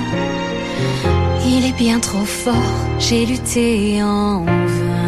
Il 1.45 1.65
est 1.65 1.77
bien 1.77 1.99
trop 1.99 2.25
fort, 2.25 2.77
j'ai 2.99 3.25
lutté 3.25 4.01
en 4.03 4.45
vain. 4.45 5.05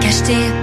Cache 0.00 0.22
tes 0.24 0.57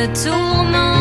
pas 0.00 0.06
de 0.06 0.99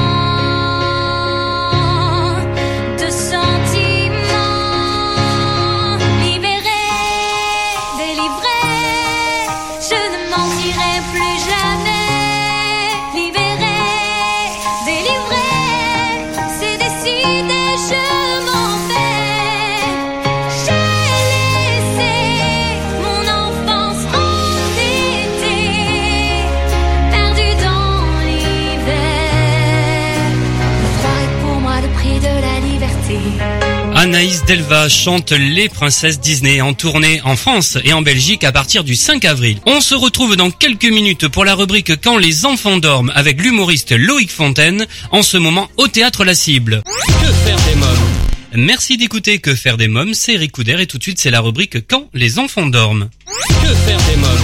Delva 34.49 34.89
chante 34.89 35.31
Les 35.31 35.69
Princesses 35.69 36.19
Disney 36.19 36.59
en 36.59 36.73
tournée 36.73 37.21
en 37.23 37.35
France 37.35 37.77
et 37.83 37.93
en 37.93 38.01
Belgique 38.01 38.43
à 38.43 38.51
partir 38.51 38.83
du 38.83 38.95
5 38.95 39.23
avril. 39.25 39.59
On 39.67 39.79
se 39.79 39.93
retrouve 39.93 40.35
dans 40.35 40.49
quelques 40.49 40.85
minutes 40.85 41.27
pour 41.27 41.45
la 41.45 41.53
rubrique 41.53 42.01
Quand 42.01 42.17
les 42.17 42.47
enfants 42.47 42.77
dorment 42.77 43.11
avec 43.13 43.39
l'humoriste 43.39 43.91
Loïc 43.91 44.31
Fontaine, 44.31 44.87
en 45.11 45.21
ce 45.21 45.37
moment 45.37 45.69
au 45.77 45.87
théâtre 45.87 46.25
La 46.25 46.33
Cible. 46.33 46.81
Que 46.83 47.31
faire 47.31 47.57
des 47.57 47.75
mômes? 47.75 48.65
Merci 48.65 48.97
d'écouter 48.97 49.37
Que 49.37 49.53
faire 49.53 49.77
des 49.77 49.87
mômes, 49.87 50.15
c'est 50.15 50.33
Eric 50.33 50.51
Couder 50.51 50.77
et 50.79 50.87
tout 50.87 50.97
de 50.97 51.03
suite 51.03 51.19
c'est 51.19 51.29
la 51.29 51.41
rubrique 51.41 51.87
Quand 51.87 52.09
les 52.15 52.39
enfants 52.39 52.65
dorment. 52.65 53.11
Que 53.27 53.75
faire 53.85 53.99
des 54.09 54.15
mômes? 54.15 54.38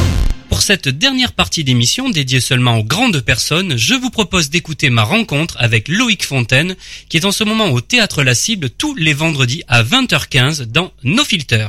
Pour 0.56 0.62
cette 0.62 0.88
dernière 0.88 1.34
partie 1.34 1.66
d'émission 1.66 2.10
dédiée 2.10 2.40
seulement 2.40 2.78
aux 2.78 2.84
grandes 2.86 3.20
personnes, 3.20 3.76
je 3.76 3.94
vous 3.94 4.10
propose 4.10 4.50
d'écouter 4.50 4.90
ma 4.90 5.04
rencontre 5.04 5.58
avec 5.60 5.90
Loïc 5.90 6.26
Fontaine, 6.26 6.78
qui 7.10 7.18
est 7.18 7.26
en 7.26 7.34
ce 7.34 7.44
moment 7.44 7.72
au 7.72 7.82
Théâtre 7.82 8.24
La 8.24 8.34
Cible 8.34 8.70
tous 8.70 8.96
les 8.96 9.12
vendredis 9.12 9.64
à 9.68 9.84
20h15 9.84 10.64
dans 10.64 10.94
No 11.04 11.26
Filter. 11.26 11.68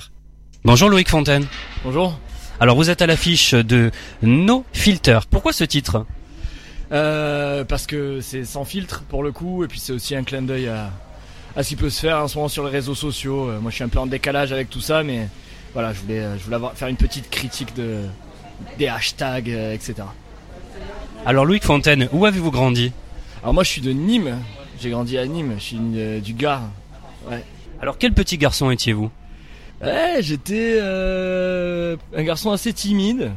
Bonjour 0.65 0.89
Loïc 0.89 1.09
Fontaine. 1.09 1.49
Bonjour. 1.83 2.17
Alors 2.61 2.77
vous 2.77 2.89
êtes 2.89 3.03
à 3.03 3.09
l'affiche 3.09 3.55
de 3.55 3.91
No 4.23 4.65
Filter. 4.73 5.19
Pourquoi 5.29 5.53
ce 5.53 5.65
titre? 5.65 6.07
Euh, 6.93 7.65
parce 7.65 7.89
que 7.89 8.21
c'est 8.21 8.45
sans 8.45 8.65
filtre 8.65 9.03
pour 9.09 9.25
le 9.25 9.33
coup, 9.33 9.65
et 9.65 9.67
puis 9.67 9.81
c'est 9.81 9.95
aussi 9.95 10.15
un 10.15 10.23
clin 10.23 10.43
d'œil 10.43 10.69
à, 10.69 10.93
à 11.57 11.65
ce 11.65 11.71
qui 11.71 11.77
peut 11.77 11.91
se 11.91 11.99
faire 11.99 12.19
en 12.19 12.29
ce 12.29 12.37
moment 12.37 12.49
sur 12.49 12.65
les 12.65 12.71
réseaux 12.71 12.95
sociaux. 12.95 13.49
Euh, 13.49 13.59
moi 13.59 13.73
je 13.73 13.75
suis 13.75 13.85
un 13.85 13.89
peu 13.89 13.99
en 13.99 14.07
décalage 14.07 14.53
avec 14.53 14.71
tout 14.71 14.81
ça, 14.81 15.03
mais 15.03 15.27
voilà, 15.75 15.93
je 15.93 15.99
voulais, 15.99 16.21
euh, 16.21 16.39
je 16.39 16.45
voulais 16.45 16.57
avoir, 16.57 16.75
faire 16.75 16.87
une 16.87 16.97
petite 16.97 17.29
critique 17.31 17.75
de, 17.75 18.05
des 18.79 18.89
hashtags, 18.89 19.51
euh, 19.51 19.75
etc. 19.75 20.05
Alors 21.25 21.45
Loïc 21.45 21.65
Fontaine, 21.65 22.09
où 22.13 22.25
avez-vous 22.25 22.51
grandi? 22.51 22.93
Alors 23.43 23.53
moi 23.53 23.65
je 23.65 23.71
suis 23.71 23.81
de 23.81 23.93
Nîmes, 23.93 24.39
j'ai 24.81 24.91
grandi 24.91 25.19
à 25.19 25.27
Nîmes, 25.27 25.55
je 25.59 25.63
suis 25.63 25.79
euh, 25.97 26.21
du 26.21 26.35
Gard. 26.35 26.69
Ouais. 27.29 27.43
Alors 27.81 27.99
quel 27.99 28.13
petit 28.13 28.39
garçon 28.39 28.71
étiez-vous? 28.71 29.11
Ouais, 29.83 30.19
j'étais 30.21 30.79
euh, 30.81 31.97
un 32.15 32.23
garçon 32.23 32.51
assez 32.51 32.73
timide, 32.73 33.33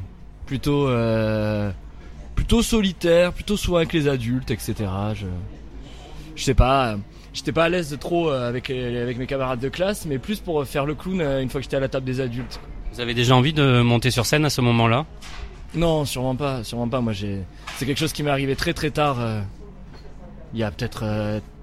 plutôt 0.45 0.87
euh, 0.87 1.71
plutôt 2.35 2.61
solitaire, 2.61 3.33
plutôt 3.33 3.57
souvent 3.57 3.77
avec 3.77 3.93
les 3.93 4.07
adultes, 4.07 4.51
etc. 4.51 4.75
Je 5.15 5.25
je 6.35 6.43
sais 6.43 6.53
pas, 6.53 6.97
j'étais 7.33 7.51
pas 7.51 7.65
à 7.65 7.69
l'aise 7.69 7.89
de 7.89 7.95
trop 7.95 8.29
avec 8.29 8.69
avec 8.69 9.17
mes 9.17 9.25
camarades 9.25 9.59
de 9.59 9.69
classe, 9.69 10.05
mais 10.05 10.19
plus 10.19 10.39
pour 10.39 10.65
faire 10.65 10.85
le 10.85 10.95
clown 10.95 11.21
une 11.21 11.49
fois 11.49 11.59
que 11.59 11.63
j'étais 11.63 11.77
à 11.77 11.81
la 11.81 11.89
table 11.89 12.05
des 12.05 12.21
adultes. 12.21 12.59
Vous 12.93 12.99
avez 12.99 13.13
déjà 13.13 13.35
envie 13.35 13.53
de 13.53 13.81
monter 13.81 14.11
sur 14.11 14.25
scène 14.25 14.45
à 14.45 14.49
ce 14.49 14.61
moment-là 14.61 15.05
Non, 15.75 16.05
sûrement 16.05 16.35
pas, 16.35 16.63
sûrement 16.63 16.87
pas. 16.87 17.01
Moi, 17.01 17.13
j'ai 17.13 17.39
c'est 17.77 17.85
quelque 17.85 17.97
chose 17.99 18.13
qui 18.13 18.23
m'est 18.23 18.31
arrivé 18.31 18.55
très 18.55 18.73
très 18.73 18.89
tard, 18.91 19.17
euh, 19.19 19.41
il 20.53 20.59
y 20.59 20.63
a 20.63 20.71
peut-être 20.71 21.03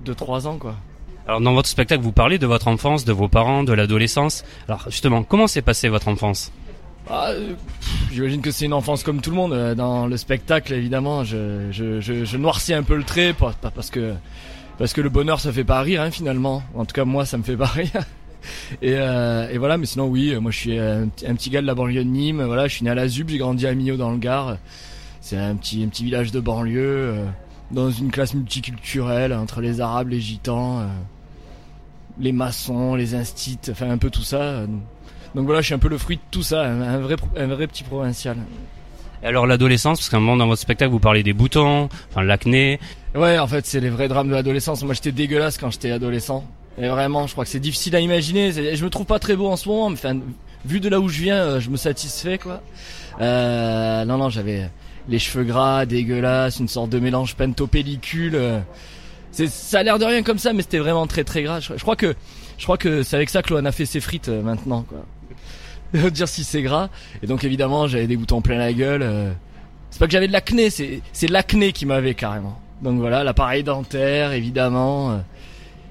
2-3 0.05 0.47
ans, 0.47 0.57
quoi. 0.57 0.77
Alors 1.29 1.41
dans 1.41 1.55
votre 1.55 1.69
spectacle, 1.69 2.03
vous 2.03 2.13
parlez 2.13 2.39
de 2.39 2.47
votre 2.47 2.69
enfance, 2.69 3.05
de 3.05 3.13
vos 3.13 3.27
parents, 3.29 3.65
de 3.65 3.73
l'adolescence. 3.73 4.45
Alors 4.69 4.85
justement, 4.89 5.25
comment 5.25 5.49
s'est 5.49 5.61
passée 5.63 5.89
votre 5.89 6.07
enfance 6.07 6.53
Ah, 7.11 7.31
euh, 7.31 7.55
J'imagine 8.13 8.41
que 8.41 8.53
c'est 8.53 8.65
une 8.67 8.73
enfance 8.73 9.03
comme 9.03 9.21
tout 9.21 9.31
le 9.31 9.37
monde. 9.37 9.53
Euh, 9.53 9.75
Dans 9.75 10.07
le 10.07 10.17
spectacle, 10.17 10.73
évidemment, 10.73 11.25
je, 11.25 11.69
je, 11.73 12.01
je, 12.01 12.25
je 12.25 12.37
noircis 12.37 12.75
un 12.75 12.85
peu 12.85 12.95
le 12.97 13.03
trait, 13.03 13.35
parce 13.75 13.91
que 13.91 14.15
parce 14.79 14.93
que 14.93 15.01
le 15.01 15.09
bonheur 15.09 15.41
ça 15.41 15.53
fait 15.53 15.65
pas 15.65 15.81
rire 15.81 16.01
hein, 16.03 16.11
finalement. 16.13 16.63
En 16.77 16.85
tout 16.85 16.95
cas, 16.95 17.05
moi, 17.05 17.27
ça 17.27 17.39
me 17.39 17.43
fait 17.43 17.57
pas 17.57 17.67
rire. 17.67 17.91
Et, 18.83 18.95
euh, 18.97 19.49
et 19.51 19.59
voilà, 19.59 19.77
mais 19.79 19.87
sinon 19.87 20.07
oui, 20.07 20.33
euh, 20.35 20.41
moi 20.41 20.51
je 20.51 20.57
suis 20.59 20.79
un, 20.79 21.09
petit- 21.09 21.27
un 21.27 21.35
petit 21.35 21.51
gars 21.51 21.61
de 21.63 21.67
la 21.67 21.75
banlieue 21.75 22.05
de 22.05 22.09
Nîmes. 22.09 22.43
Voilà, 22.43 22.67
je 22.69 22.75
suis 22.75 22.85
né 22.85 22.91
à 22.91 22.95
la 22.95 23.09
Zub, 23.09 23.29
j'ai 23.29 23.39
grandi 23.39 23.67
à 23.67 23.75
Millau 23.75 23.97
dans 23.97 24.11
le 24.11 24.19
Gard. 24.19 24.59
C'est 25.21 25.37
un 25.39 25.57
petit 25.57 25.83
un 25.85 25.89
petit 25.89 26.05
village 26.05 26.31
de 26.33 26.41
banlieue, 26.41 26.81
euh, 27.15 27.25
dans 27.71 27.91
une 27.91 28.11
classe 28.11 28.35
multiculturelle 28.35 29.33
entre 29.33 29.61
les 29.61 29.81
Arabes, 29.81 30.09
les 30.11 30.21
Gitans, 30.21 30.81
euh, 30.81 30.87
les 32.19 32.33
maçons, 32.33 32.95
les 32.95 33.15
instits, 33.15 33.59
enfin 33.71 33.91
un 33.91 33.99
peu 33.99 34.11
tout 34.11 34.23
ça. 34.23 34.41
euh, 34.41 34.67
donc 35.35 35.45
voilà, 35.47 35.61
je 35.61 35.67
suis 35.67 35.75
un 35.75 35.79
peu 35.79 35.89
le 35.89 35.99
fruit 35.99 36.17
de 36.17 36.23
tout 36.31 36.43
ça, 36.43 36.63
un, 36.65 36.81
un 36.81 36.99
vrai, 36.99 37.17
pro- 37.17 37.29
un 37.37 37.47
vrai 37.47 37.67
petit 37.67 37.83
provincial. 37.85 38.37
Et 39.23 39.27
alors 39.27 39.47
l'adolescence, 39.47 39.99
parce 39.99 40.09
qu'à 40.09 40.17
un 40.17 40.21
moment 40.21 40.37
dans 40.37 40.47
votre 40.47 40.63
spectacle, 40.63 40.91
vous 40.93 41.01
parlez 41.01 41.23
des 41.23 41.33
boutons, 41.33 41.89
enfin 42.11 42.23
l'acné. 42.23 42.79
Ouais, 43.15 43.39
en 43.39 43.47
fait, 43.47 43.67
c'est 43.67 43.81
les 43.81 43.91
vrais 43.91 44.09
drames 44.09 44.29
de 44.29 44.35
l'adolescence. 44.35 44.83
Moi, 44.85 44.95
j'étais 44.95 45.13
dégueulasse 45.13 45.59
quand 45.59 45.71
j'étais 45.71 45.91
adolescent. 45.91 46.45
Et 46.79 46.89
vraiment, 46.89 47.27
je 47.27 47.33
crois 47.33 47.45
que 47.45 47.51
c'est 47.51 47.61
difficile 47.61 47.97
à 47.97 48.01
imaginer. 48.01 48.53
Je 48.53 48.85
me 48.85 48.91
trouve 48.91 49.07
pas 49.07 49.19
très 49.19 49.35
beau 49.35 49.49
en 49.49 49.57
ce 49.57 49.69
moment, 49.69 49.89
mais 49.89 49.97
enfin, 49.97 50.19
vu 50.65 50.81
de 50.81 50.89
là 50.89 51.01
où 51.01 51.09
je 51.09 51.23
viens, 51.23 51.37
euh, 51.37 51.61
je 51.61 51.71
me 51.71 51.77
satisfais 51.77 52.39
quoi. 52.39 52.63
Euh, 53.21 54.05
non, 54.05 54.19
non, 54.19 54.29
j'avais 54.29 54.69
les 55.09 55.19
cheveux 55.19 55.45
gras, 55.45 55.87
dégueulasses, 55.87 56.59
une 56.59 56.69
sorte 56.69 56.91
de 56.91 56.99
mélange 56.99 57.35
pentopellicule. 57.35 58.35
Euh. 58.35 58.61
C'est, 59.31 59.49
ça 59.49 59.79
a 59.79 59.83
l'air 59.83 59.99
de 59.99 60.05
rien 60.05 60.23
comme 60.23 60.39
ça, 60.39 60.53
mais 60.53 60.63
c'était 60.63 60.79
vraiment 60.79 61.07
très 61.07 61.25
très 61.25 61.43
gras. 61.43 61.61
Je, 61.61 61.75
crois 61.81 61.97
que, 61.97 62.15
je 62.59 62.65
crois 62.65 62.77
que 62.77 63.03
c'est 63.03 63.17
avec 63.17 63.31
ça 63.31 63.43
que 63.43 63.55
Loan 63.55 63.65
a 63.65 63.73
fait 63.73 63.87
ses 63.87 64.01
frites 64.01 64.29
euh, 64.29 64.43
maintenant 64.43 64.83
quoi. 64.83 66.11
dire 66.11 66.29
si 66.29 66.45
c'est 66.45 66.63
gras. 66.63 66.91
Et 67.23 67.27
donc 67.27 67.45
évidemment, 67.45 67.87
j'avais 67.87 68.07
des 68.07 68.17
boutons 68.17 68.43
plein 68.43 68.59
la 68.59 68.73
gueule. 68.73 69.35
C'est 69.91 69.99
pas 69.99 70.07
que 70.07 70.13
j'avais 70.13 70.29
de 70.29 70.33
l'acné, 70.33 70.69
c'est 70.69 71.01
c'est 71.13 71.31
l'acné 71.31 71.73
qui 71.73 71.87
m'avait 71.87 72.15
carrément. 72.15 72.61
Donc 72.83 72.99
voilà, 72.99 73.25
l'appareil 73.25 73.63
dentaire 73.63 74.33
évidemment. 74.33 75.23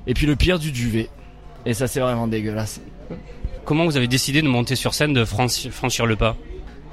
Et 0.08 0.14
puis 0.14 0.26
le 0.26 0.36
pire 0.36 0.60
du 0.60 0.72
duvet. 0.72 1.10
Et 1.66 1.74
ça 1.74 1.88
c'est 1.88 2.00
vraiment 2.00 2.28
dégueulasse. 2.28 2.82
Comment 3.66 3.86
vous 3.86 3.98
avez 3.98 4.08
décidé 4.08 4.44
de 4.44 4.48
monter 4.48 4.76
sur 4.76 4.94
scène, 4.94 5.14
de 5.14 5.26
franchir 5.26 6.06
le 6.06 6.16
pas 6.16 6.38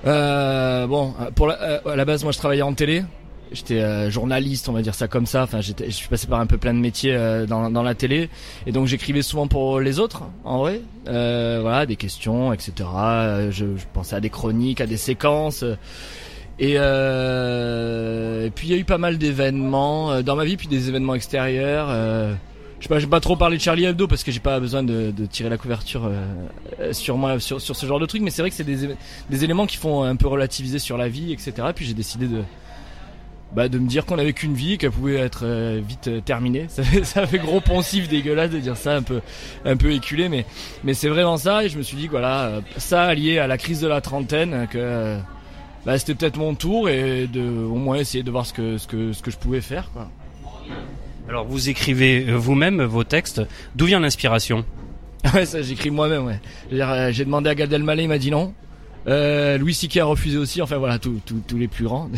euh, 0.06 0.86
Bon, 0.86 1.12
pour 1.34 1.46
la, 1.46 1.60
euh, 1.60 1.80
à 1.92 1.96
la 1.96 2.06
base, 2.06 2.22
moi 2.22 2.32
je 2.32 2.38
travaillais 2.38 2.62
en 2.62 2.72
télé. 2.72 3.04
J'étais 3.52 3.80
euh, 3.80 4.10
journaliste, 4.10 4.70
on 4.70 4.72
va 4.72 4.80
dire 4.80 4.94
ça 4.94 5.06
comme 5.06 5.26
ça. 5.26 5.42
Enfin, 5.42 5.60
je 5.60 5.74
suis 5.90 6.08
passé 6.08 6.26
par 6.26 6.40
un 6.40 6.46
peu 6.46 6.56
plein 6.56 6.72
de 6.72 6.78
métiers 6.78 7.14
euh, 7.14 7.44
dans, 7.44 7.70
dans 7.70 7.82
la 7.82 7.94
télé, 7.94 8.30
et 8.66 8.72
donc 8.72 8.86
j'écrivais 8.86 9.20
souvent 9.20 9.46
pour 9.48 9.80
les 9.80 9.98
autres, 9.98 10.22
en 10.44 10.60
vrai. 10.60 10.80
voilà, 11.04 11.84
des 11.84 11.96
questions, 11.96 12.54
etc. 12.54 12.72
Je, 13.50 13.76
je, 13.76 13.84
pensais 13.92 14.16
à 14.16 14.20
des 14.20 14.30
chroniques, 14.30 14.80
à 14.80 14.86
des 14.86 14.96
séquences. 14.96 15.62
Et, 16.58 16.72
et 16.72 18.50
puis 18.54 18.68
il 18.68 18.70
y 18.70 18.74
a 18.74 18.78
eu 18.78 18.84
pas 18.84 18.98
mal 18.98 19.18
d'événements 19.18 20.22
dans 20.22 20.36
ma 20.36 20.46
vie, 20.46 20.56
puis 20.56 20.68
des 20.68 20.88
événements 20.88 21.14
extérieurs 21.14 21.90
je 22.82 22.88
sais 22.88 23.06
pas, 23.06 23.06
pas 23.06 23.20
trop 23.20 23.36
parler 23.36 23.58
de 23.58 23.62
Charlie 23.62 23.84
Hebdo 23.84 24.08
parce 24.08 24.24
que 24.24 24.32
j'ai 24.32 24.40
pas 24.40 24.58
besoin 24.58 24.82
de, 24.82 25.12
tirer 25.30 25.48
la 25.48 25.56
couverture 25.56 26.06
euh, 26.06 26.92
sur 26.92 27.16
moi 27.16 27.38
sur, 27.38 27.60
ce 27.60 27.86
genre 27.86 28.00
de 28.00 28.06
truc, 28.06 28.22
mais 28.22 28.30
c'est 28.30 28.42
vrai 28.42 28.50
que 28.50 28.56
c'est 28.56 28.64
des, 28.64 29.44
éléments 29.44 29.66
qui 29.66 29.76
font 29.76 30.02
un 30.02 30.16
peu 30.16 30.26
relativiser 30.26 30.80
sur 30.80 30.96
la 30.96 31.08
vie, 31.08 31.32
etc. 31.32 31.52
Puis 31.74 31.86
j'ai 31.86 31.94
décidé 31.94 32.26
de 32.26 32.42
bah, 33.52 33.68
de 33.68 33.78
me 33.78 33.86
dire 33.86 34.04
qu'on 34.04 34.18
avait 34.18 34.32
qu'une 34.32 34.54
vie, 34.54 34.78
qu'elle 34.78 34.90
pouvait 34.90 35.16
être 35.16 35.42
euh, 35.44 35.80
vite 35.86 36.08
euh, 36.08 36.20
terminée. 36.22 36.66
Ça 37.04 37.26
fait, 37.26 37.38
gros 37.38 37.60
poncif, 37.60 38.08
dégueulasse 38.08 38.50
de 38.50 38.58
dire 38.58 38.76
ça, 38.76 38.98
un 39.64 39.76
peu 39.76 39.92
éculé, 39.92 40.28
mais 40.28 40.94
c'est 40.94 41.08
vraiment 41.08 41.36
ça. 41.36 41.62
Et 41.64 41.68
je 41.68 41.78
me 41.78 41.82
suis 41.82 41.96
dit 41.96 42.08
voilà, 42.08 42.62
ça 42.78 43.14
lié 43.14 43.38
à 43.38 43.46
la 43.46 43.58
crise 43.58 43.80
de 43.80 43.86
la 43.86 44.00
trentaine, 44.00 44.66
que 44.68 45.18
bah, 45.86 45.98
c'était 45.98 46.16
peut-être 46.16 46.36
mon 46.36 46.54
tour 46.56 46.88
et 46.88 47.28
de 47.28 47.42
au 47.42 47.76
moins 47.76 47.96
essayer 47.96 48.24
de 48.24 48.30
voir 48.30 48.44
ce 48.44 48.52
que 48.52 48.76
que 48.88 49.12
que 49.20 49.30
je 49.30 49.36
pouvais 49.36 49.60
faire. 49.60 49.88
Alors 51.28 51.46
vous 51.46 51.68
écrivez 51.68 52.24
vous-même 52.32 52.82
vos 52.82 53.04
textes. 53.04 53.42
D'où 53.74 53.86
vient 53.86 54.00
l'inspiration 54.00 54.64
Ouais, 55.34 55.46
ça 55.46 55.62
j'écris 55.62 55.90
moi-même. 55.90 56.38
Euh, 56.72 57.12
j'ai 57.12 57.24
demandé 57.24 57.48
à 57.50 57.54
Gad 57.54 57.72
Elmaleh, 57.72 58.04
il 58.04 58.08
m'a 58.08 58.18
dit 58.18 58.30
non. 58.30 58.54
Euh, 59.08 59.58
Louis 59.58 59.74
C.K. 59.74 59.98
a 59.98 60.04
refusé 60.04 60.38
aussi. 60.38 60.62
Enfin 60.62 60.76
voilà, 60.76 60.98
tous 60.98 61.20
les 61.56 61.68
plus 61.68 61.84
grands. 61.84 62.10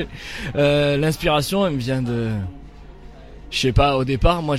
euh, 0.56 0.96
L'inspiration, 0.96 1.66
elle 1.66 1.74
me 1.74 1.78
vient 1.78 2.02
de, 2.02 2.30
je 3.50 3.58
sais 3.58 3.72
pas. 3.72 3.96
Au 3.96 4.04
départ, 4.04 4.42
moi, 4.42 4.56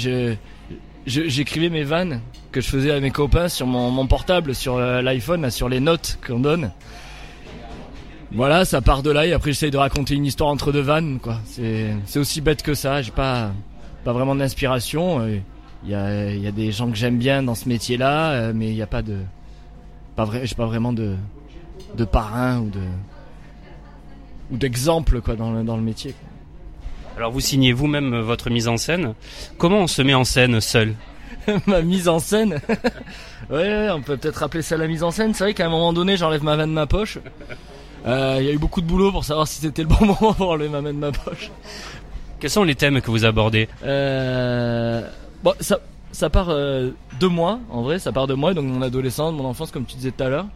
j'écrivais 1.05 1.69
mes 1.69 1.83
vannes 1.83 2.21
que 2.51 2.61
je 2.61 2.67
faisais 2.67 2.91
à 2.91 2.99
mes 2.99 3.11
copains 3.11 3.49
sur 3.49 3.67
mon, 3.67 3.91
mon 3.91 4.07
portable, 4.07 4.55
sur 4.55 4.77
euh, 4.77 5.01
l'iPhone, 5.01 5.49
sur 5.51 5.69
les 5.69 5.79
notes 5.79 6.19
qu'on 6.25 6.39
donne. 6.39 6.71
Voilà, 8.31 8.65
ça 8.65 8.81
part 8.81 9.03
de 9.03 9.11
là 9.11 9.25
et 9.25 9.31
après 9.31 9.53
j'essaye 9.53 9.71
de 9.71 9.77
raconter 9.77 10.13
une 10.15 10.25
histoire 10.25 10.49
entre 10.49 10.73
deux 10.73 10.81
vannes, 10.81 11.19
quoi. 11.21 11.39
C'est 11.45 12.19
aussi 12.19 12.41
bête 12.41 12.61
que 12.61 12.73
ça. 12.73 13.01
J'ai 13.01 13.11
pas 13.11 13.51
pas 14.07 14.13
vraiment 14.13 14.35
d'inspiration. 14.35 15.19
Euh, 15.19 15.39
il 15.83 15.89
y 15.89 15.93
a, 15.93 16.31
y 16.33 16.47
a 16.47 16.51
des 16.53 16.71
gens 16.71 16.89
que 16.89 16.95
j'aime 16.95 17.17
bien 17.17 17.43
dans 17.43 17.55
ce 17.55 17.67
métier-là, 17.67 18.31
euh, 18.31 18.53
mais 18.55 18.69
il 18.69 18.73
n'y 18.73 18.81
a 18.81 18.87
pas 18.87 19.01
de, 19.01 19.17
pas 20.15 20.23
vrai, 20.23 20.45
j'ai 20.45 20.55
pas 20.55 20.65
vraiment 20.65 20.93
de, 20.93 21.15
de 21.97 22.05
parrain 22.05 22.59
ou 22.59 22.69
de, 22.69 22.79
ou 24.49 24.55
d'exemple 24.55 25.19
quoi 25.19 25.35
dans 25.35 25.51
le, 25.51 25.61
dans 25.65 25.75
le 25.75 25.83
métier. 25.83 26.15
Alors 27.17 27.33
vous 27.33 27.41
signez 27.41 27.73
vous-même 27.73 28.17
votre 28.21 28.49
mise 28.49 28.69
en 28.69 28.77
scène. 28.77 29.13
Comment 29.57 29.79
on 29.79 29.87
se 29.87 30.01
met 30.01 30.13
en 30.13 30.23
scène 30.23 30.61
seul 30.61 30.95
Ma 31.67 31.81
mise 31.81 32.07
en 32.07 32.19
scène 32.19 32.61
ouais, 33.49 33.89
on 33.91 34.01
peut 34.01 34.15
peut-être 34.15 34.41
appeler 34.41 34.63
ça 34.63 34.77
la 34.77 34.87
mise 34.87 35.03
en 35.03 35.11
scène. 35.11 35.33
C'est 35.33 35.43
vrai 35.43 35.53
qu'à 35.53 35.65
un 35.65 35.69
moment 35.69 35.91
donné, 35.91 36.15
j'enlève 36.15 36.45
ma 36.45 36.55
main 36.55 36.67
de 36.67 36.71
ma 36.71 36.87
poche. 36.87 37.19
Euh, 38.05 38.37
il 38.39 38.45
y 38.45 38.49
a 38.49 38.53
eu 38.53 38.57
beaucoup 38.57 38.79
de 38.79 38.87
boulot 38.87 39.11
pour 39.11 39.25
savoir 39.25 39.49
si 39.49 39.59
c'était 39.59 39.81
le 39.81 39.89
bon 39.89 40.05
moment 40.21 40.33
pour 40.33 40.51
enlever 40.51 40.69
ma 40.69 40.79
main 40.79 40.93
de 40.93 40.99
ma 40.99 41.11
poche. 41.11 41.51
Quels 42.39 42.49
sont 42.49 42.63
les 42.63 42.75
thèmes 42.75 43.01
que 43.01 43.09
vous 43.09 43.25
abordez 43.25 43.67
euh, 43.83 45.01
Bon, 45.43 45.53
ça, 45.59 45.79
ça 46.11 46.29
part 46.29 46.49
euh, 46.49 46.91
de 47.19 47.27
moi, 47.27 47.59
en 47.69 47.81
vrai, 47.81 47.99
ça 47.99 48.11
part 48.11 48.27
de 48.27 48.33
moi, 48.33 48.53
donc 48.53 48.65
mon 48.65 48.81
adolescence, 48.81 49.33
mon 49.33 49.45
enfance, 49.45 49.71
comme 49.71 49.85
tu 49.85 49.95
disais 49.95 50.11
tout 50.11 50.23
à 50.23 50.29
l'heure. 50.29 50.47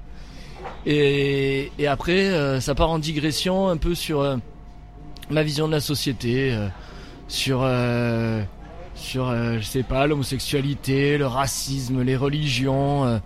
Et, 0.86 1.72
et 1.80 1.88
après, 1.88 2.30
euh, 2.30 2.60
ça 2.60 2.76
part 2.76 2.90
en 2.90 3.00
digression 3.00 3.68
un 3.68 3.78
peu 3.78 3.96
sur 3.96 4.22
euh, 4.22 4.38
ma 5.30 5.44
vision 5.44 5.68
de 5.68 5.74
la 5.74 5.80
société, 5.80 6.56
sur, 7.28 7.68
sur 8.96 9.32
je 9.34 9.64
sais 9.64 9.84
pas, 9.84 10.06
l'homosexualité, 10.06 11.18
le 11.18 11.28
racisme, 11.28 12.02
les 12.02 12.18
religions 12.18 13.22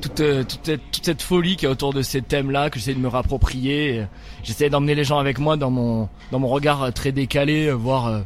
toute, 0.00 0.20
euh, 0.20 0.44
toute, 0.44 0.80
toute 0.90 1.04
cette 1.04 1.22
folie 1.22 1.56
qui 1.56 1.66
est 1.66 1.68
autour 1.68 1.92
de 1.92 2.02
ces 2.02 2.22
thèmes-là 2.22 2.70
que 2.70 2.78
j'essaie 2.78 2.94
de 2.94 2.98
me 2.98 3.08
rapproprier. 3.08 4.04
J'essaie 4.42 4.70
d'emmener 4.70 4.94
les 4.94 5.04
gens 5.04 5.18
avec 5.18 5.38
moi 5.38 5.56
dans 5.56 5.70
mon 5.70 6.08
dans 6.30 6.38
mon 6.38 6.48
regard 6.48 6.82
euh, 6.82 6.90
très 6.90 7.12
décalé, 7.12 7.66
euh, 7.66 7.72
voire 7.74 8.22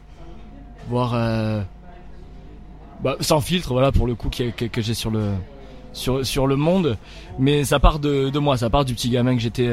voire 0.88 1.64
bah, 3.02 3.16
sans 3.20 3.40
filtre, 3.40 3.72
voilà 3.72 3.92
pour 3.92 4.06
le 4.06 4.14
coup 4.14 4.30
que, 4.30 4.50
que, 4.50 4.64
que 4.64 4.80
j'ai 4.80 4.94
sur 4.94 5.10
le 5.10 5.32
sur 5.92 6.24
sur 6.24 6.46
le 6.46 6.56
monde. 6.56 6.96
Mais 7.38 7.64
ça 7.64 7.78
part 7.78 7.98
de, 7.98 8.30
de 8.30 8.38
moi, 8.38 8.56
ça 8.56 8.70
part 8.70 8.84
du 8.84 8.94
petit 8.94 9.10
gamin 9.10 9.34
que 9.34 9.42
j'étais 9.42 9.70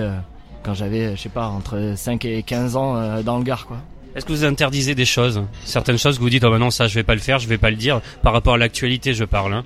quand 0.63 0.73
j'avais, 0.73 1.15
je 1.15 1.21
sais 1.21 1.29
pas, 1.29 1.47
entre 1.47 1.93
5 1.95 2.25
et 2.25 2.41
15 2.43 2.75
ans 2.75 3.21
dans 3.21 3.37
le 3.37 3.43
Gard, 3.43 3.67
quoi. 3.67 3.77
Est-ce 4.15 4.25
que 4.25 4.31
vous 4.31 4.45
interdisez 4.45 4.93
des 4.93 5.05
choses? 5.05 5.41
Certaines 5.65 5.97
choses 5.97 6.17
que 6.17 6.21
vous 6.21 6.29
dites, 6.29 6.43
oh 6.43 6.51
ben 6.51 6.59
non, 6.59 6.69
ça 6.69 6.87
je 6.87 6.93
vais 6.93 7.03
pas 7.03 7.15
le 7.15 7.21
faire, 7.21 7.39
je 7.39 7.47
vais 7.47 7.57
pas 7.57 7.71
le 7.71 7.75
dire, 7.77 7.99
par 8.21 8.33
rapport 8.33 8.53
à 8.53 8.57
l'actualité 8.57 9.13
je 9.13 9.23
parle. 9.23 9.53
Hein. 9.53 9.63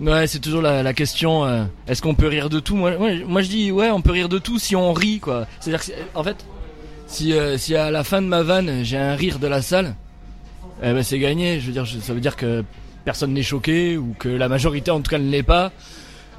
Ouais, 0.00 0.28
c'est 0.28 0.38
toujours 0.38 0.62
la, 0.62 0.94
question. 0.94 1.44
Euh, 1.44 1.64
est-ce 1.88 2.02
qu'on 2.02 2.14
peut 2.14 2.28
rire 2.28 2.48
de 2.48 2.60
tout? 2.60 2.76
Moi, 2.76 2.92
moi, 3.26 3.42
je 3.42 3.48
dis 3.48 3.72
ouais, 3.72 3.90
on 3.90 4.00
peut 4.00 4.12
rire 4.12 4.28
de 4.28 4.38
tout 4.38 4.58
si 4.58 4.76
on 4.76 4.92
rit, 4.92 5.18
quoi. 5.18 5.46
C'est-à-dire 5.60 5.96
en 6.14 6.22
fait, 6.22 6.36
si, 7.08 7.32
euh, 7.32 7.58
si 7.58 7.74
à 7.74 7.90
la 7.90 8.04
fin 8.04 8.22
de 8.22 8.26
ma 8.26 8.42
vanne 8.42 8.84
j'ai 8.84 8.96
un 8.96 9.14
rire 9.14 9.40
de 9.40 9.48
la 9.48 9.60
salle, 9.60 9.96
eh 10.82 10.92
ben 10.92 11.02
c'est 11.02 11.18
gagné. 11.18 11.58
Je 11.58 11.66
veux 11.66 11.72
dire, 11.72 11.86
ça 11.86 12.14
veut 12.14 12.20
dire 12.20 12.36
que 12.36 12.64
personne 13.04 13.32
n'est 13.32 13.42
choqué 13.42 13.96
ou 13.96 14.14
que 14.18 14.28
la 14.28 14.48
majorité, 14.48 14.92
en 14.92 15.00
tout 15.00 15.10
cas, 15.10 15.18
ne 15.18 15.30
l'est 15.30 15.42
pas. 15.42 15.72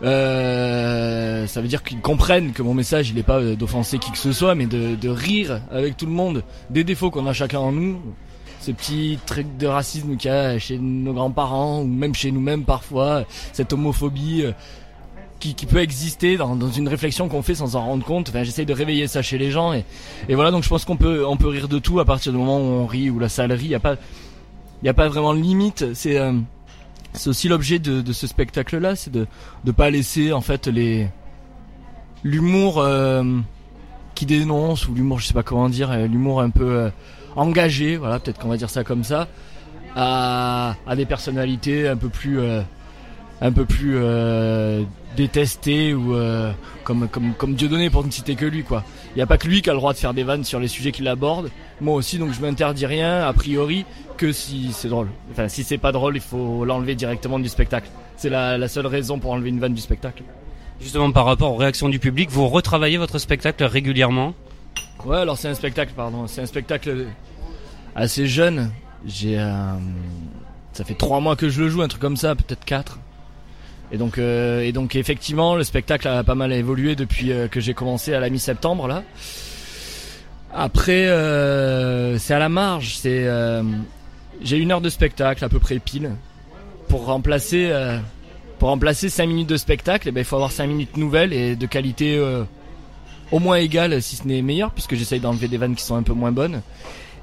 Euh, 0.02 1.46
ça 1.48 1.60
veut 1.60 1.68
dire 1.68 1.84
qu'ils 1.84 2.00
comprennent 2.00 2.54
que 2.54 2.62
mon 2.62 2.74
message, 2.74 3.10
il 3.10 3.16
n'est 3.16 3.24
pas 3.24 3.42
d'offenser 3.42 4.00
qui 4.00 4.12
que 4.12 4.18
ce 4.18 4.32
soit, 4.32 4.56
mais 4.56 4.68
de 4.68 5.10
rire 5.10 5.60
avec 5.70 5.98
tout 5.98 6.06
le 6.06 6.14
monde 6.14 6.44
des 6.70 6.86
défauts 6.86 7.12
qu'on 7.12 7.28
a 7.28 7.34
chacun 7.34 7.60
en 7.60 7.74
nous 7.74 8.00
ce 8.60 8.72
petit 8.72 9.18
truc 9.26 9.58
de 9.58 9.68
racisme 9.68 10.18
qu'il 10.18 10.30
y 10.30 10.34
a 10.34 10.60
chez 10.60 10.78
nos 10.78 11.14
grands-parents 11.14 11.82
ou 11.82 11.86
même 11.86 12.14
chez 12.14 12.32
nous-mêmes 12.32 12.64
parfois, 12.64 13.24
cette 13.54 13.72
homophobie 13.72 14.44
euh, 14.44 14.52
qui, 15.40 15.56
qui 15.56 15.66
peut 15.66 15.80
exister 15.80 16.36
dans, 16.36 16.56
dans 16.56 16.70
une 16.70 16.88
réflexion 16.88 17.30
qu'on 17.30 17.42
fait 17.42 17.56
sans 17.56 17.76
en 17.76 17.86
rendre 17.86 18.06
compte. 18.06 18.30
Enfin, 18.30 18.44
j'essaye 18.44 18.66
de 18.66 18.74
réveiller 18.74 19.08
ça 19.08 19.22
chez 19.22 19.38
les 19.38 19.52
gens 19.52 19.74
et, 19.74 19.86
et 20.28 20.36
voilà. 20.36 20.52
Donc 20.52 20.64
je 20.64 20.70
pense 20.70 20.84
qu'on 20.84 20.98
peut 20.98 21.26
on 21.26 21.38
peut 21.38 21.48
rire 21.48 21.70
de 21.70 21.80
tout 21.80 22.00
à 22.00 22.06
partir 22.06 22.34
du 22.34 22.38
moment 22.38 22.60
où 22.60 22.82
on 22.82 22.86
rit 22.86 23.10
ou 23.10 23.20
la 23.20 23.30
salle 23.30 23.52
rit. 23.54 23.66
Il 23.66 23.72
y 23.72 23.76
a 23.76 23.80
pas 23.80 23.96
a 24.86 24.94
pas 24.94 25.08
vraiment 25.08 25.34
de 25.34 25.40
limite. 25.40 25.94
C'est 25.94 26.18
euh, 26.18 26.34
aussi 27.26 27.48
l'objet 27.48 27.80
de, 27.80 28.12
ce 28.12 28.28
spectacle-là, 28.28 28.96
c'est 28.96 29.12
de 29.12 29.26
de 29.64 29.72
pas 29.72 29.90
laisser 29.90 30.34
en 30.34 30.42
fait 30.42 30.68
les 30.68 31.08
l'humour 32.26 32.80
euh, 32.80 33.24
qui 34.16 34.26
dénonce 34.26 34.90
ou 34.90 34.94
l'humour, 34.94 35.20
je 35.20 35.28
sais 35.28 35.34
pas 35.34 35.44
comment 35.44 35.70
dire, 35.70 35.96
l'humour 36.10 36.42
un 36.42 36.50
peu 36.50 36.92
engagé, 37.36 37.98
voilà, 37.98 38.20
peut-être 38.20 38.40
qu'on 38.40 38.50
va 38.50 38.58
dire 38.58 38.70
ça 38.70 38.84
comme 38.84 39.04
ça, 39.04 39.28
à, 39.96 40.76
des 40.96 41.06
personnalités 41.06 41.88
un 41.88 41.98
peu 41.98 42.10
plus, 42.10 42.40
euh, 42.40 42.62
un 43.42 43.52
peu 43.52 43.66
plus 43.66 43.96
euh, 43.96 44.84
détestées 45.16 45.94
ou 45.94 46.16
euh, 46.16 46.52
comme, 46.84 47.08
comme, 47.08 47.34
comme 47.34 47.54
Dieudonné 47.56 47.90
pour 47.90 48.06
ne 48.06 48.12
citer 48.12 48.36
que 48.36 48.46
lui, 48.46 48.64
quoi. 48.64 48.84
Il 49.16 49.18
n'y 49.18 49.24
a 49.24 49.28
pas 49.28 49.38
que 49.38 49.48
lui 49.48 49.62
qui 49.62 49.70
a 49.70 49.74
le 49.74 49.80
droit 49.80 49.94
de 49.94 49.98
faire 49.98 50.14
des 50.14 50.24
vannes 50.24 50.44
sur 50.44 50.60
les 50.60 50.68
sujets 50.68 50.92
qu'il 50.92 51.08
aborde. 51.08 51.50
Moi 51.82 51.96
aussi, 51.96 52.18
donc 52.18 52.32
je 52.32 52.42
m'interdis 52.42 52.86
rien, 52.86 53.26
a 53.28 53.34
priori, 53.34 53.86
que 54.18 54.32
si 54.32 54.72
c'est 54.72 54.90
drôle. 54.90 55.08
Enfin, 55.32 55.48
si 55.48 55.64
c'est 55.64 55.78
pas 55.78 55.92
drôle, 55.92 56.16
il 56.16 56.22
faut 56.22 56.64
l'enlever 56.66 56.96
directement 56.96 57.40
du 57.40 57.50
spectacle. 57.50 57.90
C'est 58.18 58.30
la, 58.30 58.58
la 58.58 58.68
seule 58.68 58.88
raison 58.88 59.18
pour 59.18 59.32
enlever 59.32 59.50
une 59.50 59.60
vanne 59.60 59.74
du 59.74 59.82
spectacle. 59.82 60.24
Justement, 60.82 61.12
par 61.12 61.26
rapport 61.26 61.52
aux 61.54 61.58
réactions 61.58 61.90
du 61.90 62.00
public, 62.00 62.30
vous 62.30 62.48
retravaillez 62.48 62.98
votre 62.98 63.18
spectacle 63.18 63.64
régulièrement? 63.64 64.34
Ouais, 65.06 65.18
alors 65.18 65.38
c'est 65.38 65.48
un 65.48 65.54
spectacle, 65.54 65.94
pardon. 65.96 66.28
C'est 66.28 66.42
un 66.42 66.46
spectacle 66.46 67.08
assez 67.96 68.28
jeune. 68.28 68.72
J'ai, 69.06 69.40
euh, 69.40 69.74
ça 70.74 70.84
fait 70.84 70.94
trois 70.94 71.20
mois 71.22 71.36
que 71.36 71.50
je 71.50 71.62
le 71.62 71.70
joue, 71.70 71.82
un 71.82 71.88
truc 71.88 72.02
comme 72.02 72.18
ça, 72.18 72.36
peut-être 72.36 72.66
quatre. 72.66 73.00
Et 73.92 73.98
donc, 73.98 74.18
euh, 74.18 74.62
et 74.62 74.98
effectivement, 74.98 75.56
le 75.56 75.64
spectacle 75.64 76.08
a 76.08 76.24
pas 76.24 76.36
mal 76.36 76.52
évolué 76.54 76.96
depuis 76.96 77.32
euh, 77.32 77.48
que 77.48 77.60
j'ai 77.60 77.74
commencé 77.74 78.14
à 78.14 78.20
la 78.20 78.30
mi-septembre 78.30 78.88
là. 78.88 79.04
Après, 80.52 81.06
c'est 82.18 82.34
à 82.34 82.40
la 82.40 82.50
marge. 82.50 83.00
J'ai 83.04 84.58
une 84.58 84.72
heure 84.72 84.82
de 84.82 84.90
spectacle 84.90 85.46
à 85.46 85.50
peu 85.50 85.60
près 85.60 85.78
pile. 85.78 86.12
pour 86.88 87.06
remplacer 87.06 87.72
pour 88.58 88.76
5 88.76 89.28
minutes 89.28 89.48
de 89.48 89.58
spectacle, 89.58 90.08
eh 90.10 90.12
ben, 90.12 90.22
il 90.22 90.26
faut 90.26 90.38
avoir 90.38 90.52
5 90.52 90.66
minutes 90.66 90.98
nouvelles 90.98 91.34
et 91.34 91.56
de 91.56 91.66
qualité 91.68 92.20
au 93.32 93.40
moins 93.40 93.58
égale, 93.58 94.02
si 94.02 94.16
ce 94.16 94.28
n'est 94.28 94.42
meilleure, 94.42 94.72
puisque 94.72 94.96
j'essaye 94.96 95.20
d'enlever 95.20 95.48
des 95.48 95.58
vannes 95.58 95.76
qui 95.76 95.84
sont 95.84 95.96
un 95.96 96.04
peu 96.04 96.14
moins 96.14 96.32
bonnes. 96.32 96.62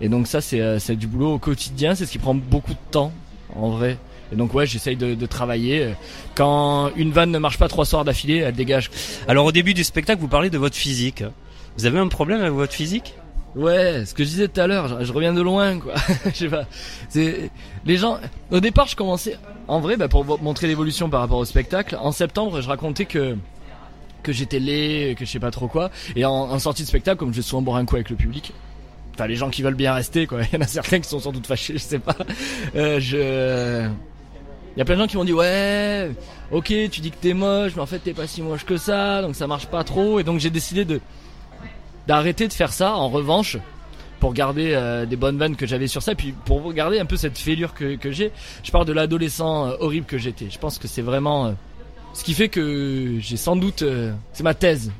Et 0.01 0.09
donc 0.09 0.27
ça, 0.27 0.41
c'est 0.41 0.61
euh, 0.61 0.79
c'est 0.79 0.97
du 0.97 1.07
boulot 1.07 1.35
au 1.35 1.39
quotidien, 1.39 1.95
c'est 1.95 2.07
ce 2.07 2.13
qui 2.13 2.19
prend 2.19 2.35
beaucoup 2.35 2.73
de 2.73 2.91
temps, 2.91 3.13
en 3.55 3.71
vrai. 3.71 3.99
Et 4.33 4.37
donc 4.37 4.55
ouais, 4.55 4.67
j'essaye 4.67 4.97
de, 4.97 5.15
de 5.15 5.27
travailler. 5.27 5.95
Quand 6.35 6.91
une 6.97 7.13
vanne 7.13 7.31
ne 7.31 7.39
marche 7.39 7.59
pas 7.59 7.69
trois 7.69 7.85
soirs 7.85 8.05
d'affilée, 8.05 8.39
elle 8.39 8.55
dégage. 8.55 8.91
Alors 9.29 9.47
au 9.47 9.53
début 9.53 9.73
du 9.73 9.85
spectacle, 9.85 10.21
vous 10.21 10.29
parlez 10.29 10.51
de 10.51 10.59
votre 10.59 10.77
physique. 10.77 11.23
Vous 11.79 11.87
avez 11.87 11.99
un 11.99 12.09
problème 12.09 12.41
avec 12.41 12.53
votre 12.53 12.73
physique? 12.73 13.15
Ouais, 13.55 14.05
ce 14.05 14.13
que 14.13 14.23
je 14.23 14.29
disais 14.29 14.49
tout 14.49 14.61
à 14.61 14.67
l'heure, 14.67 15.01
je, 15.01 15.05
je 15.07 15.13
reviens 15.13 15.33
de 15.33 15.41
loin, 15.41 15.79
quoi. 15.79 15.95
je 16.27 16.31
sais 16.31 16.49
pas. 16.49 16.65
C'est 17.09 17.51
les 17.87 17.97
gens. 17.97 18.19
Au 18.51 18.61
départ, 18.61 18.87
je 18.87 18.97
commençais. 18.97 19.39
En 19.67 19.81
vrai, 19.81 19.97
bah, 19.97 20.09
pour 20.09 20.43
montrer 20.43 20.67
l'évolution 20.67 21.09
par 21.09 21.21
rapport 21.21 21.39
au 21.39 21.45
spectacle, 21.47 21.97
en 21.99 22.13
septembre, 22.13 22.61
je 22.61 22.69
racontais 22.69 23.07
que 23.07 23.37
que 24.27 24.33
j'étais 24.33 24.59
laid, 24.59 25.15
que 25.15 25.25
je 25.25 25.31
sais 25.31 25.39
pas 25.39 25.53
trop 25.53 25.69
quoi. 25.69 25.91
Et 26.17 26.25
en, 26.25 26.59
sortie 26.59 26.83
de 26.83 26.89
spectacle, 26.89 27.19
comme 27.19 27.31
je 27.31 27.37
vais 27.37 27.43
souvent 27.43 27.63
boire 27.63 27.77
un 27.77 27.85
coup 27.85 27.95
avec 27.95 28.11
le 28.11 28.17
public, 28.17 28.53
enfin 29.15 29.29
les 29.29 29.37
gens 29.37 29.51
qui 29.51 29.63
veulent 29.63 29.75
bien 29.75 29.95
rester, 29.95 30.27
quoi. 30.27 30.41
Il 30.53 30.55
y 30.55 30.59
en 30.59 30.63
a 30.63 30.67
certains 30.67 30.99
qui 30.99 31.09
sont 31.09 31.21
sans 31.21 31.33
doute 31.33 31.47
fâchés, 31.47 31.75
je 31.75 31.79
sais 31.79 32.01
pas. 32.01 32.17
Euh, 32.75 32.99
je 33.01 33.89
il 34.75 34.81
y 34.81 34.83
a 34.83 34.85
plein 34.85 34.97
de 34.97 35.01
gens 35.01 35.07
qui 35.07 35.17
m'ont 35.17 35.25
dit 35.25 35.33
ouais, 35.33 36.11
ok, 36.51 36.67
tu 36.91 37.01
dis 37.01 37.11
que 37.11 37.17
t'es 37.17 37.33
moche, 37.33 37.73
mais 37.77 37.81
en 37.81 37.87
fait 37.87 38.01
t'es 38.01 38.13
pas 38.13 38.27
si 38.27 38.43
moche 38.43 38.67
que 38.67 38.77
ça, 38.77 39.23
donc 39.23 39.35
ça 39.35 39.47
marche 39.47 39.67
pas 39.67 39.85
trop. 39.85 40.21
Et 40.21 40.25
donc 40.25 40.39
j'ai 40.41 40.51
décidé 40.51 40.85
de 40.85 41.01
d'arrêter 42.07 42.47
de 42.47 42.53
faire 42.53 42.73
ça. 42.73 42.95
En 42.95 43.09
revanche, 43.09 43.57
pour 44.21 44.35
garder 44.35 44.73
euh, 44.75 45.07
des 45.07 45.17
bonnes 45.17 45.39
vannes 45.39 45.57
que 45.57 45.67
j'avais 45.67 45.87
sur 45.87 46.03
ça, 46.03 46.15
puis 46.15 46.35
pour 46.45 46.73
garder 46.75 46.99
un 46.99 47.07
peu 47.07 47.17
cette 47.17 47.39
fêlure 47.39 47.73
que, 47.73 47.97
j'ai, 48.11 48.33
je 48.65 48.71
parle 48.71 48.85
de 48.85 48.93
l'adolescent 48.93 49.69
euh, 49.69 49.77
horrible 49.81 50.07
que 50.07 50.19
j'étais. 50.19 50.51
Je 50.51 50.59
pense 50.59 50.79
que 50.79 50.89
c'est 50.89 51.03
vraiment 51.03 51.55
ce 52.17 52.25
qui 52.25 52.33
fait 52.33 52.49
que 52.49 53.19
j'ai 53.21 53.37
sans 53.37 53.57
doute, 53.57 53.83
euh, 53.83 54.15
c'est 54.33 54.43
ma 54.43 54.55
thèse. 54.55 54.91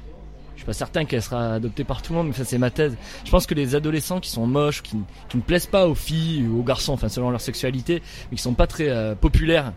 Je 0.55 0.61
suis 0.61 0.67
pas 0.67 0.75
certain 0.75 1.07
qu'elle 1.07 1.23
sera 1.23 1.55
adoptée 1.55 1.83
par 1.83 2.03
tout 2.03 2.13
le 2.13 2.19
monde, 2.19 2.29
mais 2.29 2.35
ça 2.35 2.45
c'est 2.45 2.59
ma 2.59 2.71
thèse. 2.71 2.95
Je 3.25 3.31
pense 3.31 3.47
que 3.47 3.55
les 3.55 3.75
adolescents 3.75 4.21
qui 4.21 4.29
sont 4.29 4.47
moches, 4.47 4.83
qui, 4.83 4.97
ne 5.35 5.41
plaisent 5.41 5.67
pas 5.67 5.89
aux 5.89 5.95
filles 5.95 6.47
ou 6.47 6.61
aux 6.61 6.63
garçons, 6.63 6.93
enfin 6.93 7.09
selon 7.09 7.31
leur 7.31 7.41
sexualité, 7.41 8.03
mais 8.31 8.37
qui 8.37 8.43
sont 8.43 8.53
pas 8.53 8.67
très 8.67 8.91
euh, 8.91 9.15
populaires 9.15 9.73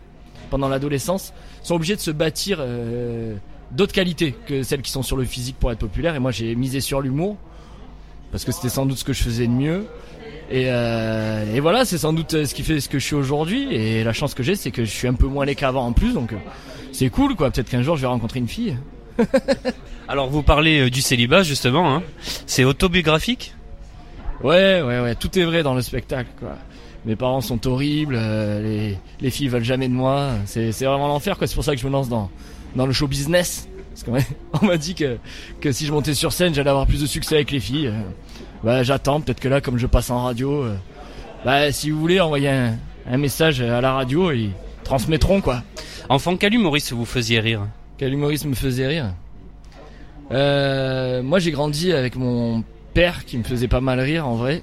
pendant 0.50 0.68
l'adolescence, 0.68 1.32
sont 1.62 1.76
obligés 1.76 1.96
de 1.96 2.02
se 2.02 2.10
bâtir 2.10 2.58
euh, 2.60 3.36
d'autres 3.70 3.94
qualités 3.94 4.34
que 4.44 4.62
celles 4.62 4.82
qui 4.82 4.90
sont 4.90 5.02
sur 5.02 5.16
le 5.16 5.24
physique 5.24 5.56
pour 5.58 5.72
être 5.72 5.78
populaires. 5.78 6.16
Et 6.16 6.20
moi 6.20 6.32
j'ai 6.32 6.54
misé 6.54 6.82
sur 6.82 7.00
l'humour 7.00 7.38
parce 8.32 8.44
que 8.44 8.52
c'était 8.52 8.68
sans 8.68 8.84
doute 8.84 8.98
ce 8.98 9.04
que 9.04 9.14
je 9.14 9.22
faisais 9.22 9.46
de 9.46 9.52
mieux. 9.52 9.86
Et, 10.50 10.64
euh, 10.66 11.54
et 11.54 11.60
voilà, 11.60 11.84
c'est 11.84 11.98
sans 11.98 12.12
doute 12.12 12.34
euh, 12.34 12.44
ce 12.44 12.54
qui 12.54 12.64
fait 12.64 12.80
ce 12.80 12.88
que 12.88 12.98
je 12.98 13.04
suis 13.04 13.14
aujourd'hui. 13.14 13.72
Et 13.72 14.02
la 14.02 14.12
chance 14.12 14.34
que 14.34 14.42
j'ai, 14.42 14.56
c'est 14.56 14.72
que 14.72 14.84
je 14.84 14.90
suis 14.90 15.06
un 15.06 15.14
peu 15.14 15.26
moins 15.26 15.44
laid 15.44 15.54
qu'avant 15.54 15.86
en 15.86 15.92
plus, 15.92 16.12
donc 16.12 16.32
euh, 16.32 16.36
c'est 16.92 17.08
cool 17.08 17.36
quoi. 17.36 17.50
Peut-être 17.50 17.70
qu'un 17.70 17.82
jour 17.82 17.96
je 17.96 18.02
vais 18.02 18.08
rencontrer 18.08 18.40
une 18.40 18.48
fille. 18.48 18.76
Alors 20.08 20.28
vous 20.28 20.42
parlez 20.42 20.90
du 20.90 21.02
célibat 21.02 21.44
justement, 21.44 21.94
hein. 21.94 22.02
c'est 22.46 22.64
autobiographique? 22.64 23.54
Ouais, 24.42 24.82
ouais, 24.82 25.00
ouais, 25.00 25.14
tout 25.14 25.38
est 25.38 25.44
vrai 25.44 25.62
dans 25.62 25.74
le 25.74 25.82
spectacle 25.82 26.30
quoi. 26.40 26.56
Mes 27.06 27.16
parents 27.16 27.40
sont 27.40 27.66
horribles, 27.66 28.16
euh, 28.18 28.60
les, 28.60 28.98
les 29.20 29.30
filles 29.30 29.48
veulent 29.48 29.64
jamais 29.64 29.88
de 29.88 29.94
moi. 29.94 30.32
C'est, 30.46 30.72
c'est 30.72 30.84
vraiment 30.84 31.08
l'enfer 31.08 31.38
quoi. 31.38 31.46
C'est 31.46 31.54
pour 31.54 31.64
ça 31.64 31.74
que 31.74 31.80
je 31.80 31.86
me 31.86 31.92
lance 31.92 32.08
dans, 32.08 32.28
dans 32.76 32.86
le 32.86 32.92
show 32.92 33.06
business. 33.06 33.68
Parce 33.90 34.02
qu'on 34.04 34.12
m'a- 34.12 34.18
on 34.62 34.66
m'a 34.66 34.76
dit 34.76 34.94
que, 34.94 35.18
que 35.60 35.72
si 35.72 35.86
je 35.86 35.92
montais 35.92 36.14
sur 36.14 36.32
scène, 36.32 36.54
j'allais 36.54 36.70
avoir 36.70 36.86
plus 36.86 37.00
de 37.00 37.06
succès 37.06 37.36
avec 37.36 37.50
les 37.50 37.60
filles. 37.60 37.88
Euh, 37.88 38.00
Bah 38.64 38.82
j'attends, 38.82 39.20
peut-être 39.20 39.40
que 39.40 39.48
là, 39.48 39.60
comme 39.60 39.78
je 39.78 39.86
passe 39.86 40.10
en 40.10 40.24
radio, 40.24 40.62
euh, 40.64 40.76
bah 41.44 41.72
si 41.72 41.90
vous 41.90 41.98
voulez 41.98 42.20
envoyer 42.20 42.48
un, 42.50 42.76
un 43.10 43.16
message 43.16 43.60
à 43.62 43.80
la 43.80 43.92
radio, 43.94 44.30
ils 44.32 44.50
transmettront 44.84 45.40
quoi. 45.40 45.62
Enfant, 46.08 46.36
quel 46.36 46.52
humoriste 46.54 46.92
vous 46.92 47.04
faisiez 47.06 47.40
rire 47.40 47.62
Quel 47.98 48.12
humoriste 48.12 48.44
me 48.46 48.54
faisait 48.54 48.86
rire? 48.86 49.14
Euh, 50.32 51.22
Moi 51.22 51.38
j'ai 51.38 51.50
grandi 51.50 51.92
avec 51.92 52.16
mon 52.16 52.62
père 52.94 53.24
qui 53.24 53.38
me 53.38 53.44
faisait 53.44 53.68
pas 53.68 53.80
mal 53.80 54.00
rire 54.00 54.26
en 54.28 54.34
vrai. 54.36 54.62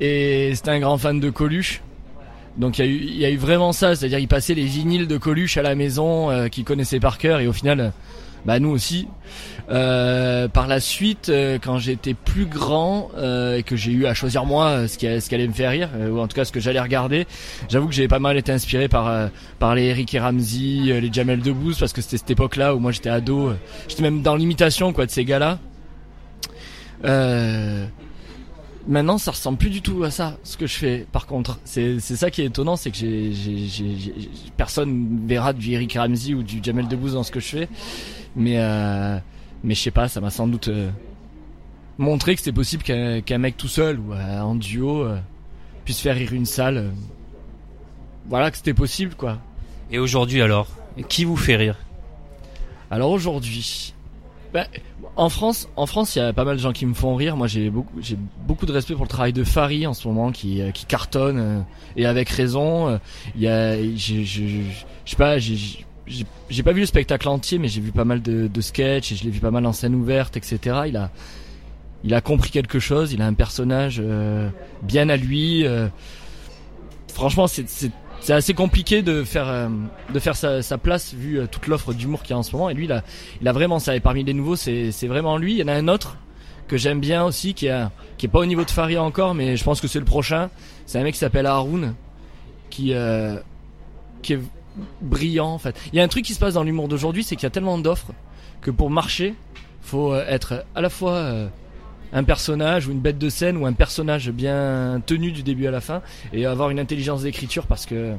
Et 0.00 0.52
c'était 0.54 0.70
un 0.72 0.80
grand 0.80 0.98
fan 0.98 1.20
de 1.20 1.30
Coluche. 1.30 1.80
Donc 2.58 2.78
il 2.78 2.84
y, 2.84 2.88
a 2.88 2.90
eu- 2.90 3.00
il 3.02 3.16
y 3.18 3.24
a 3.24 3.30
eu 3.30 3.36
vraiment 3.36 3.72
ça, 3.72 3.94
c'est-à-dire 3.94 4.18
il 4.18 4.28
passait 4.28 4.54
les 4.54 4.64
vinyles 4.64 5.06
de 5.06 5.16
Coluche 5.18 5.56
à 5.58 5.62
la 5.62 5.74
maison 5.74 6.30
euh, 6.30 6.48
qu'il 6.48 6.64
connaissait 6.64 7.00
par 7.00 7.18
cœur 7.18 7.40
et 7.40 7.46
au 7.46 7.52
final, 7.52 7.92
bah 8.46 8.58
nous 8.58 8.70
aussi. 8.70 9.08
Euh, 9.68 10.46
par 10.46 10.68
la 10.68 10.78
suite, 10.78 11.28
euh, 11.28 11.58
quand 11.60 11.78
j'étais 11.78 12.14
plus 12.14 12.46
grand 12.46 13.10
euh, 13.16 13.56
et 13.56 13.64
que 13.64 13.74
j'ai 13.74 13.90
eu 13.90 14.06
à 14.06 14.14
choisir 14.14 14.44
moi 14.44 14.66
euh, 14.68 14.86
ce 14.86 14.96
qui, 14.96 15.06
ce 15.20 15.34
allait 15.34 15.48
me 15.48 15.52
faire 15.52 15.72
rire, 15.72 15.90
ou 16.10 16.20
en 16.20 16.28
tout 16.28 16.36
cas 16.36 16.44
ce 16.44 16.52
que 16.52 16.60
j'allais 16.60 16.80
regarder, 16.80 17.26
j'avoue 17.68 17.88
que 17.88 17.94
j'ai 17.94 18.06
pas 18.06 18.20
mal 18.20 18.36
été 18.36 18.52
inspiré 18.52 18.88
par 18.88 19.28
par 19.58 19.74
les 19.74 19.86
Eric 19.86 20.14
et 20.14 20.20
Ramsey, 20.20 21.00
les 21.00 21.10
Jamel 21.12 21.40
Debbouze 21.40 21.78
parce 21.78 21.92
que 21.92 22.00
c'était 22.00 22.18
cette 22.18 22.30
époque-là 22.30 22.74
où 22.74 22.78
moi 22.78 22.92
j'étais 22.92 23.10
ado, 23.10 23.52
j'étais 23.88 24.02
même 24.02 24.22
dans 24.22 24.36
l'imitation 24.36 24.92
quoi 24.92 25.06
de 25.06 25.10
ces 25.10 25.24
gars-là. 25.24 25.58
Euh, 27.04 27.86
Maintenant, 28.88 29.18
ça 29.18 29.32
ressemble 29.32 29.58
plus 29.58 29.70
du 29.70 29.82
tout 29.82 30.04
à 30.04 30.12
ça, 30.12 30.38
ce 30.44 30.56
que 30.56 30.68
je 30.68 30.76
fais. 30.76 31.06
Par 31.10 31.26
contre, 31.26 31.58
c'est 31.64 31.98
c'est 31.98 32.14
ça 32.14 32.30
qui 32.30 32.42
est 32.42 32.44
étonnant, 32.44 32.76
c'est 32.76 32.92
que 32.92 32.96
j'ai 32.96 33.32
personne 34.56 35.26
verra 35.26 35.52
du 35.52 35.72
Eric 35.72 35.94
Ramsey 35.94 36.34
ou 36.34 36.44
du 36.44 36.60
Jamel 36.62 36.86
Debbouze 36.86 37.14
dans 37.14 37.24
ce 37.24 37.32
que 37.32 37.40
je 37.40 37.46
fais, 37.46 37.68
mais 38.36 38.58
euh, 38.58 39.18
mais 39.64 39.74
je 39.74 39.80
sais 39.80 39.90
pas, 39.90 40.06
ça 40.06 40.20
m'a 40.20 40.30
sans 40.30 40.46
doute 40.46 40.68
euh, 40.68 40.90
montré 41.98 42.34
que 42.34 42.40
c'était 42.40 42.54
possible 42.54 42.84
qu'un 42.84 43.38
mec 43.38 43.56
tout 43.56 43.66
seul 43.66 43.98
ou 43.98 44.12
euh, 44.12 44.40
en 44.40 44.54
duo 44.54 45.04
puisse 45.84 45.98
faire 45.98 46.14
rire 46.14 46.32
une 46.32 46.46
salle. 46.46 46.92
voilà 48.28 48.52
que 48.52 48.56
c'était 48.56 48.74
possible, 48.74 49.14
quoi. 49.16 49.38
Et 49.90 49.98
aujourd'hui 49.98 50.42
alors? 50.42 50.68
Qui 51.08 51.24
vous 51.24 51.36
fait 51.36 51.56
rire? 51.56 51.76
Alors 52.90 53.10
aujourd'hui, 53.10 53.94
ben, 54.52 54.66
en 55.16 55.30
France, 55.30 55.68
en 55.76 55.86
France, 55.86 56.14
il 56.14 56.18
y 56.18 56.22
a 56.22 56.32
pas 56.34 56.44
mal 56.44 56.56
de 56.56 56.60
gens 56.60 56.72
qui 56.72 56.84
me 56.84 56.92
font 56.92 57.14
rire. 57.14 57.36
Moi, 57.36 57.46
j'ai 57.46 57.70
beaucoup, 57.70 57.94
j'ai 58.02 58.18
beaucoup 58.46 58.66
de 58.66 58.72
respect 58.72 58.94
pour 58.94 59.04
le 59.04 59.08
travail 59.08 59.32
de 59.32 59.44
Fari 59.44 59.86
en 59.86 59.94
ce 59.94 60.06
moment, 60.06 60.30
qui, 60.30 60.60
euh, 60.60 60.70
cartonne 60.86 61.38
euh, 61.38 61.60
et 61.96 62.04
avec 62.04 62.28
raison. 62.28 62.88
Euh, 62.88 62.98
Il 63.34 63.40
y 63.40 63.48
a, 63.48 63.76
je, 63.76 64.62
sais 65.06 65.16
pas, 65.16 65.38
j'ai, 65.38 66.62
pas 66.62 66.72
vu 66.72 66.80
le 66.80 66.86
spectacle 66.86 67.28
entier, 67.28 67.58
mais 67.58 67.68
j'ai 67.68 67.80
vu 67.80 67.92
pas 67.92 68.04
mal 68.04 68.20
de, 68.20 68.46
de 68.46 68.60
sketchs 68.60 69.12
et 69.12 69.16
je 69.16 69.24
l'ai 69.24 69.30
vu 69.30 69.40
pas 69.40 69.50
mal 69.50 69.64
en 69.64 69.72
scène 69.72 69.94
ouverte, 69.94 70.36
etc. 70.36 70.80
Il 70.88 70.98
a, 70.98 71.10
il 72.04 72.12
a 72.12 72.20
compris 72.20 72.50
quelque 72.50 72.78
chose. 72.78 73.14
Il 73.14 73.22
a 73.22 73.26
un 73.26 73.34
personnage 73.34 74.02
bien 74.82 75.08
à 75.08 75.16
lui. 75.16 75.64
franchement, 77.08 77.46
c'est, 77.46 77.90
c'est 78.20 78.32
assez 78.32 78.54
compliqué 78.54 79.02
de 79.02 79.24
faire 79.24 79.48
euh, 79.48 79.68
de 80.12 80.18
faire 80.18 80.36
sa, 80.36 80.78
place 80.78 81.14
vu 81.14 81.38
euh, 81.38 81.46
toute 81.46 81.66
l'offre 81.66 81.92
d'humour 81.92 82.22
qu'il 82.22 82.30
y 82.30 82.34
a 82.34 82.38
en 82.38 82.42
ce 82.42 82.52
moment. 82.52 82.70
Et 82.70 82.74
lui 82.74 82.86
il 82.86 82.92
a, 82.92 83.02
il 83.40 83.48
a 83.48 83.52
vraiment 83.52 83.78
ça. 83.78 83.94
Et 83.94 84.00
parmi 84.00 84.24
les 84.24 84.34
nouveaux 84.34 84.56
c'est 84.56 85.06
vraiment 85.06 85.38
lui. 85.38 85.54
Il 85.54 85.58
y 85.58 85.62
en 85.62 85.68
a 85.68 85.74
un 85.74 85.88
autre 85.88 86.16
que 86.68 86.76
j'aime 86.76 87.00
bien 87.00 87.24
aussi 87.24 87.54
qui 87.54 87.68
a 87.68 87.92
qui 88.18 88.26
est 88.26 88.28
pas 88.28 88.40
au 88.40 88.46
niveau 88.46 88.64
de 88.64 88.70
Faria 88.70 89.02
encore 89.02 89.34
mais 89.34 89.56
je 89.56 89.64
pense 89.64 89.80
que 89.80 89.88
c'est 89.88 89.98
le 89.98 90.04
prochain. 90.04 90.50
C'est 90.86 90.98
un 90.98 91.02
mec 91.02 91.14
qui 91.14 91.20
s'appelle 91.20 91.46
Haroun 91.46 91.94
qui 92.70 92.92
euh, 92.92 93.38
qui 94.22 94.34
est 94.34 94.40
brillant 95.00 95.48
en 95.48 95.58
fait. 95.58 95.76
Il 95.92 95.96
y 95.96 96.00
a 96.00 96.04
un 96.04 96.08
truc 96.08 96.24
qui 96.24 96.34
se 96.34 96.40
passe 96.40 96.54
dans 96.54 96.64
l'humour 96.64 96.88
d'aujourd'hui 96.88 97.22
c'est 97.22 97.36
qu'il 97.36 97.44
y 97.44 97.46
a 97.46 97.50
tellement 97.50 97.78
d'offres 97.78 98.12
que 98.60 98.70
pour 98.70 98.90
marcher 98.90 99.34
faut 99.82 100.16
être 100.16 100.64
à 100.74 100.80
la 100.80 100.90
fois 100.90 101.48
un 102.12 102.24
personnage 102.24 102.86
ou 102.86 102.92
une 102.92 103.00
bête 103.00 103.18
de 103.18 103.28
scène 103.28 103.56
ou 103.56 103.66
un 103.66 103.72
personnage 103.72 104.30
bien 104.30 105.02
tenu 105.06 105.32
du 105.32 105.42
début 105.42 105.66
à 105.66 105.70
la 105.70 105.80
fin 105.80 106.02
et 106.32 106.46
avoir 106.46 106.70
une 106.70 106.78
intelligence 106.78 107.22
d'écriture 107.22 107.66
parce 107.66 107.86
que 107.86 108.14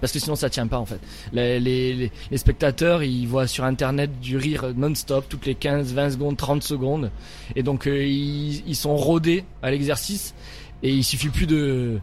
parce 0.00 0.12
que 0.12 0.18
sinon 0.18 0.36
ça 0.36 0.50
tient 0.50 0.66
pas 0.66 0.78
en 0.78 0.86
fait. 0.86 1.00
Les, 1.32 1.60
les, 1.60 2.36
spectateurs 2.36 3.02
ils 3.02 3.26
voient 3.26 3.46
sur 3.46 3.64
internet 3.64 4.20
du 4.20 4.36
rire 4.36 4.72
non-stop 4.76 5.26
toutes 5.28 5.46
les 5.46 5.54
15, 5.54 5.94
20 5.94 6.10
secondes, 6.10 6.36
30 6.36 6.62
secondes 6.62 7.10
et 7.56 7.62
donc 7.62 7.86
euh, 7.86 8.04
ils, 8.04 8.76
sont 8.76 8.96
rodés 8.96 9.44
à 9.62 9.70
l'exercice 9.70 10.34
et 10.82 10.90
il 10.90 11.04
suffit 11.04 11.28
plus 11.28 11.46
de 11.46 11.98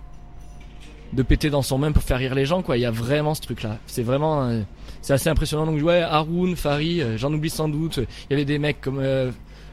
de 1.13 1.23
péter 1.23 1.49
dans 1.49 1.61
son 1.61 1.77
main 1.77 1.91
pour 1.91 2.03
faire 2.03 2.19
rire 2.19 2.33
les 2.33 2.45
gens 2.45 2.61
quoi. 2.61 2.77
Il 2.77 2.81
y 2.81 2.85
a 2.85 2.91
vraiment 2.91 3.35
ce 3.35 3.41
truc 3.41 3.63
là. 3.63 3.77
C'est 3.85 4.03
vraiment 4.03 4.43
euh, 4.45 4.61
c'est 5.01 5.13
assez 5.13 5.29
impressionnant 5.29 5.65
donc 5.65 5.81
ouais 5.83 6.01
Haroun, 6.01 6.55
Fari, 6.55 7.01
euh, 7.01 7.17
j'en 7.17 7.33
oublie 7.33 7.49
sans 7.49 7.67
doute. 7.67 7.97
Il 7.97 8.31
y 8.31 8.33
avait 8.33 8.45
des 8.45 8.59
mecs 8.59 8.79
comme 8.81 9.01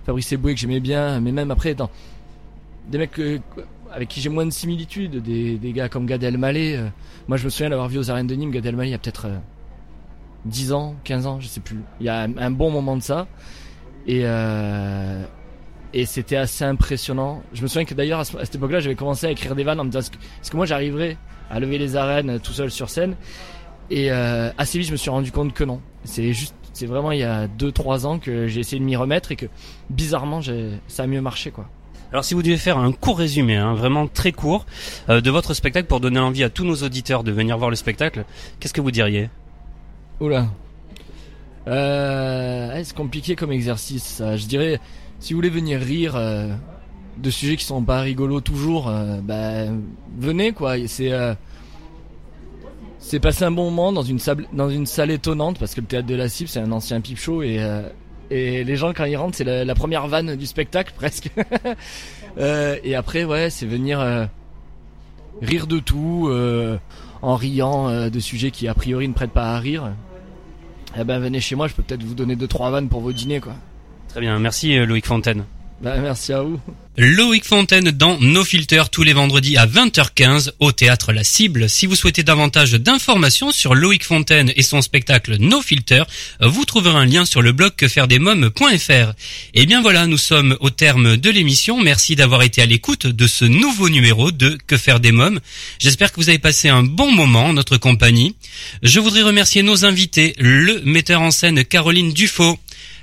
Fabrice 0.09 0.33
Eboué 0.33 0.55
que 0.55 0.61
j'aimais 0.61 0.81
bien 0.81 1.21
mais 1.21 1.33
même 1.33 1.51
après 1.51 1.77
des 2.89 2.97
mecs 2.97 3.19
euh, 3.19 3.39
avec 3.93 4.09
qui 4.09 4.23
j'ai 4.23 4.31
moins 4.31 4.47
de 4.47 4.51
similitudes, 4.51 5.23
des, 5.23 5.73
gars 5.73 5.91
comme 5.91 6.07
Gad 6.07 6.23
Elmaleh. 6.23 6.77
euh, 6.77 6.89
moi, 7.27 7.37
je 7.37 7.45
me 7.45 7.51
souviens 7.51 7.69
d'avoir 7.69 7.89
vu 7.89 7.99
aux 7.99 8.11
arènes 8.11 8.27
de 8.27 8.35
Nîmes 8.35 8.51
Gad 8.51 8.65
Elmaleh 8.65 8.89
il 8.89 8.93
y 8.93 8.95
a 8.95 8.99
peut-être 8.99 9.27
euh, 9.27 9.37
10 10.47 10.73
ans, 10.73 10.95
15 11.05 11.27
ans, 11.27 11.41
je 11.41 11.47
sais 11.47 11.61
plus. 11.61 11.81
Il 12.01 12.07
y 12.07 12.09
a 12.09 12.21
un, 12.23 12.51
bon 12.51 12.71
moment 12.71 12.97
de 12.97 13.03
ça. 13.03 13.27
Et, 14.07 14.23
euh, 14.25 15.23
c'était 16.07 16.37
assez 16.37 16.65
impressionnant. 16.65 17.43
Je 17.53 17.61
me 17.63 17.67
souviens 17.67 17.85
que 17.85 17.93
d'ailleurs, 17.95 18.21
à, 18.21 18.25
ce- 18.25 18.39
cette 18.39 18.55
époque-là, 18.55 18.81
j'avais 18.81 18.95
commencé 18.95 19.27
à 19.27 19.31
écrire 19.31 19.55
des 19.55 19.65
vannes 19.65 19.81
en 19.81 19.85
me 19.85 19.91
disant 19.91 20.01
est-ce 20.01 20.11
que, 20.11 20.51
que 20.51 20.57
moi 20.57 20.65
j'arriverais 20.65 21.19
à 21.51 21.61
lever 21.61 21.77
les 21.77 21.97
arènes 21.97 22.31
euh, 22.31 22.39
tout 22.39 22.53
seul 22.53 22.71
sur 22.71 22.89
scène? 22.89 23.15
Et 23.91 24.11
euh, 24.11 24.51
assez 24.59 24.79
vite, 24.79 24.89
je 24.89 24.93
me 24.93 24.97
suis 24.97 25.11
rendu 25.11 25.33
compte 25.33 25.53
que 25.53 25.65
non. 25.65 25.81
C'est 26.05 26.33
juste, 26.33 26.55
c'est 26.79 26.87
vraiment 26.87 27.11
il 27.11 27.19
y 27.19 27.25
a 27.25 27.49
2-3 27.49 28.07
ans 28.07 28.19
que 28.19 28.47
j'ai 28.47 28.61
essayé 28.61 28.79
de 28.79 28.85
m'y 28.85 28.95
remettre 28.95 29.33
et 29.33 29.37
que 29.37 29.47
bizarrement, 29.91 30.41
j'ai, 30.41 30.71
ça 30.87 31.03
a 31.03 31.07
mieux 31.07 31.21
marché 31.21 31.51
quoi. 31.51 31.69
Alors 32.13 32.25
si 32.25 32.35
vous 32.35 32.43
devez 32.43 32.57
faire 32.57 32.79
un 32.79 32.93
court 32.93 33.19
résumé, 33.19 33.57
hein, 33.57 33.75
vraiment 33.75 34.07
très 34.07 34.33
court, 34.33 34.65
euh, 35.09 35.21
de 35.21 35.31
votre 35.31 35.55
spectacle 35.55 35.89
pour 35.89 36.01
donner 36.01 36.21
envie 36.21 36.45
à 36.45 36.51
tous 36.51 36.65
nos 36.65 36.77
auditeurs 36.77 37.25
de 37.25 37.33
venir 37.33 37.59
voir 37.59 37.69
le 37.69 37.77
spectacle, 37.77 38.25
qu'est-ce 38.61 38.73
que 38.73 38.81
vous 38.81 38.93
diriez? 38.93 39.29
Oula. 40.21 40.47
Euh, 41.67 42.81
c'est 42.83 42.97
compliqué 42.97 43.37
comme 43.37 43.53
exercice. 43.53 44.05
ça. 44.05 44.37
Je 44.37 44.47
dirais, 44.47 44.81
si 45.21 45.33
vous 45.33 45.39
voulez 45.39 45.51
venir 45.51 45.81
rire 45.81 46.15
euh, 46.17 46.49
de 47.19 47.31
sujets 47.31 47.57
qui 47.57 47.65
sont 47.65 47.83
pas 47.83 48.01
rigolos 48.01 48.41
toujours, 48.41 48.89
euh, 48.89 49.19
bah, 49.21 49.65
venez 50.19 50.53
quoi. 50.53 50.77
C'est 50.87 51.13
c'est 53.09 53.21
passer 53.21 53.45
un 53.45 53.51
bon 53.51 53.71
moment 53.71 53.91
dans 53.91 54.03
une 54.03 54.87
salle 54.87 55.11
étonnante 55.11 55.59
parce 55.59 55.75
que 55.75 55.81
le 55.81 55.87
théâtre 55.87 56.07
de 56.07 56.15
la 56.15 56.29
Cible 56.29 56.51
c'est 56.51 56.61
un 56.61 56.71
ancien 56.73 57.01
pipe 57.01 57.17
show 57.19 57.43
et 57.43 57.57
euh, 57.59 57.89
et 58.31 58.65
les 58.65 58.77
gens 58.77 58.93
quand 58.93 59.07
ils 59.07 59.17
rentrent 59.17 59.35
c'est 59.35 59.45
la, 59.45 59.75
première 59.75 60.09
vanne 60.09 60.37
du 60.37 60.47
spectacle 60.47 60.93
presque. 60.97 61.31
Euh, 62.37 62.77
et 62.85 62.95
après 62.95 63.25
ouais 63.25 63.49
c'est 63.49 63.65
venir 63.65 63.99
euh, 63.99 64.27
rire 65.41 65.67
de 65.67 65.79
tout 65.79 66.31
en 67.23 67.35
riant 67.35 68.11
de 68.11 68.21
sujets 68.21 68.51
qui 68.51 68.69
a 68.69 68.75
priori 68.75 69.09
ne 69.09 69.15
prêtent 69.15 69.33
pas 69.33 69.57
à 69.57 69.59
rire. 69.59 69.91
Eh 70.97 71.05
ben 71.05 71.19
venez 71.19 71.41
chez 71.41 71.55
moi, 71.55 71.67
je 71.67 71.75
peux 71.75 71.83
peut-être 71.83 72.03
vous 72.03 72.15
donner 72.15 72.37
deux 72.37 72.47
trois 72.47 72.71
vannes 72.71 72.89
pour 72.89 73.01
vos 73.01 73.13
dîners 73.13 73.41
quoi. 73.41 73.55
Très 74.09 74.21
bien, 74.21 74.39
merci 74.39 74.77
Loïc 74.77 75.07
Fontaine. 75.07 75.45
Bah, 75.81 75.97
merci 75.99 76.33
à 76.33 76.43
vous. 76.43 76.61
Loïc 77.01 77.45
Fontaine 77.45 77.93
dans 77.93 78.19
No 78.19 78.45
Filter 78.45 78.83
tous 78.91 79.05
les 79.05 79.13
vendredis 79.13 79.57
à 79.57 79.67
20h15 79.67 80.51
au 80.59 80.73
théâtre 80.73 81.13
La 81.13 81.23
Cible. 81.23 81.71
Si 81.71 81.87
vous 81.87 81.95
souhaitez 81.95 82.25
davantage 82.25 82.73
d'informations 82.73 83.53
sur 83.53 83.77
Loïc 83.77 84.03
Fontaine 84.03 84.53
et 84.57 84.63
son 84.63 84.83
spectacle 84.83 85.37
No 85.39 85.63
Filter, 85.63 86.03
vous 86.41 86.65
trouverez 86.65 86.97
un 86.97 87.05
lien 87.05 87.25
sur 87.25 87.41
le 87.41 87.53
blog 87.53 87.77
quefairedesmoms.fr. 87.77 89.13
Et 89.55 89.67
bien 89.67 89.81
voilà, 89.81 90.09
nous 90.09 90.19
sommes 90.19 90.57
au 90.59 90.71
terme 90.71 91.17
de 91.17 91.31
l'émission. 91.31 91.81
Merci 91.81 92.17
d'avoir 92.17 92.43
été 92.43 92.63
à 92.63 92.67
l'écoute 92.67 93.07
de 93.07 93.27
ce 93.29 93.45
nouveau 93.45 93.89
numéro 93.89 94.33
de 94.33 94.59
Que 94.67 94.77
faire 94.77 94.99
des 94.99 95.13
mômes. 95.13 95.39
J'espère 95.79 96.11
que 96.11 96.17
vous 96.17 96.31
avez 96.31 96.41
passé 96.41 96.69
un 96.69 96.83
bon 96.83 97.13
moment 97.13 97.45
en 97.45 97.53
notre 97.53 97.77
compagnie. 97.77 98.35
Je 98.83 98.99
voudrais 98.99 99.23
remercier 99.23 99.63
nos 99.63 99.85
invités, 99.85 100.35
le 100.41 100.81
metteur 100.81 101.21
en 101.21 101.31
scène 101.31 101.65
Caroline 101.65 102.13
Dufaux, 102.13 102.59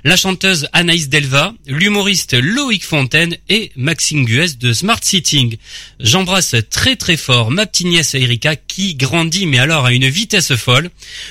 la 0.06 0.14
chanteuse 0.14 0.68
Anaïs 0.72 1.08
Delva, 1.08 1.52
l'humoriste 1.66 2.34
Loïc 2.34 2.84
Fontaine 2.84 3.36
et 3.48 3.72
Maxime 3.74 4.24
Guès 4.24 4.56
de 4.56 4.72
Smart 4.72 5.00
Sitting. 5.02 5.56
J'embrasse 5.98 6.54
très 6.70 6.94
très 6.94 7.16
fort 7.16 7.50
ma 7.50 7.66
petite 7.66 7.88
nièce 7.88 8.14
Erika 8.14 8.54
qui 8.54 8.94
grandit 8.94 9.46
mais 9.46 9.58
alors 9.58 9.84
à 9.84 9.92
une 9.92 10.08
vitesse 10.08 10.54
folle. 10.54 10.90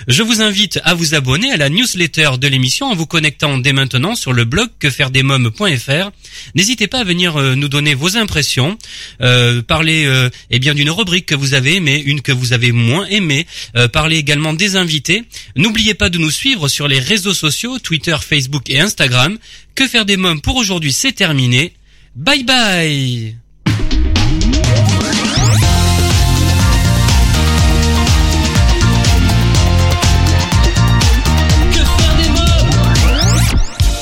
Je 0.10 0.24
vous 0.24 0.42
invite 0.42 0.82
à 0.84 0.94
vous 0.94 1.16
abonner 1.16 1.54
à 1.54 1.58
la 1.58 1.70
newsletter 1.70 2.32
de 2.38 2.50
l'émission 2.50 2.88
en 2.88 2.96
vous 2.96 3.06
connectant 3.06 3.58
dès 3.58 3.72
maintenant 3.72 4.14
sur 4.14 4.34
le 4.34 4.44
blog 4.44 4.68
quefairedesmoms.fr. 4.80 6.12
N'hésitez 6.54 6.88
pas 6.88 7.00
à 7.00 7.04
venir 7.06 7.38
euh, 7.38 7.56
nous 7.56 7.70
donner 7.70 7.94
vos 7.94 8.18
impressions, 8.18 8.78
euh, 9.22 9.62
parler 9.62 10.04
euh, 10.06 10.30
eh 10.52 10.60
bien 10.60 10.74
d'une 10.74 10.92
rubrique 10.92 11.28
que 11.28 11.36
vous 11.36 11.54
avez 11.54 11.76
aimée, 11.76 12.04
une 12.06 12.22
que 12.22 12.34
vous 12.34 12.52
avez 12.52 12.74
moins 12.74 13.06
aimée, 13.06 13.48
euh, 13.78 13.88
parler 13.88 14.18
également 14.18 14.52
des 14.52 14.76
invités. 14.76 15.24
N'oubliez 15.56 15.94
pas 15.94 16.10
de 16.10 16.18
nous 16.18 16.32
suivre 16.32 16.68
sur 16.68 16.90
les 16.90 17.00
réseaux 17.00 17.34
sociaux, 17.34 17.80
Twitter, 17.80 18.18
Facebook 18.66 18.70
et 18.70 18.80
Instagram. 18.80 19.38
Que 19.76 19.88
faire 19.88 20.06
des 20.06 20.18
mômes 20.18 20.42
pour 20.42 20.56
aujourd'hui, 20.56 20.94
c'est 20.94 21.14
terminé. 21.14 21.74
Bye 22.16 22.44
bye 22.44 23.36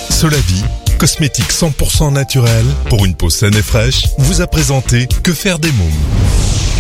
Solavi, 0.09 0.63
cosmétique 0.99 1.51
100% 1.51 2.13
naturel 2.13 2.63
pour 2.87 3.03
une 3.03 3.15
peau 3.15 3.29
saine 3.29 3.55
et 3.55 3.61
fraîche, 3.61 4.03
vous 4.19 4.41
a 4.41 4.47
présenté 4.47 5.07
Que 5.23 5.33
faire 5.33 5.59
des 5.59 5.71
mômes? 5.71 6.72